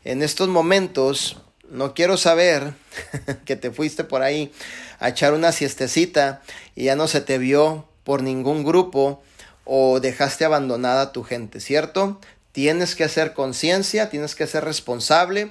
en 0.05 0.23
estos 0.23 0.47
momentos, 0.47 1.39
no 1.69 1.93
quiero 1.93 2.17
saber 2.17 2.75
que 3.45 3.57
te 3.57 3.73
fuiste 3.73 4.05
por 4.05 4.23
ahí 4.23 4.53
a 5.01 5.09
echar 5.09 5.35
una 5.35 5.51
siestecita 5.51 6.41
y 6.77 6.85
ya 6.85 6.95
no 6.95 7.09
se 7.09 7.21
te 7.21 7.39
vio 7.39 7.89
por 8.05 8.23
ningún 8.23 8.63
grupo 8.63 9.21
o 9.65 9.99
dejaste 9.99 10.45
abandonada 10.45 11.03
a 11.03 11.13
tu 11.13 11.25
gente, 11.25 11.59
¿cierto? 11.59 12.21
Tienes 12.53 12.95
que 12.95 13.03
hacer 13.03 13.35
conciencia, 13.35 14.09
tienes 14.09 14.37
que 14.37 14.47
ser 14.47 14.65
responsable, 14.65 15.51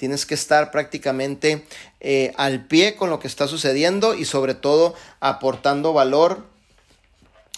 tienes 0.00 0.24
que 0.24 0.32
estar 0.32 0.70
prácticamente 0.70 1.62
eh, 2.00 2.32
al 2.38 2.64
pie 2.64 2.96
con 2.96 3.10
lo 3.10 3.20
que 3.20 3.28
está 3.28 3.46
sucediendo 3.46 4.14
y 4.14 4.24
sobre 4.24 4.54
todo 4.54 4.94
aportando 5.20 5.92
valor 5.92 6.46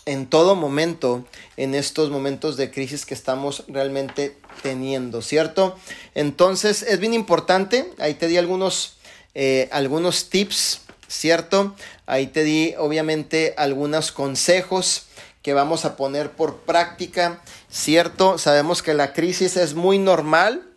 en 0.06 0.26
todo 0.26 0.56
momento, 0.56 1.24
en 1.56 1.76
estos 1.76 2.10
momentos 2.10 2.56
de 2.56 2.72
crisis 2.72 3.06
que 3.06 3.14
estamos 3.14 3.62
realmente 3.68 4.36
teniendo, 4.60 5.22
¿cierto? 5.22 5.78
Entonces 6.16 6.82
es 6.82 6.98
bien 6.98 7.14
importante, 7.14 7.92
ahí 8.00 8.14
te 8.14 8.26
di 8.26 8.36
algunos, 8.38 8.96
eh, 9.36 9.68
algunos 9.70 10.28
tips, 10.28 10.80
¿cierto? 11.06 11.76
Ahí 12.06 12.26
te 12.26 12.42
di 12.42 12.74
obviamente 12.76 13.54
algunos 13.56 14.10
consejos 14.10 15.06
que 15.42 15.54
vamos 15.54 15.84
a 15.84 15.94
poner 15.96 16.32
por 16.32 16.62
práctica, 16.62 17.40
¿cierto? 17.70 18.36
Sabemos 18.36 18.82
que 18.82 18.94
la 18.94 19.12
crisis 19.12 19.56
es 19.56 19.74
muy 19.74 19.98
normal, 19.98 20.71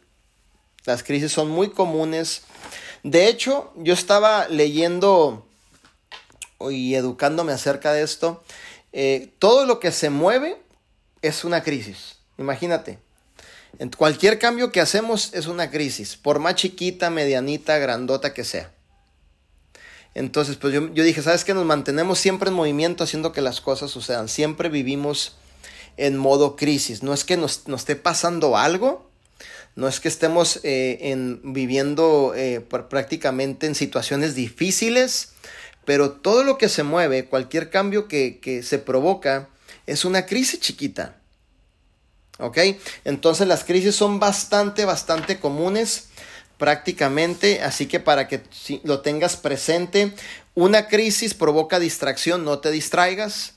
las 0.86 1.04
crisis 1.04 1.32
son 1.32 1.50
muy 1.50 1.70
comunes. 1.70 2.44
De 3.04 3.28
hecho, 3.28 3.74
yo 3.76 3.94
estaba 3.94 4.48
leyendo 4.48 5.46
y 6.70 6.96
educándome 6.96 7.52
acerca 7.52 7.92
de 7.94 8.04
esto 8.04 8.44
eh, 8.98 9.34
todo 9.40 9.66
lo 9.66 9.82
que 9.82 9.92
se 9.92 10.10
mueve 10.10 10.58
es 11.22 11.44
una 11.44 11.64
crisis. 11.64 12.16
Imagínate. 12.38 12.98
En 13.78 13.90
cualquier 13.90 14.40
cambio 14.40 14.72
que 14.72 14.80
hacemos 14.80 15.34
es 15.34 15.48
una 15.48 15.70
crisis, 15.70 16.16
por 16.16 16.40
más 16.40 16.56
chiquita, 16.56 17.10
medianita, 17.10 17.78
grandota 17.78 18.34
que 18.34 18.46
sea. 18.46 18.72
Entonces, 20.14 20.56
pues 20.56 20.74
yo, 20.74 20.88
dije, 20.88 21.22
¿sabes 21.22 21.44
qué? 21.44 21.54
Nos 21.54 21.66
mantenemos 21.66 22.20
siempre 22.20 22.48
en 22.48 22.56
movimiento 22.56 23.04
haciendo 23.04 23.34
que 23.34 23.42
las 23.42 23.60
cosas 23.60 23.92
sucedan. 23.92 24.30
Siempre 24.30 24.70
vivimos 24.70 25.36
en 25.98 26.16
modo 26.16 26.56
crisis. 26.56 27.04
No 27.04 27.14
es 27.14 27.26
que 27.26 27.36
nos, 27.36 27.64
esté 27.68 27.98
pasando 27.98 28.56
algo, 28.56 29.12
no 29.76 29.90
es 29.90 30.00
que 30.00 30.08
estemos 30.08 30.62
eh, 30.64 30.98
en, 31.02 31.42
viviendo 31.54 32.34
eh, 32.36 32.62
prácticamente 32.62 33.68
en 33.68 33.76
situaciones 33.76 34.34
difíciles, 34.34 35.34
pero 35.84 36.12
todo 36.12 36.44
lo 36.44 36.58
que 36.58 36.70
se 36.70 36.84
mueve, 36.84 37.26
cualquier 37.26 37.70
cambio 37.70 38.08
que, 38.08 38.62
se 38.64 38.80
provoca, 38.80 39.50
es 39.86 40.06
una 40.06 40.26
crisis 40.26 40.60
chiquita. 40.62 41.18
¿Ok? 42.40 42.58
Entonces 43.04 43.48
las 43.48 43.64
crisis 43.64 43.96
son 43.96 44.20
bastante, 44.20 44.86
bastante 44.86 45.40
comunes 45.40 46.08
prácticamente, 46.58 47.62
así 47.62 47.86
que 47.86 48.00
para 48.00 48.28
que 48.28 48.42
lo 48.84 49.02
tengas 49.02 49.36
presente, 49.36 50.14
una 50.54 50.88
crisis 50.88 51.34
provoca 51.34 51.80
distracción, 51.80 52.46
no 52.46 52.60
te 52.60 52.72
distraigas, 52.72 53.54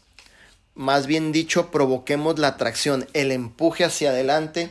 más 0.74 1.06
bien 1.06 1.32
dicho, 1.32 1.70
provoquemos 1.70 2.38
la 2.38 2.48
atracción, 2.48 3.08
el 3.12 3.30
empuje 3.30 3.84
hacia 3.84 4.10
adelante 4.10 4.70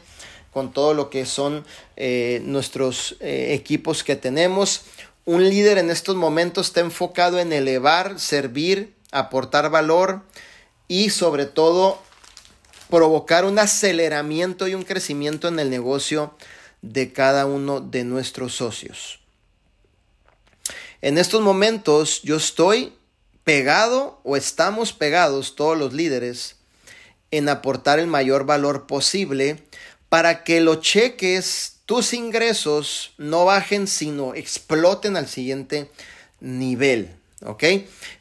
con 0.57 0.73
todo 0.73 0.95
lo 0.95 1.11
que 1.11 1.27
son 1.27 1.63
eh, 1.97 2.41
nuestros 2.43 3.15
eh, 3.19 3.49
equipos 3.53 4.03
que 4.03 4.15
tenemos. 4.15 4.85
Un 5.23 5.47
líder 5.47 5.77
en 5.77 5.91
estos 5.91 6.15
momentos 6.15 6.69
está 6.69 6.79
enfocado 6.79 7.37
en 7.37 7.53
elevar, 7.53 8.19
servir, 8.19 8.95
aportar 9.11 9.69
valor 9.69 10.23
y 10.87 11.11
sobre 11.11 11.45
todo 11.45 12.01
provocar 12.89 13.45
un 13.45 13.59
aceleramiento 13.59 14.67
y 14.67 14.73
un 14.73 14.81
crecimiento 14.81 15.47
en 15.47 15.59
el 15.59 15.69
negocio 15.69 16.35
de 16.81 17.13
cada 17.13 17.45
uno 17.45 17.79
de 17.79 18.03
nuestros 18.03 18.55
socios. 18.55 19.19
En 21.03 21.19
estos 21.19 21.41
momentos 21.43 22.23
yo 22.23 22.37
estoy 22.37 22.93
pegado 23.43 24.21
o 24.23 24.35
estamos 24.35 24.91
pegados 24.91 25.55
todos 25.55 25.77
los 25.77 25.93
líderes 25.93 26.55
en 27.29 27.47
aportar 27.47 27.99
el 27.99 28.07
mayor 28.07 28.47
valor 28.47 28.87
posible 28.87 29.66
para 30.09 30.43
que 30.43 30.61
los 30.61 30.81
cheques 30.81 31.77
tus 31.85 32.13
ingresos 32.13 33.13
no 33.17 33.45
bajen, 33.45 33.87
sino 33.87 34.35
exploten 34.35 35.15
al 35.15 35.27
siguiente 35.27 35.89
nivel. 36.41 37.09
¿Ok? 37.45 37.63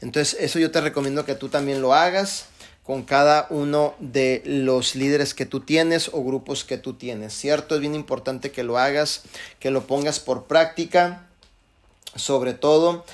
Entonces, 0.01 0.37
eso 0.41 0.59
yo 0.59 0.71
te 0.71 0.81
recomiendo 0.81 1.25
que 1.25 1.35
tú 1.35 1.49
también 1.49 1.81
lo 1.81 1.95
hagas 1.95 2.47
con 2.85 3.03
cada 3.03 3.49
uno 3.51 3.97
de 3.99 4.43
los 4.45 4.95
líderes 4.95 5.35
que 5.35 5.47
tú 5.47 5.61
tienes 5.61 6.11
o 6.13 6.23
grupos 6.23 6.63
que 6.63 6.79
tú 6.79 6.95
tienes, 6.95 7.33
¿cierto? 7.33 7.75
Es 7.75 7.81
bien 7.81 7.97
importante 7.97 8.53
que 8.53 8.63
lo 8.63 8.79
hagas, 8.79 9.23
que 9.59 9.73
lo 9.73 9.89
pongas 9.89 10.21
por 10.21 10.45
práctica, 10.45 11.27
sobre 12.15 12.55
todo. 12.55 13.05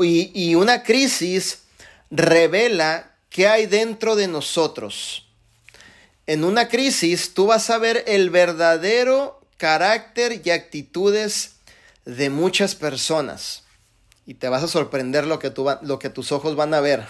Y, 0.00 0.32
y 0.34 0.56
una 0.56 0.82
crisis 0.82 1.60
revela 2.10 3.12
qué 3.30 3.46
hay 3.46 3.66
dentro 3.66 4.16
de 4.16 4.26
nosotros. 4.26 5.21
En 6.26 6.44
una 6.44 6.68
crisis 6.68 7.34
tú 7.34 7.46
vas 7.46 7.70
a 7.70 7.78
ver 7.78 8.04
el 8.06 8.30
verdadero 8.30 9.40
carácter 9.56 10.40
y 10.44 10.50
actitudes 10.50 11.56
de 12.04 12.30
muchas 12.30 12.74
personas. 12.74 13.62
Y 14.26 14.34
te 14.34 14.48
vas 14.48 14.62
a 14.62 14.68
sorprender 14.68 15.26
lo 15.26 15.38
que, 15.38 15.52
lo 15.82 15.98
que 15.98 16.10
tus 16.10 16.32
ojos 16.32 16.54
van 16.56 16.74
a 16.74 16.80
ver. 16.80 17.06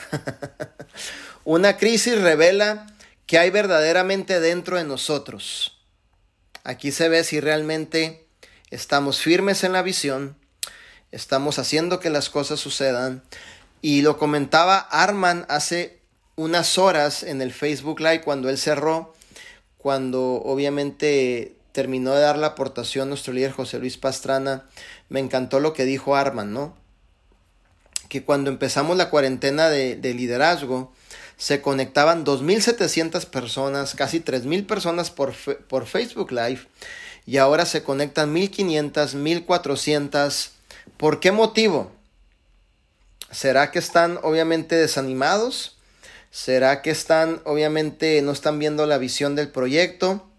Una 1.44 1.76
crisis 1.76 2.20
revela 2.20 2.86
que 3.26 3.38
hay 3.38 3.50
verdaderamente 3.50 4.40
dentro 4.40 4.76
de 4.76 4.84
nosotros. 4.84 5.78
Aquí 6.64 6.92
se 6.92 7.08
ve 7.08 7.24
si 7.24 7.40
realmente 7.40 8.26
estamos 8.70 9.18
firmes 9.20 9.64
en 9.64 9.72
la 9.72 9.82
visión, 9.82 10.36
estamos 11.10 11.58
haciendo 11.58 12.00
que 12.00 12.10
las 12.10 12.30
cosas 12.30 12.60
sucedan. 12.60 13.22
Y 13.80 14.02
lo 14.02 14.16
comentaba 14.16 14.78
Arman 14.78 15.44
hace 15.48 16.01
unas 16.36 16.78
horas 16.78 17.22
en 17.22 17.42
el 17.42 17.52
Facebook 17.52 18.00
Live 18.00 18.22
cuando 18.22 18.48
él 18.48 18.58
cerró, 18.58 19.14
cuando 19.78 20.42
obviamente 20.44 21.56
terminó 21.72 22.14
de 22.14 22.20
dar 22.20 22.38
la 22.38 22.48
aportación 22.48 23.08
nuestro 23.08 23.32
líder 23.32 23.52
José 23.52 23.78
Luis 23.78 23.96
Pastrana, 23.96 24.64
me 25.08 25.20
encantó 25.20 25.60
lo 25.60 25.72
que 25.72 25.84
dijo 25.84 26.14
Arman, 26.14 26.52
¿no? 26.52 26.76
Que 28.08 28.22
cuando 28.22 28.50
empezamos 28.50 28.96
la 28.96 29.10
cuarentena 29.10 29.70
de, 29.70 29.96
liderazgo, 30.14 30.92
se 31.38 31.62
conectaban 31.62 32.24
2.700 32.24 33.24
personas, 33.26 33.94
casi 33.94 34.20
3.000 34.20 34.66
personas 34.66 35.10
por, 35.10 35.34
por 35.68 35.86
Facebook 35.86 36.30
Live, 36.30 36.60
y 37.26 37.38
ahora 37.38 37.64
se 37.64 37.82
conectan 37.82 38.34
1.500, 38.34 39.46
1.400. 39.46 40.50
¿Por 40.96 41.20
qué 41.20 41.32
motivo? 41.32 41.90
¿Será 43.30 43.70
que 43.70 43.78
están 43.78 44.18
obviamente 44.22 44.74
desanimados? 44.76 45.78
¿Será 46.32 46.80
que 46.80 46.90
están 46.90 47.42
obviamente 47.44 48.22
no 48.22 48.32
están 48.32 48.58
viendo 48.58 48.86
la 48.86 48.96
visión 48.96 49.36
del 49.36 49.50
proyecto? 49.50 50.30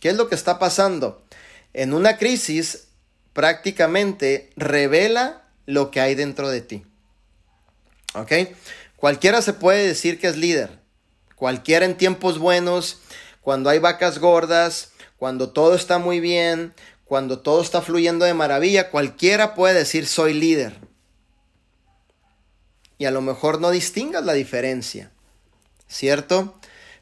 ¿Qué 0.00 0.10
es 0.10 0.16
lo 0.16 0.28
que 0.28 0.36
está 0.36 0.60
pasando? 0.60 1.26
En 1.72 1.92
una 1.92 2.18
crisis 2.18 2.86
prácticamente 3.32 4.50
revela 4.54 5.42
lo 5.66 5.90
que 5.90 6.00
hay 6.00 6.14
dentro 6.14 6.50
de 6.50 6.60
ti. 6.60 6.86
¿Ok? 8.14 8.32
Cualquiera 8.94 9.42
se 9.42 9.52
puede 9.52 9.88
decir 9.88 10.20
que 10.20 10.28
es 10.28 10.36
líder. 10.36 10.78
Cualquiera 11.34 11.84
en 11.84 11.96
tiempos 11.96 12.38
buenos, 12.38 13.00
cuando 13.40 13.70
hay 13.70 13.80
vacas 13.80 14.20
gordas, 14.20 14.92
cuando 15.16 15.50
todo 15.50 15.74
está 15.74 15.98
muy 15.98 16.20
bien, 16.20 16.74
cuando 17.04 17.40
todo 17.40 17.60
está 17.60 17.82
fluyendo 17.82 18.24
de 18.24 18.34
maravilla, 18.34 18.90
cualquiera 18.90 19.56
puede 19.56 19.74
decir 19.74 20.06
soy 20.06 20.32
líder. 20.32 20.76
Y 22.98 23.06
a 23.06 23.10
lo 23.10 23.20
mejor 23.20 23.60
no 23.60 23.72
distingas 23.72 24.24
la 24.24 24.34
diferencia, 24.34 25.10
¿cierto? 25.90 26.58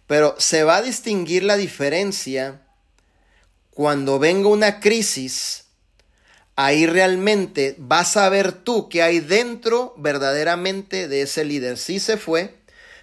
Pero 0.09 0.35
se 0.39 0.65
va 0.65 0.79
a 0.79 0.83
distinguir 0.83 1.45
la 1.45 1.57
diferencia 1.57 2.63
cuando 3.71 4.19
venga 4.19 4.49
una 4.49 4.81
crisis, 4.81 5.67
ahí 6.57 6.87
realmente 6.87 7.77
vas 7.79 8.17
a 8.17 8.29
ver 8.29 8.51
tú 8.51 8.89
qué 8.89 9.05
hay 9.05 9.21
dentro 9.21 9.95
verdaderamente 9.97 11.07
de 11.07 11.23
ese 11.23 11.45
líder. 11.45 11.79
Si 11.79 12.01
se 12.01 12.17
fue, 12.17 12.57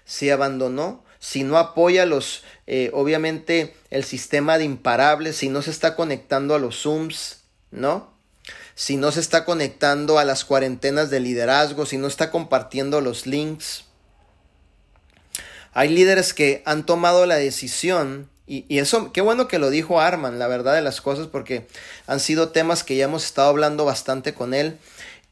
si 0.04 0.30
abandonó, 0.30 1.06
si 1.20 1.44
no 1.44 1.58
apoya 1.58 2.06
los, 2.06 2.44
eh, 2.68 2.90
obviamente, 2.94 3.74
el 3.90 4.04
sistema 4.04 4.58
de 4.58 4.66
imparables, 4.66 5.38
si 5.38 5.48
no 5.48 5.62
se 5.62 5.72
está 5.72 5.96
conectando 5.96 6.56
a 6.56 6.60
los 6.60 6.82
Zooms, 6.82 7.44
¿no? 7.72 8.14
Si 8.76 8.98
no 8.98 9.14
se 9.14 9.22
está 9.22 9.46
conectando 9.46 10.20
a 10.20 10.26
las 10.26 10.44
cuarentenas 10.44 11.10
de 11.10 11.22
liderazgo, 11.22 11.86
si 11.86 11.98
no 11.98 12.08
está 12.08 12.30
compartiendo 12.30 13.00
los 13.00 13.26
links. 13.26 13.85
Hay 15.76 15.90
líderes 15.90 16.34
que 16.34 16.64
han 16.66 16.86
tomado 16.86 17.26
la 17.26 17.36
decisión 17.36 18.30
y, 18.48 18.78
eso, 18.78 19.12
qué 19.12 19.20
bueno 19.20 19.50
que 19.50 19.60
lo 19.60 19.70
dijo 19.70 20.00
Arman, 20.00 20.40
la 20.40 20.48
verdad 20.48 20.74
de 20.74 20.82
las 20.82 21.02
cosas, 21.02 21.28
porque 21.28 21.68
han 22.08 22.22
sido 22.22 22.50
temas 22.50 22.84
que 22.84 22.96
ya 22.96 23.06
hemos 23.06 23.26
estado 23.26 23.50
hablando 23.50 23.84
bastante 23.84 24.34
con 24.34 24.54
él, 24.54 24.78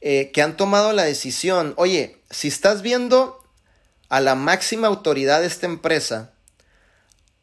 eh, 0.02 0.32
que 0.34 0.42
han 0.42 0.58
tomado 0.58 0.92
la 0.92 1.04
decisión, 1.04 1.74
oye, 1.78 2.18
si 2.30 2.50
estás 2.50 2.82
viendo 2.82 3.42
a 4.10 4.20
la 4.20 4.36
máxima 4.36 4.88
autoridad 4.88 5.40
de 5.40 5.48
esta 5.48 5.66
empresa, 5.66 6.32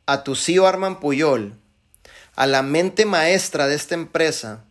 a 0.04 0.22
tu 0.22 0.36
CEO 0.36 0.66
Arman 0.66 1.00
Puyol, 1.00 1.54
a 2.36 2.46
la 2.46 2.62
mente 2.62 3.06
maestra 3.06 3.66
de 3.66 3.76
esta 3.76 3.94
empresa, 3.94 4.64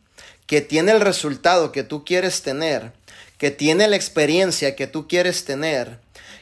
que 0.46 0.62
tiene 0.62 0.92
el 0.92 1.02
resultado 1.02 1.72
que 1.72 1.84
tú 1.84 2.06
quieres 2.06 2.44
tener, 2.44 2.92
que 3.40 3.52
tiene 3.52 3.88
la 3.88 3.96
experiencia 3.96 4.76
que 4.76 4.86
tú 4.86 5.08
quieres 5.08 5.46
tener, 5.46 6.00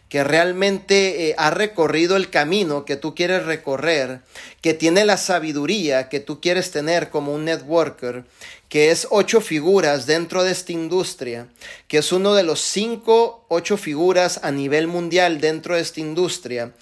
que 0.09 0.23
realmente 0.23 1.29
eh, 1.29 1.35
ha 1.37 1.49
recorrido 1.49 2.15
el 2.15 2.29
camino 2.29 2.85
que 2.85 2.95
tú 2.95 3.13
quieres 3.13 3.45
recorrer, 3.45 4.21
que 4.61 4.73
tiene 4.73 5.05
la 5.05 5.17
sabiduría 5.17 6.09
que 6.09 6.19
tú 6.19 6.39
quieres 6.39 6.71
tener 6.71 7.09
como 7.09 7.33
un 7.33 7.45
networker, 7.45 8.25
que 8.69 8.91
es 8.91 9.07
ocho 9.11 9.41
figuras 9.41 10.05
dentro 10.05 10.43
de 10.43 10.51
esta 10.51 10.71
industria, 10.71 11.47
que 11.87 11.97
es 11.97 12.11
uno 12.11 12.33
de 12.35 12.43
los 12.43 12.61
cinco, 12.61 13.45
ocho 13.49 13.77
figuras 13.77 14.39
a 14.43 14.51
nivel 14.51 14.87
mundial 14.87 15.41
dentro 15.41 15.75
de 15.75 15.81
esta 15.81 15.99
industria, 15.99 16.73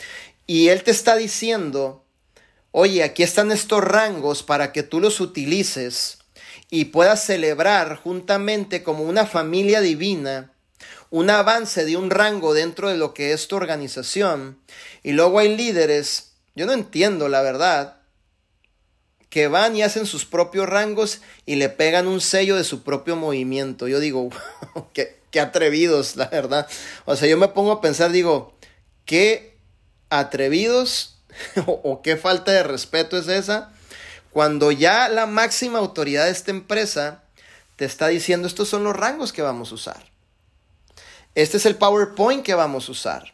y 0.48 0.68
él 0.70 0.84
te 0.84 0.92
está 0.92 1.16
diciendo, 1.16 2.04
oye, 2.72 3.04
aquí 3.04 3.24
están 3.24 3.52
estos 3.52 3.84
rangos 3.84 4.44
para 4.44 4.72
que 4.72 4.84
tú 4.84 5.00
los 5.00 5.20
utilices 5.20 6.20
y 6.70 6.86
puedas 6.86 7.24
celebrar 7.24 7.96
juntamente 7.96 8.84
como 8.84 9.04
una 9.04 9.26
familia 9.26 9.82
divina, 9.82 10.52
un 11.16 11.30
avance 11.30 11.86
de 11.86 11.96
un 11.96 12.10
rango 12.10 12.54
dentro 12.54 12.90
de 12.90 12.98
lo 12.98 13.14
que 13.14 13.32
es 13.32 13.48
tu 13.48 13.56
organización. 13.56 14.60
Y 15.02 15.14
luego 15.14 15.40
hay 15.40 15.56
líderes, 15.56 16.34
yo 16.56 16.66
no 16.66 16.74
entiendo 16.74 17.30
la 17.30 17.42
verdad, 17.42 18.02
que 19.30 19.48
van 19.48 19.78
y 19.78 19.82
hacen 19.82 20.08
sus 20.08 20.26
propios 20.26 20.68
rangos 20.68 21.22
y 21.46 21.56
le 21.56 21.70
pegan 21.70 22.08
un 22.08 22.20
sello 22.20 22.58
de 22.58 22.66
su 22.66 22.84
propio 22.84 23.16
movimiento. 23.16 23.88
Yo 23.88 24.02
digo, 24.02 24.30
qué, 24.94 25.22
qué 25.32 25.40
atrevidos, 25.40 26.18
la 26.18 26.28
verdad. 26.28 26.68
O 27.06 27.16
sea, 27.16 27.30
yo 27.30 27.38
me 27.38 27.48
pongo 27.48 27.72
a 27.72 27.80
pensar, 27.80 28.12
digo, 28.12 28.54
qué 29.06 29.58
atrevidos 30.10 31.22
o 31.66 32.02
qué 32.02 32.18
falta 32.18 32.52
de 32.52 32.64
respeto 32.64 33.18
es 33.18 33.30
esa 33.30 33.72
cuando 34.32 34.70
ya 34.74 35.08
la 35.08 35.28
máxima 35.28 35.80
autoridad 35.80 36.26
de 36.26 36.32
esta 36.32 36.52
empresa 36.52 37.24
te 37.78 37.86
está 37.86 38.10
diciendo 38.10 38.50
estos 38.50 38.68
son 38.68 38.84
los 38.84 38.94
rangos 38.94 39.32
que 39.32 39.42
vamos 39.42 39.72
a 39.72 39.76
usar. 39.76 40.15
Este 41.36 41.58
es 41.58 41.66
el 41.66 41.76
PowerPoint 41.76 42.44
que 42.44 42.56
vamos 42.56 42.88
a 42.88 42.94
usar. 42.94 43.34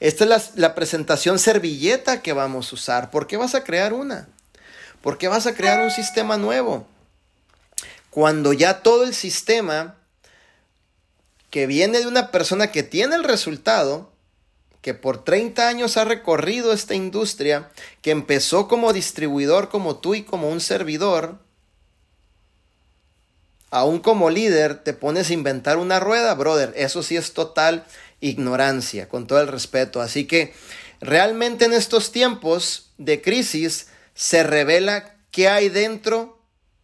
Esta 0.00 0.24
es 0.24 0.56
la, 0.56 0.74
presentación 0.74 1.38
servilleta 1.38 2.20
que 2.20 2.32
vamos 2.32 2.70
a 2.70 2.74
usar. 2.74 3.10
¿Por 3.10 3.28
qué 3.28 3.36
vas 3.36 3.54
a 3.54 3.62
crear 3.62 3.92
una? 3.92 4.28
¿Por 5.00 5.16
qué 5.16 5.28
vas 5.28 5.46
a 5.46 5.54
crear 5.54 5.80
un 5.82 5.92
sistema 5.92 6.36
nuevo? 6.36 6.86
Cuando 8.10 8.52
ya 8.52 8.82
todo 8.82 9.04
el 9.04 9.14
sistema 9.14 9.94
que 11.50 11.66
viene 11.66 12.00
de 12.00 12.08
una 12.08 12.32
persona 12.32 12.72
que 12.72 12.82
tiene 12.82 13.14
el 13.14 13.22
resultado, 13.22 14.10
que 14.82 14.92
por 14.92 15.22
30 15.22 15.68
años 15.68 15.96
ha 15.96 16.04
recorrido 16.04 16.72
esta 16.72 16.94
industria, 16.94 17.70
que 18.02 18.10
empezó 18.10 18.66
como 18.66 18.92
distribuidor 18.92 19.68
como 19.68 19.96
tú 19.96 20.16
y 20.16 20.24
como 20.24 20.50
un 20.50 20.60
servidor, 20.60 21.38
aún 23.74 23.98
como 23.98 24.30
líder 24.30 24.84
te 24.84 24.94
pones 24.94 25.30
a 25.30 25.32
inventar 25.32 25.78
una 25.78 25.98
rueda, 25.98 26.32
brother, 26.34 26.72
eso 26.76 27.02
sí 27.02 27.16
es 27.16 27.32
total 27.32 27.84
ignorancia, 28.20 29.08
con 29.08 29.26
todo 29.26 29.40
el 29.40 29.48
respeto. 29.48 30.00
Así 30.00 30.28
que 30.28 30.54
realmente 31.00 31.64
en 31.64 31.72
estos 31.72 32.12
tiempos 32.12 32.92
de 32.98 33.20
crisis 33.20 33.88
se 34.14 34.44
revela 34.44 35.16
qué 35.32 35.48
hay 35.48 35.70
dentro 35.70 36.38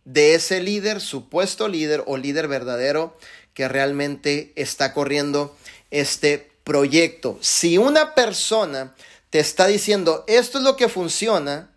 de 0.04 0.34
ese 0.34 0.60
líder, 0.60 1.00
supuesto 1.00 1.68
líder 1.68 2.02
o 2.06 2.16
líder 2.16 2.48
verdadero 2.48 3.16
que 3.54 3.68
realmente 3.68 4.52
está 4.56 4.92
corriendo 4.92 5.56
este 5.92 6.50
proyecto. 6.64 7.38
Si 7.40 7.78
una 7.78 8.16
persona 8.16 8.96
te 9.30 9.38
está 9.38 9.68
diciendo 9.68 10.24
esto 10.26 10.58
es 10.58 10.64
lo 10.64 10.76
que 10.76 10.88
funciona, 10.88 11.70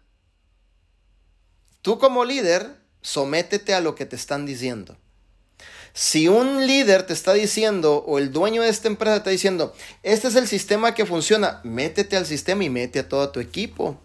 tú 1.84 2.00
como 2.00 2.26
líder 2.26 2.78
sométete 3.04 3.76
a 3.76 3.80
lo 3.80 3.94
que 3.94 4.08
te 4.08 4.16
están 4.16 4.48
diciendo. 4.48 4.98
Si 5.94 6.28
un 6.28 6.66
líder 6.66 7.04
te 7.04 7.14
está 7.14 7.34
diciendo 7.34 8.04
o 8.08 8.18
el 8.18 8.32
dueño 8.32 8.64
de 8.64 8.70
esta 8.70 8.88
empresa 8.88 9.14
te 9.14 9.18
está 9.20 9.30
diciendo, 9.30 9.76
este 10.02 10.28
es 10.28 10.36
el 10.36 10.48
sistema 10.48 10.96
que 10.96 11.06
funciona, 11.06 11.62
métete 11.64 12.18
al 12.18 12.26
sistema 12.26 12.64
y 12.64 12.70
mete 12.72 13.00
a 13.00 13.08
todo 13.08 13.30
tu 13.30 13.40
equipo 13.40 14.00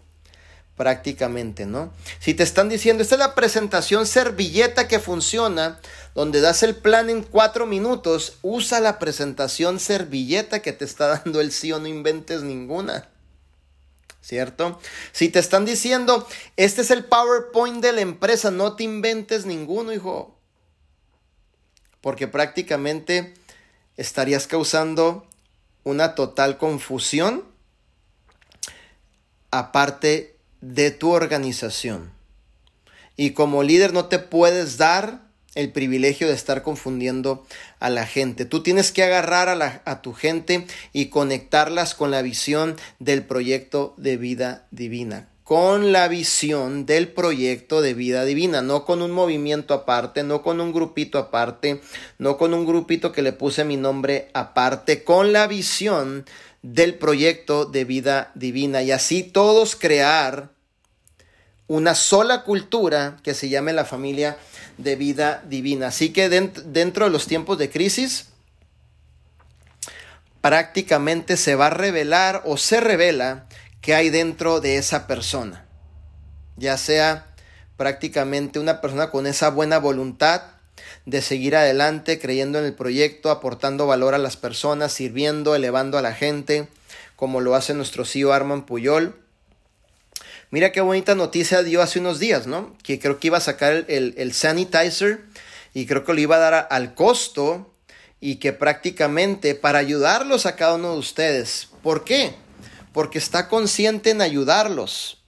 prácticamente, 0.79 1.65
¿no? 1.65 1.91
Si 2.19 2.33
te 2.33 2.43
están 2.43 2.69
diciendo, 2.69 3.03
esta 3.03 3.15
es 3.15 3.19
la 3.19 3.35
presentación 3.35 4.05
servilleta 4.05 4.87
que 4.87 4.99
funciona, 4.99 5.79
donde 6.15 6.39
das 6.39 6.63
el 6.63 6.73
plan 6.73 7.09
en 7.09 7.23
cuatro 7.23 7.65
minutos, 7.65 8.37
usa 8.43 8.79
la 8.79 8.97
presentación 8.97 9.79
servilleta 9.79 10.61
que 10.61 10.71
te 10.71 10.85
está 10.85 11.07
dando 11.07 11.41
el 11.41 11.51
sí 11.51 11.73
o 11.73 11.79
no 11.79 11.87
inventes 11.87 12.43
ninguna. 12.43 13.09
¿Cierto? 14.21 14.79
Si 15.11 15.27
te 15.27 15.39
están 15.39 15.65
diciendo, 15.65 16.25
este 16.55 16.81
es 16.81 16.91
el 16.91 17.03
PowerPoint 17.03 17.81
de 17.81 17.91
la 17.91 18.01
empresa, 18.01 18.49
no 18.49 18.77
te 18.77 18.83
inventes 18.83 19.45
ninguno, 19.45 19.91
hijo 19.91 20.38
porque 22.01 22.27
prácticamente 22.27 23.33
estarías 23.97 24.47
causando 24.47 25.27
una 25.83 26.15
total 26.15 26.57
confusión 26.57 27.43
aparte 29.51 30.35
de 30.61 30.91
tu 30.91 31.11
organización. 31.11 32.11
Y 33.15 33.31
como 33.31 33.63
líder 33.63 33.93
no 33.93 34.05
te 34.05 34.19
puedes 34.19 34.77
dar 34.77 35.21
el 35.55 35.71
privilegio 35.71 36.27
de 36.27 36.33
estar 36.33 36.61
confundiendo 36.61 37.45
a 37.79 37.89
la 37.89 38.05
gente. 38.05 38.45
Tú 38.45 38.61
tienes 38.63 38.91
que 38.91 39.03
agarrar 39.03 39.49
a, 39.49 40.01
tu 40.01 40.13
gente 40.13 40.67
y 40.93 41.07
conectarlas 41.07 41.95
con 41.95 42.11
la 42.11 42.21
visión 42.21 42.77
del 42.99 43.25
proyecto 43.25 43.93
de 43.97 44.17
vida 44.17 44.67
divina 44.71 45.27
con 45.49 45.91
la 45.91 46.07
visión 46.07 46.85
del 46.85 47.07
proyecto 47.07 47.81
de 47.81 47.95
vida 47.95 48.23
divina, 48.23 48.61
no 48.61 48.85
con 48.85 49.01
un 49.01 49.09
movimiento 49.09 49.73
aparte, 49.73 50.21
no 50.21 50.43
con 50.43 50.61
un 50.61 50.71
grupito 50.71 51.17
aparte, 51.17 51.81
no 52.19 52.37
con 52.37 52.53
un 52.53 52.67
grupito 52.67 53.11
que 53.11 53.23
le 53.23 53.33
puse 53.33 53.65
mi 53.65 53.75
nombre 53.75 54.29
aparte, 54.35 55.03
con 55.03 55.33
la 55.33 55.47
visión 55.47 56.27
del 56.61 56.93
proyecto 56.99 57.65
de 57.65 57.83
vida 57.83 58.31
divina 58.35 58.83
y 58.83 58.91
así 58.91 59.23
todos 59.23 59.75
crear 59.75 60.51
una 61.65 61.95
sola 61.95 62.43
cultura 62.43 63.17
que 63.23 63.33
se 63.33 63.49
llame 63.49 63.73
la 63.73 63.85
familia 63.85 64.37
de 64.77 64.95
vida 64.97 65.43
divina. 65.49 65.87
Así 65.87 66.13
que 66.13 66.29
dentro 66.29 67.05
de 67.05 67.11
los 67.11 67.25
tiempos 67.25 67.57
de 67.57 67.71
crisis, 67.71 68.27
prácticamente 70.41 71.37
se 71.37 71.55
va 71.55 71.67
a 71.67 71.71
revelar 71.71 72.43
o 72.45 72.55
se 72.55 72.79
revela 72.79 73.47
que 73.81 73.93
hay 73.95 74.09
dentro 74.09 74.59
de 74.59 74.77
esa 74.77 75.07
persona. 75.07 75.65
Ya 76.57 76.77
sea 76.77 77.27
prácticamente 77.77 78.59
una 78.59 78.81
persona 78.81 79.09
con 79.09 79.25
esa 79.25 79.49
buena 79.49 79.77
voluntad 79.77 80.41
de 81.05 81.21
seguir 81.21 81.55
adelante, 81.55 82.19
creyendo 82.19 82.59
en 82.59 82.65
el 82.65 82.73
proyecto, 82.73 83.31
aportando 83.31 83.87
valor 83.87 84.13
a 84.13 84.17
las 84.17 84.37
personas, 84.37 84.91
sirviendo, 84.91 85.55
elevando 85.55 85.97
a 85.97 86.01
la 86.01 86.13
gente, 86.13 86.67
como 87.15 87.41
lo 87.41 87.55
hace 87.55 87.73
nuestro 87.73 88.05
CEO 88.05 88.33
Arman 88.33 88.65
Puyol. 88.65 89.15
Mira 90.51 90.71
qué 90.71 90.81
bonita 90.81 91.15
noticia 91.15 91.63
dio 91.63 91.81
hace 91.81 91.99
unos 91.99 92.19
días, 92.19 92.47
¿no? 92.47 92.75
Que 92.83 92.99
creo 92.99 93.19
que 93.19 93.27
iba 93.27 93.37
a 93.37 93.41
sacar 93.41 93.85
el, 93.87 94.13
el 94.17 94.33
sanitizer 94.33 95.21
y 95.73 95.85
creo 95.85 96.03
que 96.03 96.13
lo 96.13 96.19
iba 96.19 96.37
a 96.37 96.39
dar 96.39 96.67
al 96.69 96.95
costo 96.95 97.71
y 98.19 98.37
que 98.37 98.51
prácticamente 98.51 99.55
para 99.55 99.79
ayudarlos 99.79 100.45
a 100.45 100.55
cada 100.55 100.75
uno 100.75 100.93
de 100.93 100.99
ustedes. 100.99 101.69
¿Por 101.83 102.03
qué? 102.03 102.35
Porque 102.99 103.17
está 103.17 103.47
consciente 103.47 104.09
en 104.09 104.21
ayudarlos. 104.21 105.23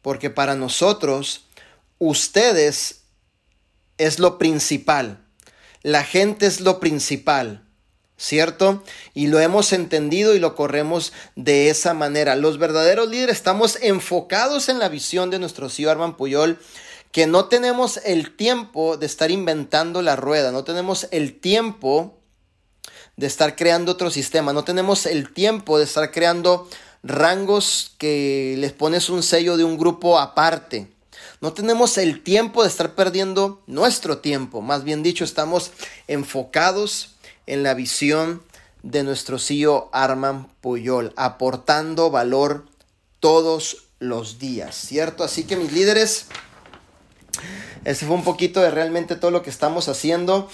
Porque 0.00 0.30
para 0.30 0.54
nosotros, 0.54 1.44
ustedes 1.98 3.02
es 3.98 4.18
lo 4.18 4.38
principal. 4.38 5.22
La 5.82 6.02
gente 6.02 6.46
es 6.46 6.62
lo 6.62 6.80
principal. 6.80 7.68
¿Cierto? 8.16 8.82
Y 9.12 9.26
lo 9.26 9.38
hemos 9.38 9.74
entendido 9.74 10.34
y 10.34 10.38
lo 10.38 10.54
corremos 10.54 11.12
de 11.36 11.68
esa 11.68 11.92
manera. 11.92 12.36
Los 12.36 12.56
verdaderos 12.56 13.10
líderes 13.10 13.36
estamos 13.36 13.76
enfocados 13.82 14.70
en 14.70 14.78
la 14.78 14.88
visión 14.88 15.28
de 15.28 15.40
nuestro 15.40 15.68
CEO 15.68 15.90
Arman 15.90 16.16
Puyol, 16.16 16.58
que 17.10 17.26
no 17.26 17.48
tenemos 17.48 18.00
el 18.06 18.34
tiempo 18.34 18.96
de 18.96 19.04
estar 19.04 19.30
inventando 19.30 20.00
la 20.00 20.16
rueda, 20.16 20.52
no 20.52 20.64
tenemos 20.64 21.06
el 21.10 21.38
tiempo 21.38 22.21
de 23.22 23.28
estar 23.28 23.54
creando 23.54 23.92
otro 23.92 24.10
sistema, 24.10 24.52
no 24.52 24.64
tenemos 24.64 25.06
el 25.06 25.32
tiempo 25.32 25.78
de 25.78 25.84
estar 25.84 26.10
creando 26.10 26.68
rangos 27.04 27.92
que 27.96 28.56
les 28.58 28.72
pones 28.72 29.08
un 29.10 29.22
sello 29.22 29.56
de 29.56 29.62
un 29.62 29.78
grupo 29.78 30.18
aparte. 30.18 30.88
No 31.40 31.52
tenemos 31.52 31.98
el 31.98 32.24
tiempo 32.24 32.64
de 32.64 32.68
estar 32.68 32.96
perdiendo 32.96 33.62
nuestro 33.68 34.18
tiempo. 34.18 34.60
Más 34.60 34.82
bien 34.82 35.04
dicho, 35.04 35.22
estamos 35.22 35.70
enfocados 36.08 37.14
en 37.46 37.62
la 37.62 37.74
visión 37.74 38.42
de 38.82 39.04
nuestro 39.04 39.38
CEO 39.38 39.88
Arman 39.92 40.48
Puyol, 40.60 41.12
aportando 41.14 42.10
valor 42.10 42.66
todos 43.20 43.84
los 44.00 44.40
días, 44.40 44.74
¿cierto? 44.74 45.22
Así 45.22 45.44
que 45.44 45.54
mis 45.54 45.70
líderes, 45.70 46.26
ese 47.84 48.04
fue 48.04 48.16
un 48.16 48.24
poquito 48.24 48.60
de 48.60 48.72
realmente 48.72 49.14
todo 49.14 49.30
lo 49.30 49.44
que 49.44 49.50
estamos 49.50 49.88
haciendo. 49.88 50.50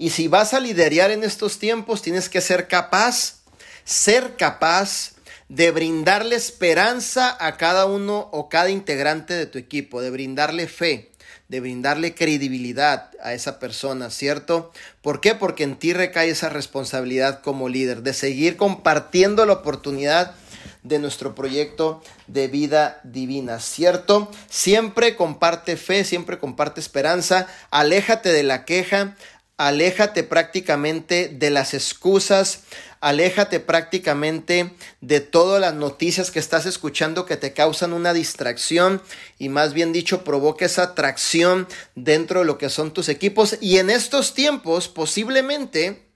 Y 0.00 0.08
si 0.08 0.28
vas 0.28 0.54
a 0.54 0.60
liderar 0.60 1.10
en 1.10 1.22
estos 1.24 1.58
tiempos, 1.58 2.00
tienes 2.00 2.30
que 2.30 2.40
ser 2.40 2.68
capaz, 2.68 3.42
ser 3.84 4.34
capaz 4.36 5.12
de 5.50 5.70
brindarle 5.72 6.36
esperanza 6.36 7.36
a 7.38 7.58
cada 7.58 7.84
uno 7.84 8.30
o 8.32 8.48
cada 8.48 8.70
integrante 8.70 9.34
de 9.34 9.44
tu 9.44 9.58
equipo, 9.58 10.00
de 10.00 10.08
brindarle 10.08 10.68
fe, 10.68 11.10
de 11.50 11.60
brindarle 11.60 12.14
credibilidad 12.14 13.10
a 13.22 13.34
esa 13.34 13.58
persona, 13.58 14.08
¿cierto? 14.08 14.72
¿Por 15.02 15.20
qué? 15.20 15.34
Porque 15.34 15.64
en 15.64 15.76
ti 15.76 15.92
recae 15.92 16.30
esa 16.30 16.48
responsabilidad 16.48 17.42
como 17.42 17.68
líder, 17.68 18.00
de 18.02 18.14
seguir 18.14 18.56
compartiendo 18.56 19.44
la 19.44 19.52
oportunidad 19.52 20.34
de 20.82 20.98
nuestro 20.98 21.34
proyecto 21.34 22.02
de 22.26 22.48
vida 22.48 23.00
divina, 23.04 23.60
¿cierto? 23.60 24.30
Siempre 24.48 25.14
comparte 25.14 25.76
fe, 25.76 26.04
siempre 26.04 26.38
comparte 26.38 26.80
esperanza, 26.80 27.46
aléjate 27.70 28.32
de 28.32 28.44
la 28.44 28.64
queja, 28.64 29.14
aléjate 29.60 30.22
prácticamente 30.22 31.28
de 31.28 31.50
las 31.50 31.74
excusas, 31.74 32.62
aléjate 33.00 33.60
prácticamente 33.60 34.72
de 35.02 35.20
todas 35.20 35.60
las 35.60 35.74
noticias 35.74 36.30
que 36.30 36.38
estás 36.38 36.64
escuchando 36.64 37.26
que 37.26 37.36
te 37.36 37.52
causan 37.52 37.92
una 37.92 38.14
distracción 38.14 39.02
y 39.38 39.50
más 39.50 39.74
bien 39.74 39.92
dicho 39.92 40.24
provoca 40.24 40.64
esa 40.64 40.84
atracción 40.84 41.68
dentro 41.94 42.40
de 42.40 42.46
lo 42.46 42.56
que 42.56 42.70
son 42.70 42.94
tus 42.94 43.10
equipos 43.10 43.58
y 43.60 43.76
en 43.76 43.90
estos 43.90 44.32
tiempos 44.32 44.88
posiblemente, 44.88 46.06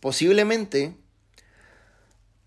posiblemente, 0.00 0.94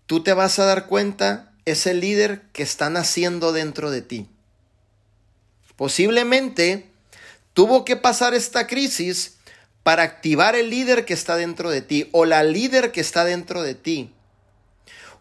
tú 0.06 0.22
te 0.22 0.34
vas 0.34 0.60
a 0.60 0.66
dar 0.66 0.86
cuenta 0.86 1.52
ese 1.64 1.94
líder 1.94 2.42
que 2.52 2.62
están 2.62 2.96
haciendo 2.96 3.52
dentro 3.52 3.90
de 3.90 4.02
ti. 4.02 4.28
Posiblemente 5.74 6.92
tuvo 7.54 7.84
que 7.84 7.96
pasar 7.96 8.34
esta 8.34 8.68
crisis 8.68 9.37
para 9.88 10.02
activar 10.02 10.54
el 10.54 10.68
líder 10.68 11.06
que 11.06 11.14
está 11.14 11.36
dentro 11.36 11.70
de 11.70 11.80
ti 11.80 12.10
o 12.12 12.26
la 12.26 12.42
líder 12.42 12.92
que 12.92 13.00
está 13.00 13.24
dentro 13.24 13.62
de 13.62 13.74
ti. 13.74 14.12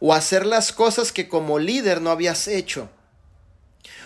O 0.01 0.13
hacer 0.13 0.45
las 0.45 0.73
cosas 0.73 1.13
que 1.13 1.29
como 1.29 1.57
líder 1.57 2.01
no 2.01 2.11
habías 2.11 2.49
hecho. 2.49 2.89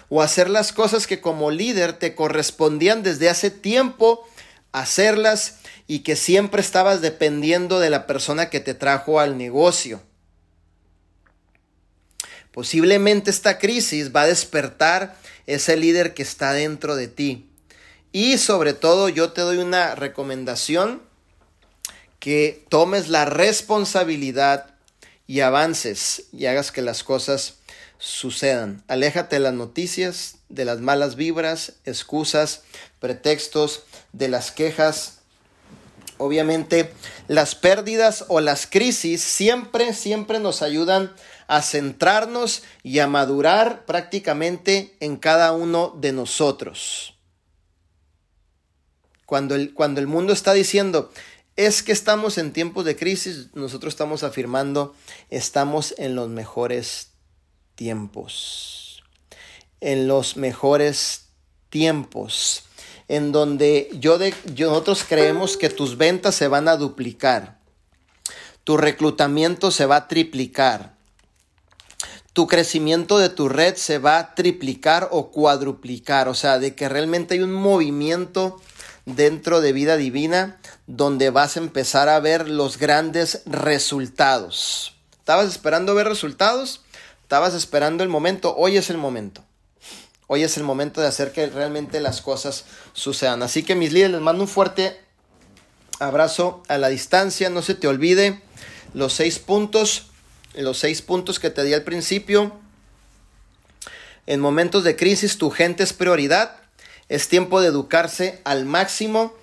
O 0.07 0.21
hacer 0.21 0.51
las 0.51 0.71
cosas 0.71 1.07
que 1.07 1.19
como 1.19 1.49
líder 1.49 1.93
te 1.93 2.13
correspondían 2.13 3.01
desde 3.01 3.27
hace 3.27 3.49
tiempo 3.49 4.23
hacerlas 4.71 5.55
y 5.87 6.01
que 6.01 6.15
siempre 6.15 6.61
estabas 6.61 7.01
dependiendo 7.01 7.79
de 7.79 7.89
la 7.89 8.05
persona 8.05 8.51
que 8.51 8.59
te 8.59 8.75
trajo 8.75 9.19
al 9.19 9.39
negocio. 9.39 9.99
Posiblemente 12.51 13.31
esta 13.31 13.57
crisis 13.57 14.15
va 14.15 14.21
a 14.21 14.27
despertar 14.27 15.17
ese 15.47 15.75
líder 15.75 16.13
que 16.13 16.21
está 16.21 16.53
dentro 16.53 16.95
de 16.95 17.07
ti. 17.07 17.50
Y 18.11 18.37
sobre 18.37 18.73
todo 18.73 19.09
yo 19.09 19.31
te 19.31 19.41
doy 19.41 19.57
una 19.57 19.95
recomendación 19.95 21.01
que 22.19 22.65
tomes 22.69 23.07
la 23.07 23.25
responsabilidad 23.25 24.75
y 25.27 25.39
avances 25.39 26.25
y 26.33 26.45
hagas 26.45 26.71
que 26.71 26.81
las 26.81 27.03
cosas 27.03 27.55
sucedan. 27.97 28.83
Aléjate 28.87 29.37
de 29.37 29.41
las 29.41 29.53
noticias, 29.53 30.35
de 30.49 30.65
las 30.65 30.81
malas 30.81 31.15
vibras, 31.15 31.73
excusas, 31.85 32.63
pretextos, 32.99 33.83
de 34.11 34.27
las 34.27 34.51
quejas. 34.51 35.19
Obviamente 36.17 36.91
las 37.27 37.55
pérdidas 37.55 38.25
o 38.27 38.41
las 38.41 38.67
crisis 38.67 39.23
siempre, 39.23 39.93
siempre 39.93 40.39
nos 40.39 40.61
ayudan 40.61 41.13
a 41.47 41.61
centrarnos 41.61 42.63
y 42.83 42.99
a 42.99 43.07
madurar 43.07 43.85
prácticamente 43.85 44.95
en 44.99 45.15
cada 45.15 45.53
uno 45.53 45.95
de 45.99 46.11
nosotros. 46.11 47.15
Cuando 49.31 49.55
el, 49.55 49.73
cuando 49.73 50.01
el 50.01 50.07
mundo 50.07 50.33
está 50.33 50.51
diciendo, 50.51 51.09
es 51.55 51.83
que 51.83 51.93
estamos 51.93 52.37
en 52.37 52.51
tiempos 52.51 52.83
de 52.83 52.97
crisis, 52.97 53.47
nosotros 53.53 53.93
estamos 53.93 54.23
afirmando, 54.23 54.93
estamos 55.29 55.95
en 55.97 56.15
los 56.15 56.27
mejores 56.27 57.11
tiempos. 57.75 59.01
En 59.79 60.09
los 60.09 60.35
mejores 60.35 61.27
tiempos. 61.69 62.63
En 63.07 63.31
donde 63.31 63.89
yo 64.01 64.17
de, 64.17 64.33
nosotros 64.57 65.05
creemos 65.07 65.55
que 65.55 65.69
tus 65.69 65.97
ventas 65.97 66.35
se 66.35 66.49
van 66.49 66.67
a 66.67 66.75
duplicar. 66.75 67.57
Tu 68.65 68.75
reclutamiento 68.75 69.71
se 69.71 69.85
va 69.85 69.95
a 69.95 70.07
triplicar. 70.09 70.97
Tu 72.33 72.47
crecimiento 72.47 73.17
de 73.17 73.29
tu 73.29 73.47
red 73.47 73.77
se 73.77 73.97
va 73.97 74.19
a 74.19 74.35
triplicar 74.35 75.07
o 75.09 75.31
cuadruplicar. 75.31 76.27
O 76.27 76.33
sea, 76.33 76.59
de 76.59 76.75
que 76.75 76.89
realmente 76.89 77.35
hay 77.35 77.39
un 77.39 77.53
movimiento 77.53 78.59
dentro 79.05 79.61
de 79.61 79.73
vida 79.73 79.97
divina 79.97 80.59
donde 80.87 81.29
vas 81.29 81.57
a 81.57 81.59
empezar 81.59 82.09
a 82.09 82.19
ver 82.19 82.49
los 82.49 82.77
grandes 82.77 83.41
resultados. 83.45 84.95
¿Estabas 85.19 85.47
esperando 85.47 85.95
ver 85.95 86.07
resultados? 86.07 86.81
¿Estabas 87.23 87.53
esperando 87.53 88.03
el 88.03 88.09
momento? 88.09 88.55
Hoy 88.57 88.77
es 88.77 88.89
el 88.89 88.97
momento. 88.97 89.43
Hoy 90.27 90.43
es 90.43 90.57
el 90.57 90.63
momento 90.63 91.01
de 91.01 91.07
hacer 91.07 91.31
que 91.31 91.47
realmente 91.47 91.99
las 91.99 92.21
cosas 92.21 92.65
sucedan. 92.93 93.43
Así 93.43 93.63
que 93.63 93.75
mis 93.75 93.91
líderes, 93.91 94.13
les 94.13 94.21
mando 94.21 94.43
un 94.43 94.49
fuerte 94.49 94.97
abrazo 95.99 96.63
a 96.67 96.77
la 96.77 96.87
distancia. 96.87 97.49
No 97.49 97.61
se 97.61 97.75
te 97.75 97.87
olvide 97.87 98.41
los 98.93 99.13
seis 99.13 99.39
puntos, 99.39 100.07
los 100.53 100.77
seis 100.77 101.01
puntos 101.01 101.39
que 101.39 101.49
te 101.49 101.63
di 101.63 101.73
al 101.73 101.83
principio. 101.83 102.59
En 104.25 104.39
momentos 104.39 104.83
de 104.83 104.95
crisis 104.95 105.37
tu 105.37 105.49
gente 105.49 105.83
es 105.83 105.93
prioridad. 105.93 106.60
Es 107.11 107.27
tiempo 107.27 107.59
de 107.59 107.67
educarse 107.67 108.39
al 108.45 108.63
máximo. 108.63 109.33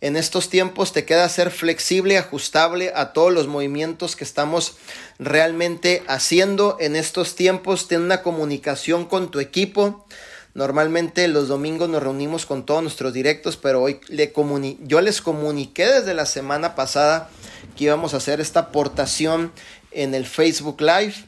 En 0.00 0.16
estos 0.16 0.48
tiempos 0.48 0.94
te 0.94 1.04
queda 1.04 1.28
ser 1.28 1.50
flexible, 1.50 2.16
ajustable 2.16 2.90
a 2.94 3.12
todos 3.12 3.34
los 3.34 3.46
movimientos 3.48 4.16
que 4.16 4.24
estamos 4.24 4.78
realmente 5.18 6.02
haciendo. 6.08 6.78
En 6.80 6.96
estos 6.96 7.34
tiempos 7.34 7.86
ten 7.86 8.00
una 8.00 8.22
comunicación 8.22 9.04
con 9.04 9.30
tu 9.30 9.40
equipo. 9.40 10.06
Normalmente 10.54 11.28
los 11.28 11.48
domingos 11.48 11.90
nos 11.90 12.02
reunimos 12.02 12.46
con 12.46 12.64
todos 12.64 12.80
nuestros 12.82 13.12
directos, 13.12 13.58
pero 13.58 13.82
hoy 13.82 14.00
le 14.08 14.32
yo 14.80 15.02
les 15.02 15.20
comuniqué 15.20 15.84
desde 15.84 16.14
la 16.14 16.24
semana 16.24 16.74
pasada 16.74 17.28
que 17.76 17.84
íbamos 17.84 18.14
a 18.14 18.16
hacer 18.16 18.40
esta 18.40 18.60
aportación 18.60 19.52
en 19.90 20.14
el 20.14 20.24
Facebook 20.24 20.80
Live. 20.80 21.26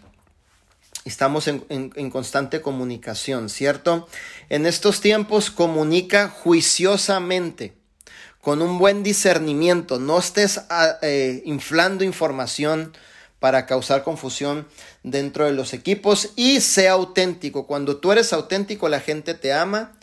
Estamos 1.11 1.49
en, 1.49 2.11
constante 2.11 2.61
comunicación, 2.61 3.49
¿cierto? 3.49 4.07
En 4.49 4.65
estos 4.65 5.01
tiempos 5.01 5.51
comunica 5.51 6.29
juiciosamente, 6.29 7.73
con 8.41 8.63
un 8.63 8.79
buen 8.79 9.03
discernimiento. 9.03 9.99
No 9.99 10.21
estés 10.21 10.61
ah, 10.71 10.99
eh, 11.03 11.43
inflando 11.45 12.05
información 12.05 12.93
para 13.41 13.67
causar 13.67 14.05
confusión 14.05 14.69
dentro 15.03 15.47
de 15.47 15.53
los 15.53 15.75
equipos 15.75 16.31
y 16.37 16.61
sea 16.61 16.93
auténtico. 16.93 17.67
Cuando 17.67 17.97
tú 17.97 18.13
eres 18.13 18.33
auténtico, 18.33 18.89
la 18.89 19.01
gente 19.01 19.35
te 19.35 19.53
ama, 19.53 19.99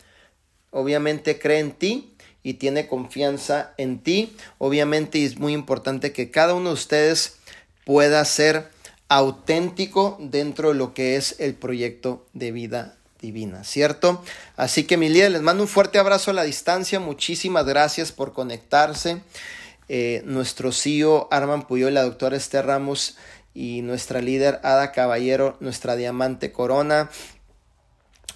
obviamente 0.70 1.38
cree 1.38 1.60
en 1.60 1.72
ti 1.72 2.12
y 2.42 2.54
tiene 2.54 2.86
confianza 2.86 3.72
en 3.78 4.02
ti. 4.02 4.36
Obviamente 4.58 5.24
es 5.24 5.38
muy 5.38 5.54
importante 5.54 6.12
que 6.12 6.30
cada 6.30 6.52
uno 6.52 6.68
de 6.68 6.74
ustedes 6.74 7.38
pueda 7.86 8.22
ser 8.26 8.76
auténtico 9.08 10.16
dentro 10.20 10.68
de 10.68 10.74
lo 10.74 10.94
que 10.94 11.16
es 11.16 11.36
el 11.38 11.54
proyecto 11.54 12.26
de 12.32 12.52
vida 12.52 12.96
divina, 13.20 13.64
¿cierto? 13.64 14.22
Así 14.56 14.84
que 14.84 14.96
mi 14.96 15.08
líder, 15.08 15.32
les 15.32 15.42
mando 15.42 15.64
un 15.64 15.68
fuerte 15.68 15.98
abrazo 15.98 16.30
a 16.30 16.34
la 16.34 16.44
distancia, 16.44 17.00
muchísimas 17.00 17.66
gracias 17.66 18.12
por 18.12 18.32
conectarse. 18.32 19.20
Eh, 19.88 20.22
nuestro 20.26 20.70
CEO 20.70 21.28
Arman 21.30 21.66
Puyol, 21.66 21.94
la 21.94 22.02
doctora 22.02 22.36
Esther 22.36 22.66
Ramos 22.66 23.16
y 23.54 23.80
nuestra 23.82 24.20
líder 24.20 24.60
Ada 24.62 24.92
Caballero, 24.92 25.56
nuestra 25.60 25.96
diamante 25.96 26.52
corona, 26.52 27.10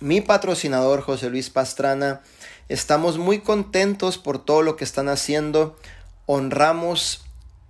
mi 0.01 0.20
patrocinador 0.20 1.03
José 1.03 1.31
Luis 1.31 1.51
Pastrana, 1.51 2.23
estamos 2.68 3.18
muy 3.18 3.41
contentos 3.41 4.18
por 4.18 4.43
todo 4.43 4.62
lo 4.62 4.77
que 4.77 4.85
están 4.85 5.09
haciendo, 5.09 5.77
honramos 6.27 7.23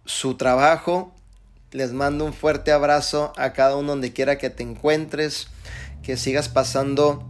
su 0.06 0.36
trabajo, 0.36 1.12
les 1.72 1.92
mando 1.92 2.26
un 2.26 2.34
fuerte 2.34 2.70
abrazo 2.70 3.32
a 3.36 3.54
cada 3.54 3.76
uno 3.76 3.92
donde 3.92 4.12
quiera 4.12 4.38
que 4.38 4.50
te 4.50 4.62
encuentres. 4.62 5.48
Que 6.02 6.16
sigas 6.16 6.48
pasando 6.48 7.26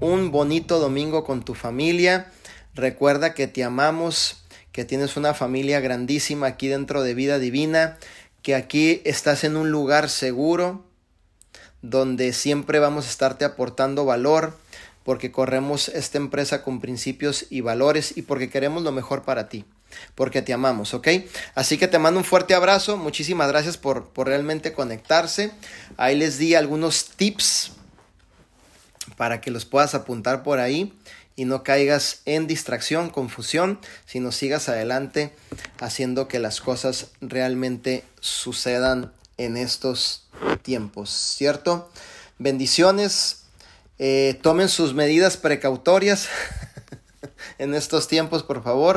un 0.00 0.30
bonito 0.30 0.78
domingo 0.78 1.24
con 1.24 1.44
tu 1.44 1.54
familia. 1.54 2.30
Recuerda 2.74 3.34
que 3.34 3.48
te 3.48 3.64
amamos, 3.64 4.44
que 4.70 4.84
tienes 4.84 5.16
una 5.16 5.34
familia 5.34 5.80
grandísima 5.80 6.46
aquí 6.46 6.68
dentro 6.68 7.02
de 7.02 7.14
Vida 7.14 7.38
Divina, 7.38 7.98
que 8.42 8.54
aquí 8.54 9.00
estás 9.04 9.44
en 9.44 9.56
un 9.56 9.70
lugar 9.70 10.10
seguro, 10.10 10.84
donde 11.82 12.32
siempre 12.32 12.78
vamos 12.78 13.06
a 13.06 13.10
estarte 13.10 13.44
aportando 13.44 14.04
valor, 14.04 14.56
porque 15.02 15.32
corremos 15.32 15.88
esta 15.88 16.18
empresa 16.18 16.62
con 16.62 16.80
principios 16.80 17.46
y 17.48 17.62
valores 17.62 18.16
y 18.16 18.22
porque 18.22 18.50
queremos 18.50 18.82
lo 18.82 18.92
mejor 18.92 19.22
para 19.22 19.48
ti 19.48 19.64
porque 20.14 20.42
te 20.42 20.52
amamos, 20.52 20.94
¿ok? 20.94 21.08
Así 21.54 21.78
que 21.78 21.88
te 21.88 21.98
mando 21.98 22.20
un 22.20 22.24
fuerte 22.24 22.54
abrazo, 22.54 22.96
muchísimas 22.96 23.48
gracias 23.48 23.76
por, 23.76 24.08
por 24.08 24.26
realmente 24.26 24.72
conectarse. 24.72 25.52
Ahí 25.96 26.16
les 26.16 26.38
di 26.38 26.54
algunos 26.54 27.06
tips 27.16 27.72
para 29.16 29.40
que 29.40 29.50
los 29.50 29.64
puedas 29.64 29.94
apuntar 29.94 30.42
por 30.42 30.58
ahí 30.58 30.92
y 31.36 31.44
no 31.44 31.62
caigas 31.62 32.22
en 32.24 32.46
distracción, 32.46 33.10
confusión, 33.10 33.78
sino 34.06 34.32
sigas 34.32 34.68
adelante 34.68 35.34
haciendo 35.78 36.28
que 36.28 36.38
las 36.38 36.60
cosas 36.60 37.08
realmente 37.20 38.04
sucedan 38.20 39.12
en 39.36 39.58
estos 39.58 40.26
tiempos, 40.62 41.10
¿cierto? 41.10 41.90
Bendiciones, 42.38 43.44
eh, 43.98 44.38
tomen 44.42 44.68
sus 44.70 44.94
medidas 44.94 45.36
precautorias 45.36 46.28
en 47.58 47.74
estos 47.74 48.08
tiempos, 48.08 48.42
por 48.42 48.62
favor. 48.62 48.94